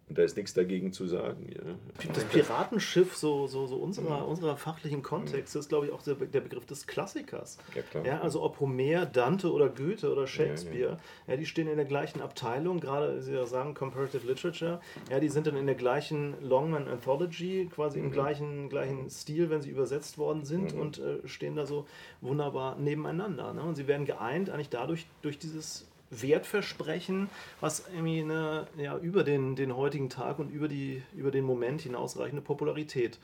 [0.09, 1.47] Und da ist nichts dagegen zu sagen.
[1.53, 2.11] Ja.
[2.13, 4.29] Das Piratenschiff, so, so, so unserer, mhm.
[4.29, 7.59] unserer fachlichen Kontext, ist, glaube ich, auch der, der Begriff des Klassikers.
[7.75, 8.05] Ja, klar.
[8.05, 12.21] Ja, also ob Homer, Dante oder Goethe oder Shakespeare, ja, die stehen in der gleichen
[12.21, 14.81] Abteilung, gerade Sie ja sagen Comparative Literature,
[15.11, 18.05] ja, die sind dann in der gleichen Longman Anthology, quasi mhm.
[18.05, 20.81] im gleichen, gleichen Stil, wenn sie übersetzt worden sind mhm.
[20.81, 21.85] und äh, stehen da so
[22.21, 23.53] wunderbar nebeneinander.
[23.53, 23.61] Ne?
[23.61, 27.29] Und sie werden geeint eigentlich dadurch, durch dieses Wertversprechen,
[27.61, 31.81] was irgendwie eine, ja, über den, den heutigen Tag und über, die, über den Moment
[31.81, 33.19] hinausreichende Popularität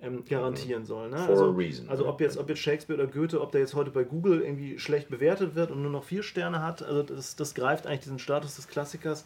[0.00, 1.10] ähm, garantieren soll.
[1.10, 1.16] Ne?
[1.16, 1.56] Also,
[1.88, 4.78] also ob, jetzt, ob jetzt Shakespeare oder Goethe, ob der jetzt heute bei Google irgendwie
[4.78, 8.18] schlecht bewertet wird und nur noch vier Sterne hat, also das, das greift eigentlich diesen
[8.18, 9.24] Status des Klassikers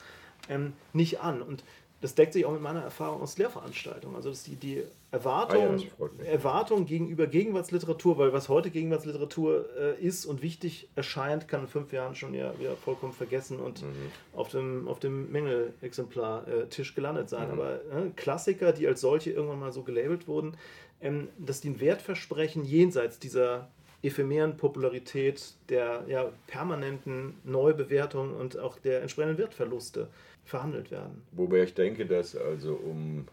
[0.48, 1.42] ähm, nicht an.
[1.42, 1.64] Und
[2.02, 4.16] das deckt sich auch mit meiner Erfahrung aus Lehrveranstaltungen.
[4.16, 10.04] Also dass die, die Erwartung, ah ja, Erwartung gegenüber Gegenwartsliteratur, weil was heute Gegenwartsliteratur äh,
[10.04, 14.10] ist und wichtig erscheint, kann in fünf Jahren schon ja wieder vollkommen vergessen und mhm.
[14.34, 17.46] auf dem, auf dem Mängelexemplar-Tisch äh, gelandet sein.
[17.46, 17.52] Mhm.
[17.52, 20.56] Aber äh, Klassiker, die als solche irgendwann mal so gelabelt wurden,
[21.00, 23.68] ähm, dass die ein Wertversprechen jenseits dieser
[24.02, 30.08] ephemeren Popularität, der ja, permanenten Neubewertung und auch der entsprechenden Wertverluste
[30.44, 31.22] verhandelt werden.
[31.32, 33.26] Wobei ich denke, dass also um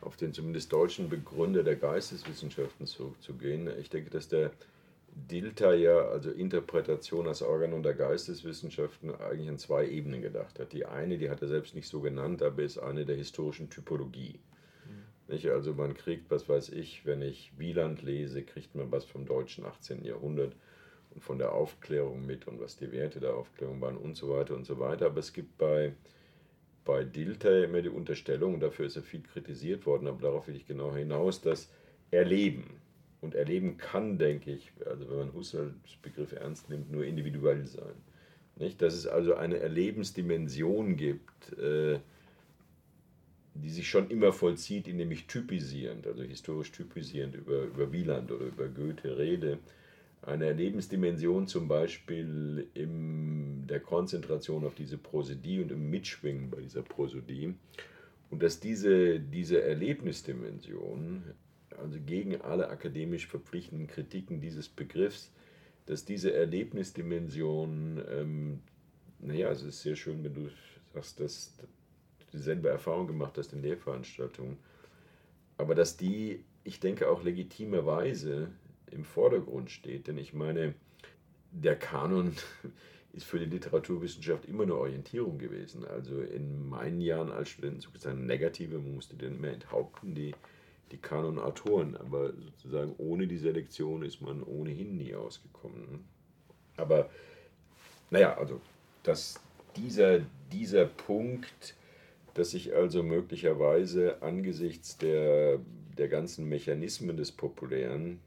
[0.00, 4.50] auf den zumindest deutschen Begründer der Geisteswissenschaften zurückzugehen, ich denke, dass der
[5.14, 10.72] Dilter ja, also Interpretation als Organon der Geisteswissenschaften, eigentlich an zwei Ebenen gedacht hat.
[10.72, 14.38] Die eine, die hat er selbst nicht so genannt, aber ist eine der historischen Typologie.
[14.86, 15.34] Mhm.
[15.34, 15.48] Nicht?
[15.50, 19.64] Also man kriegt, was weiß ich, wenn ich Wieland lese, kriegt man was vom deutschen
[19.64, 20.04] 18.
[20.04, 20.54] Jahrhundert
[21.10, 24.54] und von der Aufklärung mit und was die Werte der Aufklärung waren und so weiter
[24.54, 25.06] und so weiter.
[25.06, 25.92] Aber es gibt bei
[26.90, 30.66] bei Dilthey immer die Unterstellung, dafür ist er viel kritisiert worden, aber darauf will ich
[30.66, 31.70] genau hinaus, dass
[32.10, 32.80] Erleben,
[33.20, 35.72] und Erleben kann, denke ich, also wenn man Husserls
[36.02, 37.94] Begriff ernst nimmt, nur individuell sein.
[38.56, 38.82] Nicht?
[38.82, 42.00] Dass es also eine Erlebensdimension gibt, äh,
[43.54, 48.46] die sich schon immer vollzieht, indem ich typisierend, also historisch typisierend über, über Wieland oder
[48.46, 49.58] über Goethe rede,
[50.22, 56.82] eine Erlebensdimension zum Beispiel in der Konzentration auf diese Prosodie und im Mitschwingen bei dieser
[56.82, 57.54] Prosodie.
[58.30, 61.24] Und dass diese, diese Erlebnisdimension,
[61.78, 65.32] also gegen alle akademisch verpflichtenden Kritiken dieses Begriffs,
[65.86, 68.60] dass diese Erlebnisdimension, ähm,
[69.20, 70.48] naja, es ist sehr schön, wenn du
[70.92, 74.58] sagst, dass du dieselbe Erfahrung gemacht hast in Lehrveranstaltungen,
[75.56, 78.50] aber dass die, ich denke auch legitimerweise,
[78.92, 80.06] im Vordergrund steht.
[80.06, 80.74] Denn ich meine,
[81.52, 82.34] der Kanon
[83.12, 85.84] ist für die Literaturwissenschaft immer eine Orientierung gewesen.
[85.84, 90.34] Also in meinen Jahren als Student sozusagen negative, man musste dann immer enthaupten, die,
[90.92, 91.96] die Kanon-Autoren.
[91.96, 96.04] Aber sozusagen ohne die Selektion ist man ohnehin nie ausgekommen.
[96.76, 97.10] Aber
[98.10, 98.60] naja, also
[99.02, 99.40] dass
[99.76, 100.20] dieser,
[100.52, 101.74] dieser Punkt,
[102.34, 105.60] dass sich also möglicherweise angesichts der,
[105.96, 108.20] der ganzen Mechanismen des Populären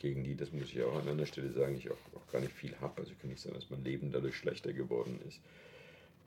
[0.00, 2.52] gegen die, das muss ich auch an einer Stelle sagen, ich auch, auch gar nicht
[2.52, 2.94] viel habe.
[2.98, 5.40] Also ich kann nicht sagen, dass mein Leben dadurch schlechter geworden ist.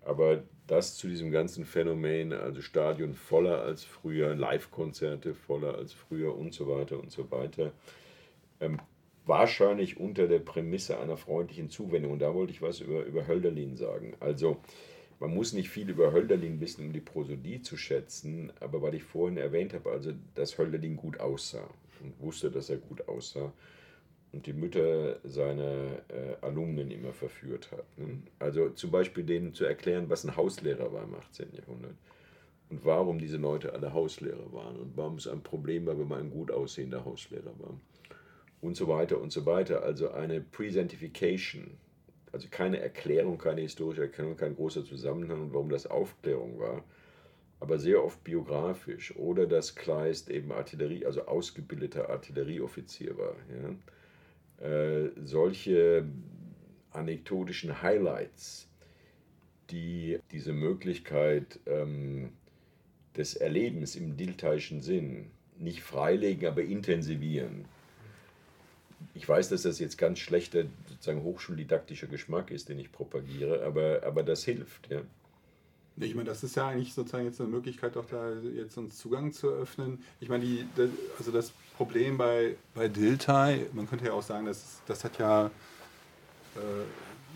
[0.05, 6.35] Aber das zu diesem ganzen Phänomen, also Stadion voller als früher, Live-Konzerte voller als früher
[6.35, 7.71] und so weiter und so weiter,
[8.59, 8.79] ähm,
[9.25, 12.11] wahrscheinlich unter der Prämisse einer freundlichen Zuwendung.
[12.11, 14.13] Und da wollte ich was über, über Hölderlin sagen.
[14.19, 14.57] Also
[15.19, 19.03] man muss nicht viel über Hölderlin wissen, um die Prosodie zu schätzen, aber weil ich
[19.03, 21.69] vorhin erwähnt habe, also dass Hölderlin gut aussah
[22.03, 23.51] und wusste, dass er gut aussah
[24.33, 27.85] und die Mütter seiner äh, Alumnen immer verführt hat.
[27.97, 28.23] Ne?
[28.39, 31.53] Also zum Beispiel denen zu erklären, was ein Hauslehrer war im 18.
[31.53, 31.95] Jahrhundert
[32.69, 36.21] und warum diese Leute alle Hauslehrer waren und warum es ein Problem war, wenn man
[36.21, 37.79] ein gut aussehender Hauslehrer war
[38.61, 39.83] und so weiter und so weiter.
[39.83, 41.77] Also eine Presentification,
[42.31, 46.83] also keine Erklärung, keine historische Erklärung, kein großer Zusammenhang, warum das Aufklärung war,
[47.63, 49.15] aber sehr oft biografisch.
[49.15, 53.35] Oder dass Kleist eben Artillerie, also ausgebildeter Artillerieoffizier war.
[54.59, 54.67] Ja.
[54.67, 56.05] Äh, solche
[56.91, 58.67] anekdotischen Highlights,
[59.69, 62.33] die diese Möglichkeit ähm,
[63.15, 65.27] des Erlebens im diltaischen Sinn
[65.57, 67.63] nicht freilegen, aber intensivieren.
[69.13, 74.01] Ich weiß, dass das jetzt ganz schlechter sozusagen hochschuldidaktischer Geschmack ist, den ich propagiere, aber,
[74.03, 74.89] aber das hilft.
[74.91, 75.01] Ja.
[75.97, 79.31] Ich meine, das ist ja eigentlich sozusagen jetzt eine Möglichkeit, auch da jetzt uns Zugang
[79.31, 80.03] zu eröffnen.
[80.19, 80.65] Ich meine, die,
[81.19, 85.47] also das Problem bei, bei Diltai, man könnte ja auch sagen, das, das hat ja
[86.55, 86.59] äh,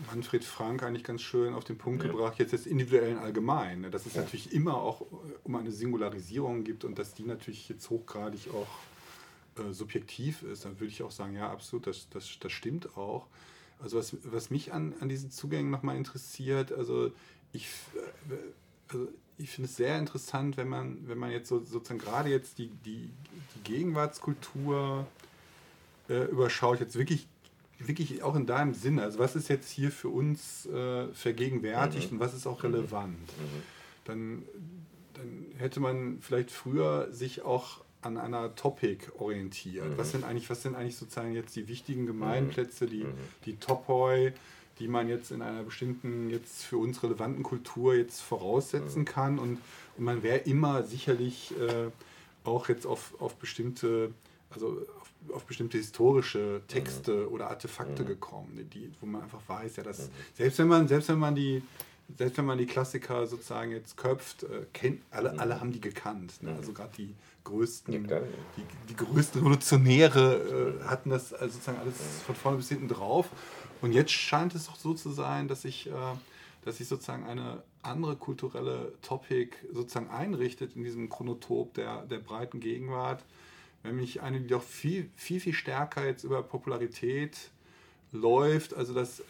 [0.06, 2.10] Manfred Frank eigentlich ganz schön auf den Punkt ja.
[2.10, 3.82] gebracht, jetzt des individuellen Allgemein.
[3.82, 3.90] Ne?
[3.90, 4.22] Dass es ja.
[4.22, 5.04] natürlich immer auch
[5.44, 10.64] um eine Singularisierung gibt und dass die natürlich jetzt hochgradig auch äh, subjektiv ist.
[10.64, 13.26] Dann würde ich auch sagen, ja, absolut, das, das, das stimmt auch.
[13.80, 17.12] Also was, was mich an, an diesen Zugängen nochmal interessiert, also
[17.52, 17.68] ich,
[18.30, 18.34] äh,
[18.88, 19.08] also
[19.38, 22.68] ich finde es sehr interessant, wenn man, wenn man jetzt so, sozusagen gerade jetzt die,
[22.84, 23.10] die,
[23.54, 25.06] die Gegenwartskultur
[26.08, 27.28] äh, überschaut, jetzt wirklich,
[27.78, 29.02] wirklich auch in deinem Sinne.
[29.02, 32.18] Also was ist jetzt hier für uns äh, vergegenwärtigt mhm.
[32.18, 33.18] und was ist auch relevant?
[33.18, 33.62] Mhm.
[34.04, 34.42] Dann,
[35.14, 39.90] dann hätte man vielleicht früher sich auch an einer Topic orientiert.
[39.90, 39.98] Mhm.
[39.98, 43.14] Was sind eigentlich, was sind eigentlich sozusagen jetzt die wichtigen Gemeinplätze, die, mhm.
[43.44, 44.32] die Topoi,
[44.78, 49.38] die man jetzt in einer bestimmten, jetzt für uns relevanten Kultur jetzt voraussetzen kann.
[49.38, 49.58] Und,
[49.96, 51.90] und man wäre immer sicherlich äh,
[52.44, 54.12] auch jetzt auf, auf bestimmte,
[54.50, 59.82] also auf, auf bestimmte historische Texte oder Artefakte gekommen, die, wo man einfach weiß, ja,
[59.82, 61.62] dass selbst wenn man, selbst wenn man die
[62.16, 66.42] selbst wenn man die Klassiker sozusagen jetzt köpft, äh, kennt, alle, alle haben die gekannt.
[66.42, 66.54] Ne?
[66.54, 67.14] Also gerade die
[67.44, 68.20] größten, ja,
[68.56, 71.96] die, die größten Revolutionäre äh, hatten das also sozusagen alles
[72.26, 73.28] von vorne bis hinten drauf.
[73.80, 75.92] Und jetzt scheint es doch so zu sein, dass sich, äh,
[76.64, 82.60] dass sich sozusagen eine andere kulturelle Topic sozusagen einrichtet in diesem Chronotop der, der breiten
[82.60, 83.22] Gegenwart,
[83.84, 87.50] nämlich eine, die doch viel, viel, viel stärker jetzt über Popularität
[88.12, 89.22] läuft, also dass,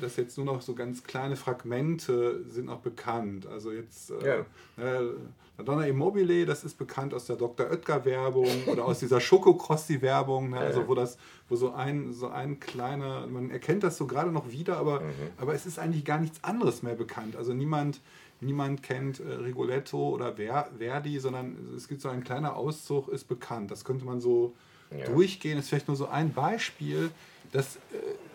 [0.00, 3.46] dass jetzt nur noch so ganz kleine Fragmente sind noch bekannt.
[3.46, 4.40] Also jetzt ja.
[4.82, 5.10] äh,
[5.58, 7.70] Madonna Immobile, das ist bekannt aus der Dr.
[7.70, 10.58] Oetker-Werbung oder aus dieser Schokokrossi-Werbung, ne?
[10.58, 14.50] also wo das, wo so ein, so ein kleiner, man erkennt das so gerade noch
[14.50, 15.12] wieder, aber, mhm.
[15.36, 17.36] aber es ist eigentlich gar nichts anderes mehr bekannt.
[17.36, 18.00] Also niemand,
[18.40, 23.28] niemand kennt äh, Rigoletto oder Ver, Verdi, sondern es gibt so ein kleiner Auszug, ist
[23.28, 23.70] bekannt.
[23.70, 24.54] Das könnte man so
[24.90, 25.04] ja.
[25.06, 25.58] durchgehen.
[25.58, 27.10] Ist vielleicht nur so ein Beispiel,
[27.52, 27.80] dass, äh,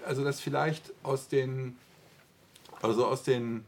[0.05, 1.77] also dass vielleicht aus den,
[2.81, 3.65] also aus den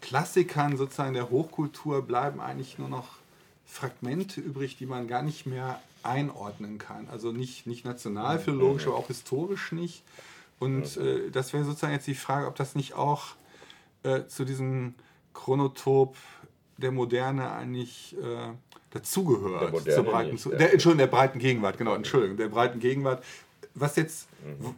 [0.00, 3.16] Klassikern sozusagen der Hochkultur bleiben eigentlich nur noch
[3.64, 7.08] Fragmente übrig, die man gar nicht mehr einordnen kann.
[7.10, 10.04] Also nicht, nicht nationalphilologisch, aber auch historisch nicht.
[10.58, 13.34] Und äh, das wäre sozusagen jetzt die Frage, ob das nicht auch
[14.04, 14.94] äh, zu diesem
[15.34, 16.16] Chronotop
[16.78, 18.52] der Moderne eigentlich äh,
[18.90, 19.86] dazugehört.
[19.86, 23.24] Der, zur breiten, der, Entschuldigung, der breiten Gegenwart, genau, Entschuldigung, der breiten Gegenwart,
[23.76, 24.28] was jetzt,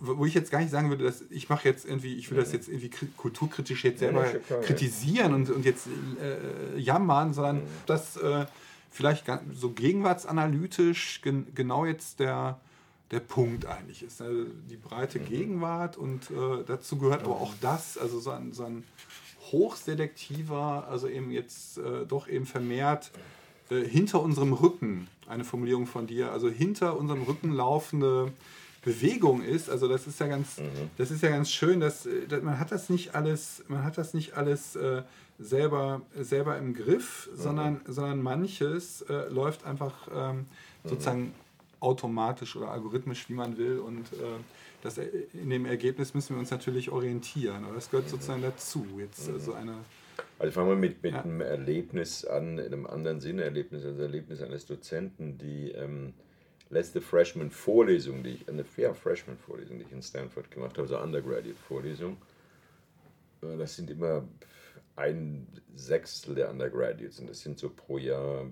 [0.00, 2.38] wo, wo, ich jetzt gar nicht sagen würde, dass ich mache jetzt irgendwie, ich will
[2.38, 4.24] das jetzt irgendwie kulturkritisch jetzt selber
[4.62, 5.86] kritisieren und, und jetzt
[6.20, 8.46] äh, jammern, sondern dass äh,
[8.90, 12.60] vielleicht so gegenwartsanalytisch gen, genau jetzt der,
[13.12, 14.20] der Punkt eigentlich ist.
[14.20, 14.46] Ne?
[14.68, 15.26] Die breite mhm.
[15.26, 18.82] Gegenwart und äh, dazu gehört aber auch das, also so ein, so ein
[19.52, 23.12] hochselektiver, also eben jetzt äh, doch eben vermehrt
[23.70, 28.32] äh, hinter unserem Rücken, eine Formulierung von dir, also hinter unserem Rücken laufende
[28.89, 29.69] Bewegung ist.
[29.69, 30.90] Also das ist ja ganz, mhm.
[30.97, 33.98] das ist ja ganz schön, dass, äh, dass, man hat das nicht alles, man hat
[33.98, 35.02] das nicht alles äh,
[35.39, 37.36] selber, selber im Griff, mhm.
[37.36, 40.89] sondern, sondern manches äh, läuft einfach ähm, mhm.
[40.89, 41.35] sozusagen
[41.81, 43.78] automatisch oder algorithmisch, wie man will.
[43.78, 44.39] Und äh,
[44.82, 47.65] das, äh, in dem Ergebnis müssen wir uns natürlich orientieren.
[47.65, 48.10] Aber das gehört mhm.
[48.10, 48.86] sozusagen dazu.
[48.98, 49.39] Jetzt mhm.
[49.39, 49.74] so eine
[50.40, 51.23] also fangen wir mit, mit ja.
[51.23, 56.15] einem Erlebnis an, in einem anderen Sinne Erlebnis, also Erlebnis eines Dozenten, die ähm,
[56.70, 62.16] letzte Freshman-Vorlesung, die ich, eine ja, Freshman-Vorlesung, die ich in Stanford gemacht habe, also Undergraduate-Vorlesung.
[63.43, 64.27] Äh, das sind immer
[64.97, 68.47] ein Sechstel der Undergraduates und das sind so pro Jahr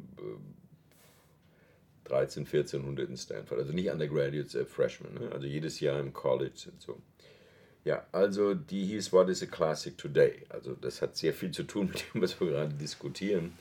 [2.04, 3.60] 13, äh, 1400 in Stanford.
[3.60, 5.32] Also nicht Undergraduates, äh, Freshmen, ne?
[5.32, 7.00] also jedes Jahr im College sind so.
[7.84, 10.44] Ja, also die hieß What is a Classic Today?
[10.48, 13.52] Also das hat sehr viel zu tun mit dem, was wir gerade diskutieren.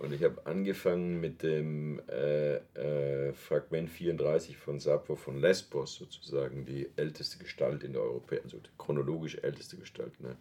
[0.00, 6.64] Und ich habe angefangen mit dem äh, äh, Fragment 34 von Sappho von Lesbos, sozusagen
[6.64, 10.36] die älteste Gestalt in der europäischen, also die chronologisch älteste Gestalt in der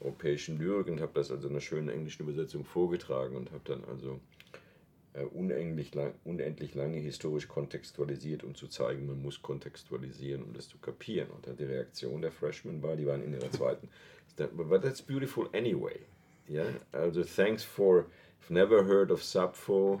[0.00, 3.84] europäischen Lyrik und habe das also in einer schönen englischen Übersetzung vorgetragen und habe dann
[3.84, 4.18] also
[5.12, 10.70] äh, unendlich, lang, unendlich lange historisch kontextualisiert, um zu zeigen, man muss kontextualisieren, um das
[10.70, 11.28] zu kapieren.
[11.28, 13.90] Und die Reaktion der Freshmen war, die waren in ihrer zweiten,
[14.38, 16.00] but that's beautiful anyway.
[16.48, 18.06] Ja, also thanks for
[18.42, 20.00] I've never heard of Sappho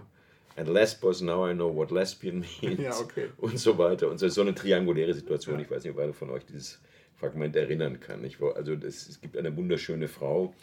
[0.56, 2.80] and Lesbos, now I know what lesbian means.
[2.80, 3.28] Ja, okay.
[3.38, 4.08] Und so weiter.
[4.08, 5.56] Und so, so eine trianguläre Situation.
[5.56, 5.62] Ja.
[5.62, 6.80] Ich weiß nicht, ob einer von euch dieses
[7.16, 8.24] Fragment erinnern kann.
[8.24, 10.54] Ich, also das, es gibt eine wunderschöne Frau,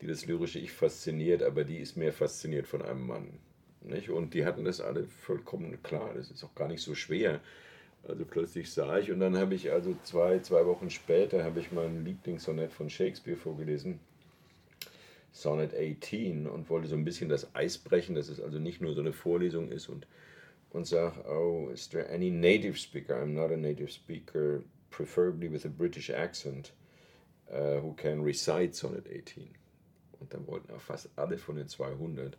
[0.00, 3.38] die das lyrische Ich fasziniert, aber die ist mehr fasziniert von einem Mann.
[3.82, 4.10] Nicht?
[4.10, 6.12] Und die hatten das alle vollkommen klar.
[6.14, 7.40] Das ist auch gar nicht so schwer.
[8.06, 11.72] Also plötzlich sah ich und dann habe ich also zwei, zwei Wochen später habe ich
[11.72, 13.98] mein Lieblingssonett von Shakespeare vorgelesen
[15.32, 18.94] Sonnet 18 und wollte so ein bisschen das Eis brechen, dass es also nicht nur
[18.94, 20.06] so eine Vorlesung ist und,
[20.70, 23.16] und sagt, oh, is there any native speaker?
[23.22, 26.72] I'm not a native speaker, preferably with a British accent,
[27.50, 29.48] uh, who can recite Sonnet 18.
[30.20, 32.36] Und dann wollten auch fast alle von den 200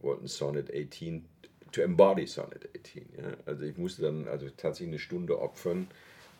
[0.00, 1.24] wollten Sonnet 18
[1.72, 3.08] to embody Sonnet 18.
[3.16, 3.36] Ja?
[3.46, 5.88] Also ich musste dann also tatsächlich eine Stunde opfern,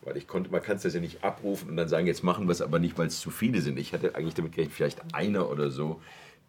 [0.02, 2.52] weil ich konnte, man kann es ja nicht abrufen und dann sagen, jetzt machen wir
[2.52, 3.78] es aber nicht, weil es zu viele sind.
[3.78, 6.00] Ich hatte eigentlich damit gerechnet, vielleicht einer oder so,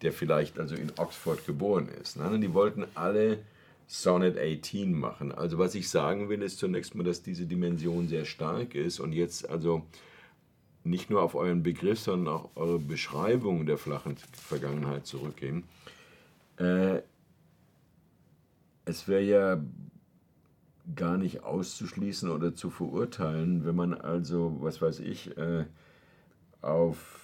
[0.02, 2.16] der vielleicht also in Oxford geboren ist.
[2.16, 2.28] Ne?
[2.28, 3.38] Und die wollten alle
[3.86, 5.32] Sonnet 18 machen.
[5.32, 9.12] Also was ich sagen will, ist zunächst mal, dass diese Dimension sehr stark ist und
[9.12, 9.82] jetzt also
[10.84, 15.64] nicht nur auf euren Begriff, sondern auch eure Beschreibung der flachen Vergangenheit zurückgehen.
[16.56, 17.00] Äh,
[18.84, 19.60] es wäre ja
[20.94, 25.64] gar nicht auszuschließen oder zu verurteilen, wenn man also, was weiß ich, äh,
[26.62, 27.20] auf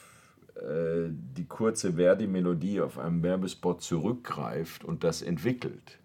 [0.57, 5.99] äh, die kurze Verdi-Melodie auf einem Werbespot zurückgreift und das entwickelt.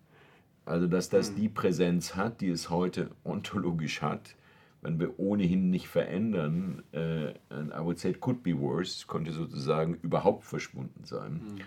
[0.65, 1.36] Also, dass das mhm.
[1.36, 4.36] die Präsenz hat, die es heute ontologisch hat,
[4.82, 9.95] wenn wir ohnehin nicht verändern, äh, I would say it could be worse, konnte sozusagen
[10.02, 11.34] überhaupt verschwunden sein.
[11.34, 11.61] Mhm.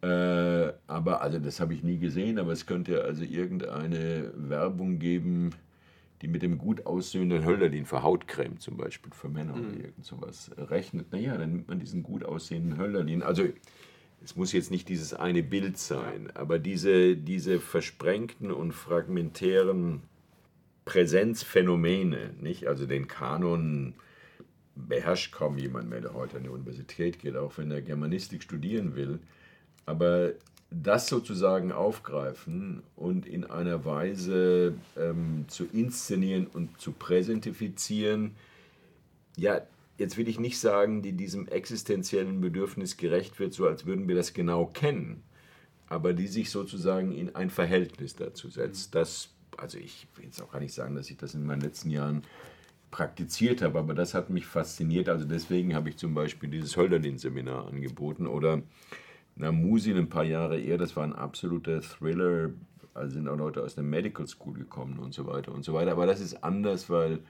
[0.00, 5.50] Äh, aber, also das habe ich nie gesehen, aber es könnte also irgendeine Werbung geben,
[6.22, 9.68] die mit dem gut aussehenden Hölderlin für Hautcreme zum Beispiel für Männer mhm.
[9.68, 11.12] oder irgend sowas rechnet.
[11.12, 13.22] Naja, dann nimmt man diesen gut aussehenden Hölderlin.
[13.22, 13.44] Also
[14.22, 20.02] es muss jetzt nicht dieses eine Bild sein, aber diese, diese versprengten und fragmentären
[20.84, 22.66] Präsenzphänomene, nicht?
[22.66, 23.94] Also den Kanon
[24.74, 28.96] beherrscht kaum jemand mehr, der heute an die Universität geht, auch wenn er Germanistik studieren
[28.96, 29.20] will.
[29.88, 30.32] Aber
[30.70, 38.36] das sozusagen aufgreifen und in einer Weise ähm, zu inszenieren und zu präsentifizieren,
[39.38, 39.62] ja,
[39.96, 44.14] jetzt will ich nicht sagen, die diesem existenziellen Bedürfnis gerecht wird, so als würden wir
[44.14, 45.22] das genau kennen,
[45.88, 48.94] aber die sich sozusagen in ein Verhältnis dazu setzt.
[48.94, 51.88] Das, also ich will jetzt auch gar nicht sagen, dass ich das in meinen letzten
[51.88, 52.24] Jahren
[52.90, 55.08] praktiziert habe, aber das hat mich fasziniert.
[55.08, 58.60] Also deswegen habe ich zum Beispiel dieses Hölderlin-Seminar angeboten oder
[59.38, 62.50] na, Musin ein paar Jahre eher, das war ein absoluter Thriller.
[62.94, 65.92] Also sind auch Leute aus der Medical School gekommen und so weiter und so weiter.
[65.92, 67.20] Aber das ist anders, weil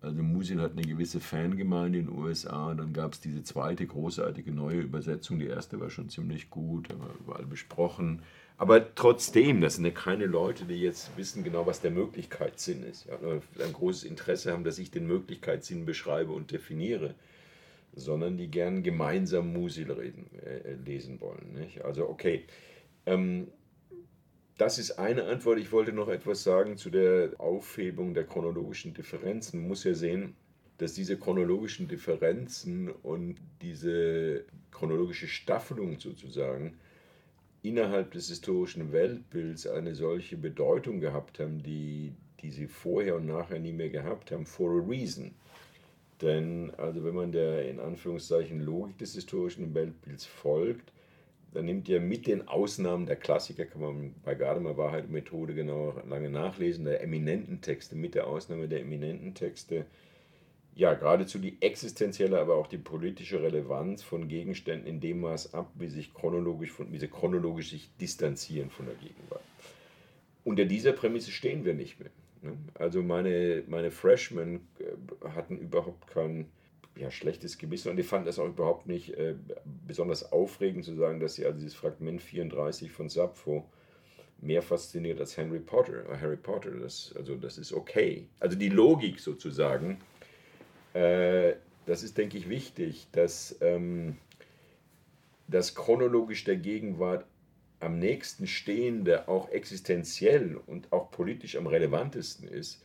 [0.00, 2.72] also Musin hat eine gewisse Fangemeinde in den USA.
[2.74, 5.38] Dann gab es diese zweite großartige neue Übersetzung.
[5.38, 8.22] Die erste war schon ziemlich gut, haben wir überall besprochen.
[8.56, 13.06] Aber trotzdem, das sind ja keine Leute, die jetzt wissen genau, was der Möglichkeitssinn ist.
[13.06, 13.18] Ja,
[13.64, 17.14] ein großes Interesse haben, dass ich den Möglichkeitssinn beschreibe und definiere
[17.98, 21.52] sondern die gern gemeinsam Musil reden, äh, lesen wollen.
[21.52, 21.84] Nicht?
[21.84, 22.44] Also okay,
[23.06, 23.48] ähm,
[24.58, 25.58] das ist eine Antwort.
[25.58, 29.60] Ich wollte noch etwas sagen zu der Aufhebung der chronologischen Differenzen.
[29.60, 30.34] Man muss ja sehen,
[30.78, 36.76] dass diese chronologischen Differenzen und diese chronologische Staffelung sozusagen
[37.62, 43.58] innerhalb des historischen Weltbilds eine solche Bedeutung gehabt haben, die, die sie vorher und nachher
[43.58, 45.34] nie mehr gehabt haben, for a reason.
[46.22, 50.92] Denn also wenn man der in Anführungszeichen Logik des historischen Weltbilds folgt,
[51.52, 55.54] dann nimmt ja mit den Ausnahmen der Klassiker, kann man bei Gadamer Wahrheit und Methode
[55.54, 59.86] genau lange nachlesen, der eminenten Texte, mit der Ausnahme der eminenten Texte,
[60.74, 65.72] ja, geradezu die existenzielle, aber auch die politische Relevanz von Gegenständen in dem Maß ab,
[65.74, 69.42] wie, sich chronologisch von, wie sie chronologisch sich distanzieren von der Gegenwart.
[70.44, 72.10] Unter dieser Prämisse stehen wir nicht mehr.
[72.42, 72.56] Ne?
[72.74, 76.46] Also meine, meine Freshmen äh, hatten überhaupt kein
[76.96, 79.34] ja, schlechtes Gewissen und die fanden das auch überhaupt nicht äh,
[79.86, 83.68] besonders aufregend zu sagen, dass sie also dieses Fragment 34 von Sappho
[84.40, 86.08] mehr fasziniert als Harry Potter.
[86.10, 88.26] Äh, Harry Potter, das, also das ist okay.
[88.40, 89.98] Also die Logik sozusagen,
[90.94, 91.54] äh,
[91.86, 94.16] das ist, denke ich, wichtig, dass ähm,
[95.46, 97.24] das chronologisch der Gegenwart
[97.80, 102.82] am nächsten stehende, auch existenziell und auch politisch am relevantesten ist,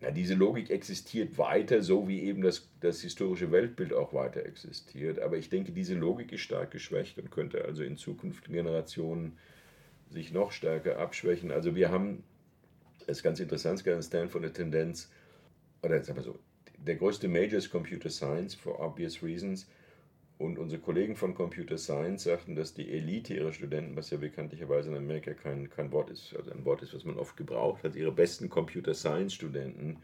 [0.00, 5.18] na, diese Logik existiert weiter, so wie eben das, das historische Weltbild auch weiter existiert.
[5.18, 9.36] Aber ich denke, diese Logik ist stark geschwächt und könnte also in zukünftigen Generationen
[10.10, 11.50] sich noch stärker abschwächen.
[11.50, 12.22] Also wir haben,
[13.06, 15.10] das ist ganz interessant, es Stanford eine Tendenz,
[15.82, 16.38] oder sagen wir so,
[16.76, 19.68] der größte Major ist Computer Science, for obvious reasons.
[20.38, 24.88] Und unsere Kollegen von Computer Science sagten, dass die Elite ihrer Studenten, was ja bekanntlicherweise
[24.88, 27.96] in Amerika kein, kein Wort ist, also ein Wort ist, was man oft gebraucht hat,
[27.96, 29.96] ihre besten Computer Science Studenten,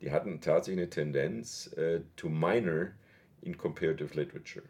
[0.00, 2.92] die hatten tatsächlich eine Tendenz äh, to minor
[3.42, 4.64] in Comparative Literature.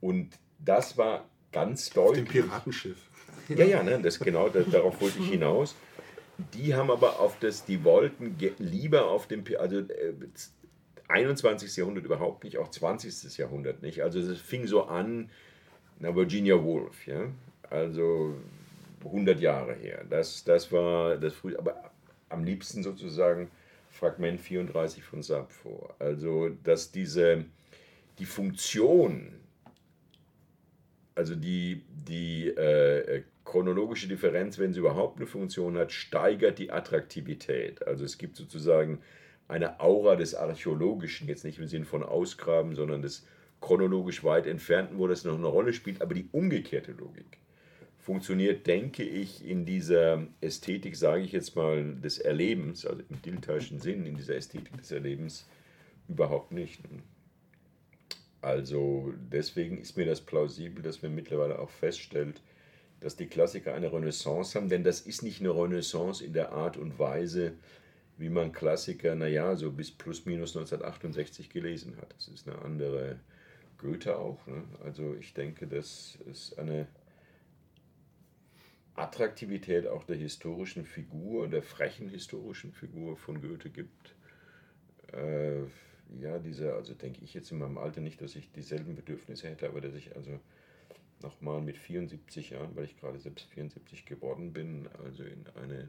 [0.00, 2.26] Und das war ganz deutlich.
[2.26, 3.10] Auf dem Piratenschiff.
[3.48, 5.74] Ja, ja, ne, das, genau, das, darauf wollte ich hinaus.
[6.54, 10.14] Die haben aber auf das, die wollten lieber auf dem, also äh,
[11.10, 11.76] 21.
[11.76, 13.36] Jahrhundert überhaupt nicht, auch 20.
[13.36, 14.02] Jahrhundert nicht.
[14.02, 15.30] Also es fing so an,
[15.98, 17.26] na, Virginia Woolf, ja,
[17.68, 18.34] also
[19.04, 20.04] 100 Jahre her.
[20.08, 21.90] Das, das war das früh, aber
[22.28, 23.50] am liebsten sozusagen
[23.90, 25.92] Fragment 34 von Sappho.
[25.98, 27.44] Also, dass diese,
[28.18, 29.32] die Funktion,
[31.14, 37.86] also die, die äh, chronologische Differenz, wenn sie überhaupt eine Funktion hat, steigert die Attraktivität.
[37.86, 39.00] Also es gibt sozusagen
[39.50, 43.26] eine Aura des Archäologischen, jetzt nicht im Sinn von Ausgraben, sondern des
[43.60, 47.38] chronologisch weit entfernten, wo das noch eine Rolle spielt, aber die umgekehrte Logik
[47.98, 53.78] funktioniert, denke ich, in dieser Ästhetik, sage ich jetzt mal, des Erlebens, also im Diltaischen
[53.78, 55.46] Sinn, in dieser Ästhetik des Erlebens
[56.08, 56.80] überhaupt nicht.
[58.40, 62.40] Also deswegen ist mir das plausibel, dass man mittlerweile auch feststellt,
[63.00, 66.78] dass die Klassiker eine Renaissance haben, denn das ist nicht eine Renaissance in der Art
[66.78, 67.52] und Weise,
[68.20, 72.14] wie man Klassiker, naja, so bis plus minus 1968 gelesen hat.
[72.14, 73.18] Das ist eine andere
[73.78, 74.46] Goethe auch.
[74.46, 74.62] Ne?
[74.84, 76.86] Also ich denke, das ist eine
[78.94, 84.14] Attraktivität auch der historischen Figur, der frechen historischen Figur von Goethe gibt.
[85.12, 85.62] Äh,
[86.20, 89.66] ja, diese, also denke ich jetzt in meinem Alter nicht, dass ich dieselben Bedürfnisse hätte,
[89.66, 90.38] aber dass ich also
[91.22, 95.88] nochmal mit 74 Jahren, weil ich gerade selbst 74 geworden bin, also in eine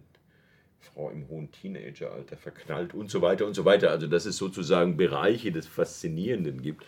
[0.81, 3.91] Frau im hohen Teenageralter verknallt und so weiter und so weiter.
[3.91, 6.85] Also dass es sozusagen Bereiche des Faszinierenden gibt,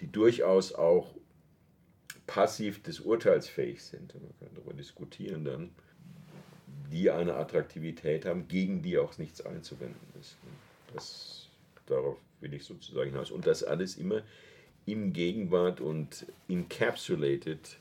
[0.00, 1.14] die durchaus auch
[2.26, 4.14] passiv des Urteils fähig sind.
[4.14, 5.70] Man kann darüber diskutieren dann,
[6.92, 10.36] die eine Attraktivität haben, gegen die auch nichts einzuwenden ist.
[10.94, 11.48] Das,
[11.86, 13.30] darauf will ich sozusagen hinaus.
[13.30, 14.22] Und das alles immer
[14.86, 17.78] in Gegenwart und encapsulated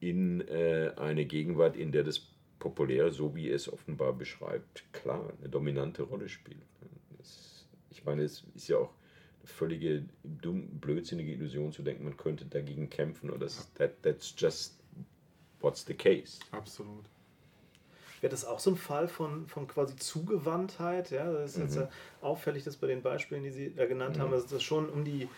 [0.00, 2.26] in äh, eine Gegenwart, in der das
[2.58, 6.62] Populäre, so wie es offenbar beschreibt, klar eine dominante Rolle spielt.
[7.18, 8.92] Das, ich meine, es ist ja auch
[9.40, 14.34] eine völlige dumm, blödsinnige Illusion zu denken, man könnte dagegen kämpfen oder das, that, that's
[14.36, 14.78] just
[15.60, 16.40] what's the case.
[16.52, 17.04] Absolut.
[18.20, 21.10] Wäre das auch so ein Fall von, von quasi Zugewandtheit?
[21.10, 21.62] Ja, das ist mhm.
[21.64, 21.88] jetzt ja
[22.22, 24.22] auffällig, dass bei den Beispielen, die Sie da genannt mhm.
[24.22, 25.28] haben, dass das schon um die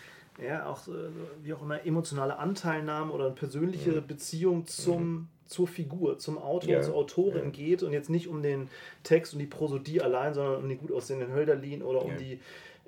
[0.41, 1.09] ja, auch äh,
[1.43, 4.01] wie auch immer emotionale Anteilnahme oder eine persönliche ja.
[4.01, 5.27] Beziehung zum, mhm.
[5.47, 6.81] Zur Figur, zum Autor, ja.
[6.81, 7.49] zur Autorin ja.
[7.49, 8.69] geht und jetzt nicht um den
[9.03, 12.39] Text und die Prosodie allein, sondern um den gut aussehenden Hölderlin oder um die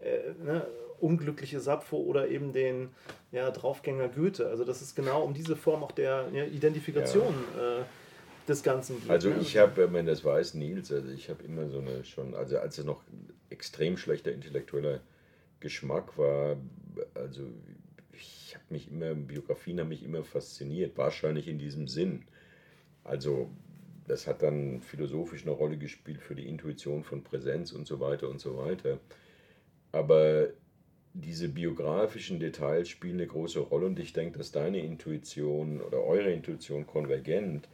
[0.01, 0.65] äh, ne,
[0.99, 2.89] unglückliche Sappho oder eben den
[3.31, 4.47] ja, Draufgänger Goethe.
[4.47, 7.83] Also das ist genau um diese Form auch der Identifikation äh,
[8.47, 9.09] des Ganzen geht.
[9.09, 9.37] Also ne?
[9.41, 12.77] ich habe, wenn das weiß, Nils, also ich habe immer so eine schon, also als
[12.77, 13.01] er noch
[13.49, 14.99] extrem schlechter intellektueller
[15.59, 16.57] Geschmack war,
[17.13, 17.43] also
[18.13, 22.23] ich habe mich immer, Biografien haben mich immer fasziniert, wahrscheinlich in diesem Sinn.
[23.09, 23.49] Also
[24.07, 28.29] das hat dann philosophisch eine Rolle gespielt für die Intuition von Präsenz und so weiter
[28.29, 28.99] und so weiter.
[29.91, 30.47] Aber
[31.13, 36.31] diese biografischen Details spielen eine große Rolle und ich denke, dass deine Intuition oder eure
[36.31, 37.67] Intuition konvergent,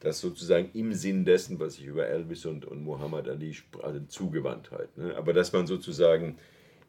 [0.00, 4.00] das sozusagen im Sinn dessen, was ich über Elvis und, und Muhammad Ali sprach, also
[4.06, 4.96] Zugewandtheit.
[4.96, 5.16] Ne?
[5.16, 6.38] Aber dass man sozusagen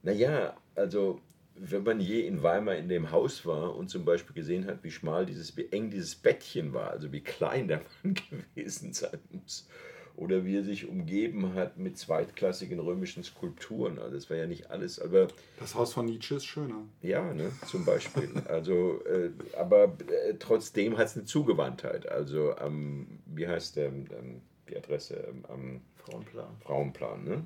[0.03, 1.19] naja, also
[1.61, 4.91] wenn man je in Weimar in dem Haus war und zum Beispiel gesehen hat, wie
[4.91, 8.15] schmal dieses, wie eng dieses Bettchen war, also wie klein der Mann
[8.55, 9.67] gewesen sein muss,
[10.15, 13.99] oder wie er sich umgeben hat mit zweitklassigen römischen Skulpturen.
[13.99, 15.27] Also das war ja nicht alles, aber...
[15.59, 16.83] Das Haus von Nietzsche ist schöner.
[17.01, 18.29] Ja, ne, zum Beispiel.
[18.47, 22.09] Also, äh, aber äh, trotzdem hat es eine Zugewandtheit.
[22.09, 25.33] Also am, wie heißt der, ähm, die Adresse?
[25.47, 26.57] am Frauenplan.
[26.61, 27.45] Frauenplan, ne?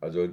[0.00, 0.28] Also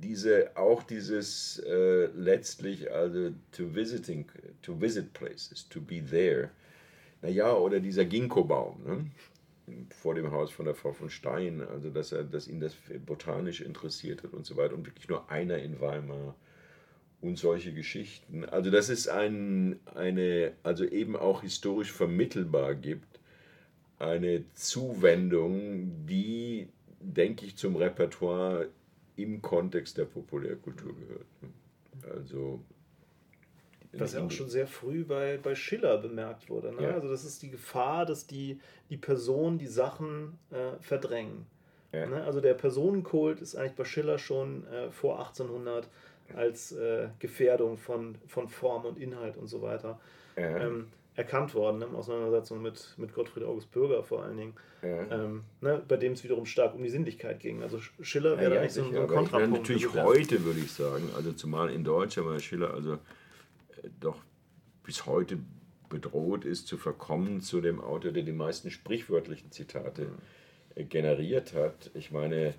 [0.00, 4.26] diese, auch dieses äh, letztlich, also to visiting,
[4.62, 6.50] to visit places, to be there.
[7.20, 9.10] Naja, oder dieser Ginkgo-Baum ne?
[9.90, 12.74] vor dem Haus von der Frau von Stein, also dass er, dass ihn das
[13.06, 16.34] botanisch interessiert hat und so weiter und wirklich nur einer in Weimar
[17.20, 18.44] und solche Geschichten.
[18.44, 23.20] Also dass es ein, eine, also eben auch historisch vermittelbar gibt,
[23.98, 26.68] eine Zuwendung, die,
[27.00, 28.68] denke ich, zum Repertoire
[29.16, 31.26] im Kontext der Populärkultur gehört.
[32.16, 32.60] Also
[33.94, 36.72] was ja auch schon sehr früh bei, bei Schiller bemerkt wurde.
[36.72, 36.82] Ne?
[36.82, 36.90] Ja.
[36.94, 38.58] Also das ist die Gefahr, dass die,
[38.88, 41.46] die Person die Sachen äh, verdrängen.
[41.92, 42.06] Ja.
[42.06, 42.24] Ne?
[42.24, 45.88] Also der Personenkult ist eigentlich bei Schiller schon äh, vor 1800
[46.34, 50.00] als äh, Gefährdung von, von Form und Inhalt und so weiter.
[50.36, 55.10] Ähm, erkannt worden, ne, in Auseinandersetzung mit, mit Gottfried August Bürger vor allen Dingen, ja.
[55.10, 57.62] ähm, ne, bei dem es wiederum stark um die Sinnlichkeit ging.
[57.62, 59.68] Also Schiller wäre ja, ja, eigentlich so, ein Kontrapunkt.
[59.68, 64.16] Ja, natürlich heute, würde ich sagen, also zumal in Deutschland war Schiller also äh, doch
[64.84, 65.38] bis heute
[65.90, 70.08] bedroht ist, zu verkommen zu dem Autor, der die meisten sprichwörtlichen Zitate
[70.76, 70.88] mhm.
[70.88, 71.90] generiert hat.
[71.92, 72.54] Ich meine,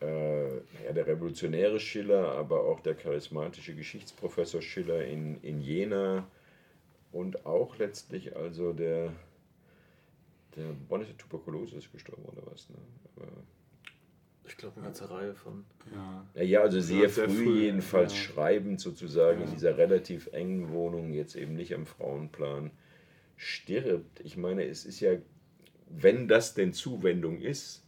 [0.00, 6.26] äh, naja, der revolutionäre Schiller, aber auch der charismatische Geschichtsprofessor Schiller in, in Jena
[7.12, 9.12] und auch letztlich also der,
[10.56, 12.68] der Bonnet Tuberkulose ist gestorben oder was.
[12.68, 12.76] Ne?
[13.16, 13.28] Aber
[14.46, 15.64] ich glaube, eine ganze Reihe von.
[16.34, 18.18] Ja, ja also sehr, ja, sehr früh, früh, jedenfalls ja.
[18.18, 22.70] schreibend sozusagen in dieser relativ engen Wohnung, jetzt eben nicht am Frauenplan,
[23.36, 24.20] stirbt.
[24.20, 25.12] Ich meine, es ist ja,
[25.88, 27.84] wenn das denn Zuwendung ist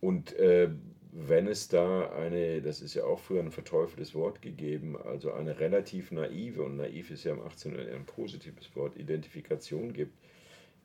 [0.00, 0.70] und äh,
[1.14, 5.60] wenn es da eine, das ist ja auch früher ein verteufeltes Wort gegeben, also eine
[5.60, 7.72] relativ naive, und naiv ist ja im 18.
[7.72, 10.16] Jahrhundert ein positives Wort, Identifikation gibt,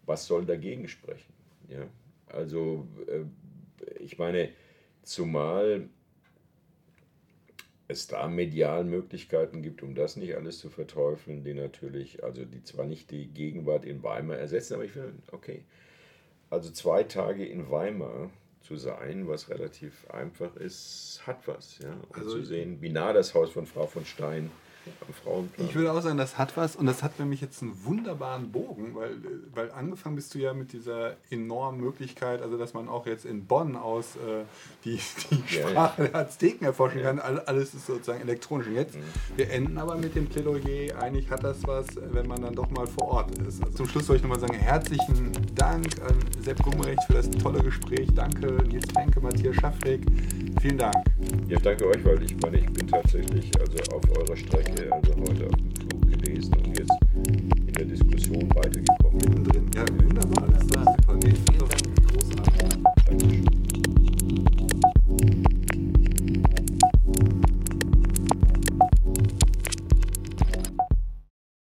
[0.05, 1.33] was soll dagegen sprechen?
[1.69, 1.87] Ja?
[2.27, 3.23] Also, äh,
[4.01, 4.49] ich meine,
[5.03, 5.87] zumal
[7.87, 12.63] es da medial Möglichkeiten gibt, um das nicht alles zu verteufeln, die natürlich, also die
[12.63, 15.63] zwar nicht die Gegenwart in Weimar ersetzen, aber ich finde, okay,
[16.49, 18.29] also zwei Tage in Weimar
[18.67, 21.79] zu sein, was relativ einfach ist, hat was.
[21.79, 21.93] Ja?
[22.09, 24.51] Um also zu sehen, wie nah das Haus von Frau von Stein
[25.01, 25.67] am Frauenplan.
[25.67, 28.51] Ich würde auch sagen, das hat was und das hat für mich jetzt einen wunderbaren
[28.51, 29.17] Bogen, weil,
[29.53, 33.45] weil angefangen bist du ja mit dieser enormen Möglichkeit, also dass man auch jetzt in
[33.45, 34.43] Bonn aus äh,
[34.83, 34.99] die,
[35.31, 36.07] die ja, Sprache ja.
[36.09, 37.19] der Azteken erforschen kann.
[37.19, 38.67] Alles ist sozusagen elektronisch.
[38.67, 39.01] Und jetzt, mhm.
[39.35, 42.87] wir enden aber mit dem Plädoyer, eigentlich hat das was, wenn man dann doch mal
[42.87, 43.63] vor Ort ist.
[43.63, 47.61] Also zum Schluss soll ich nochmal sagen, herzlichen Dank an Sepp Rumrecht für das tolle
[47.61, 48.07] Gespräch.
[48.13, 50.01] Danke Nils Frenke, Matthias Schaffrig.
[50.61, 50.95] Vielen Dank.
[51.47, 55.47] Ja, danke euch, weil ich meine, ich bin tatsächlich also auf eurer Strecke also heute
[55.47, 59.47] auf dem Flug gewesen und jetzt in der Diskussion weitergekommen.
[59.75, 60.06] Ja.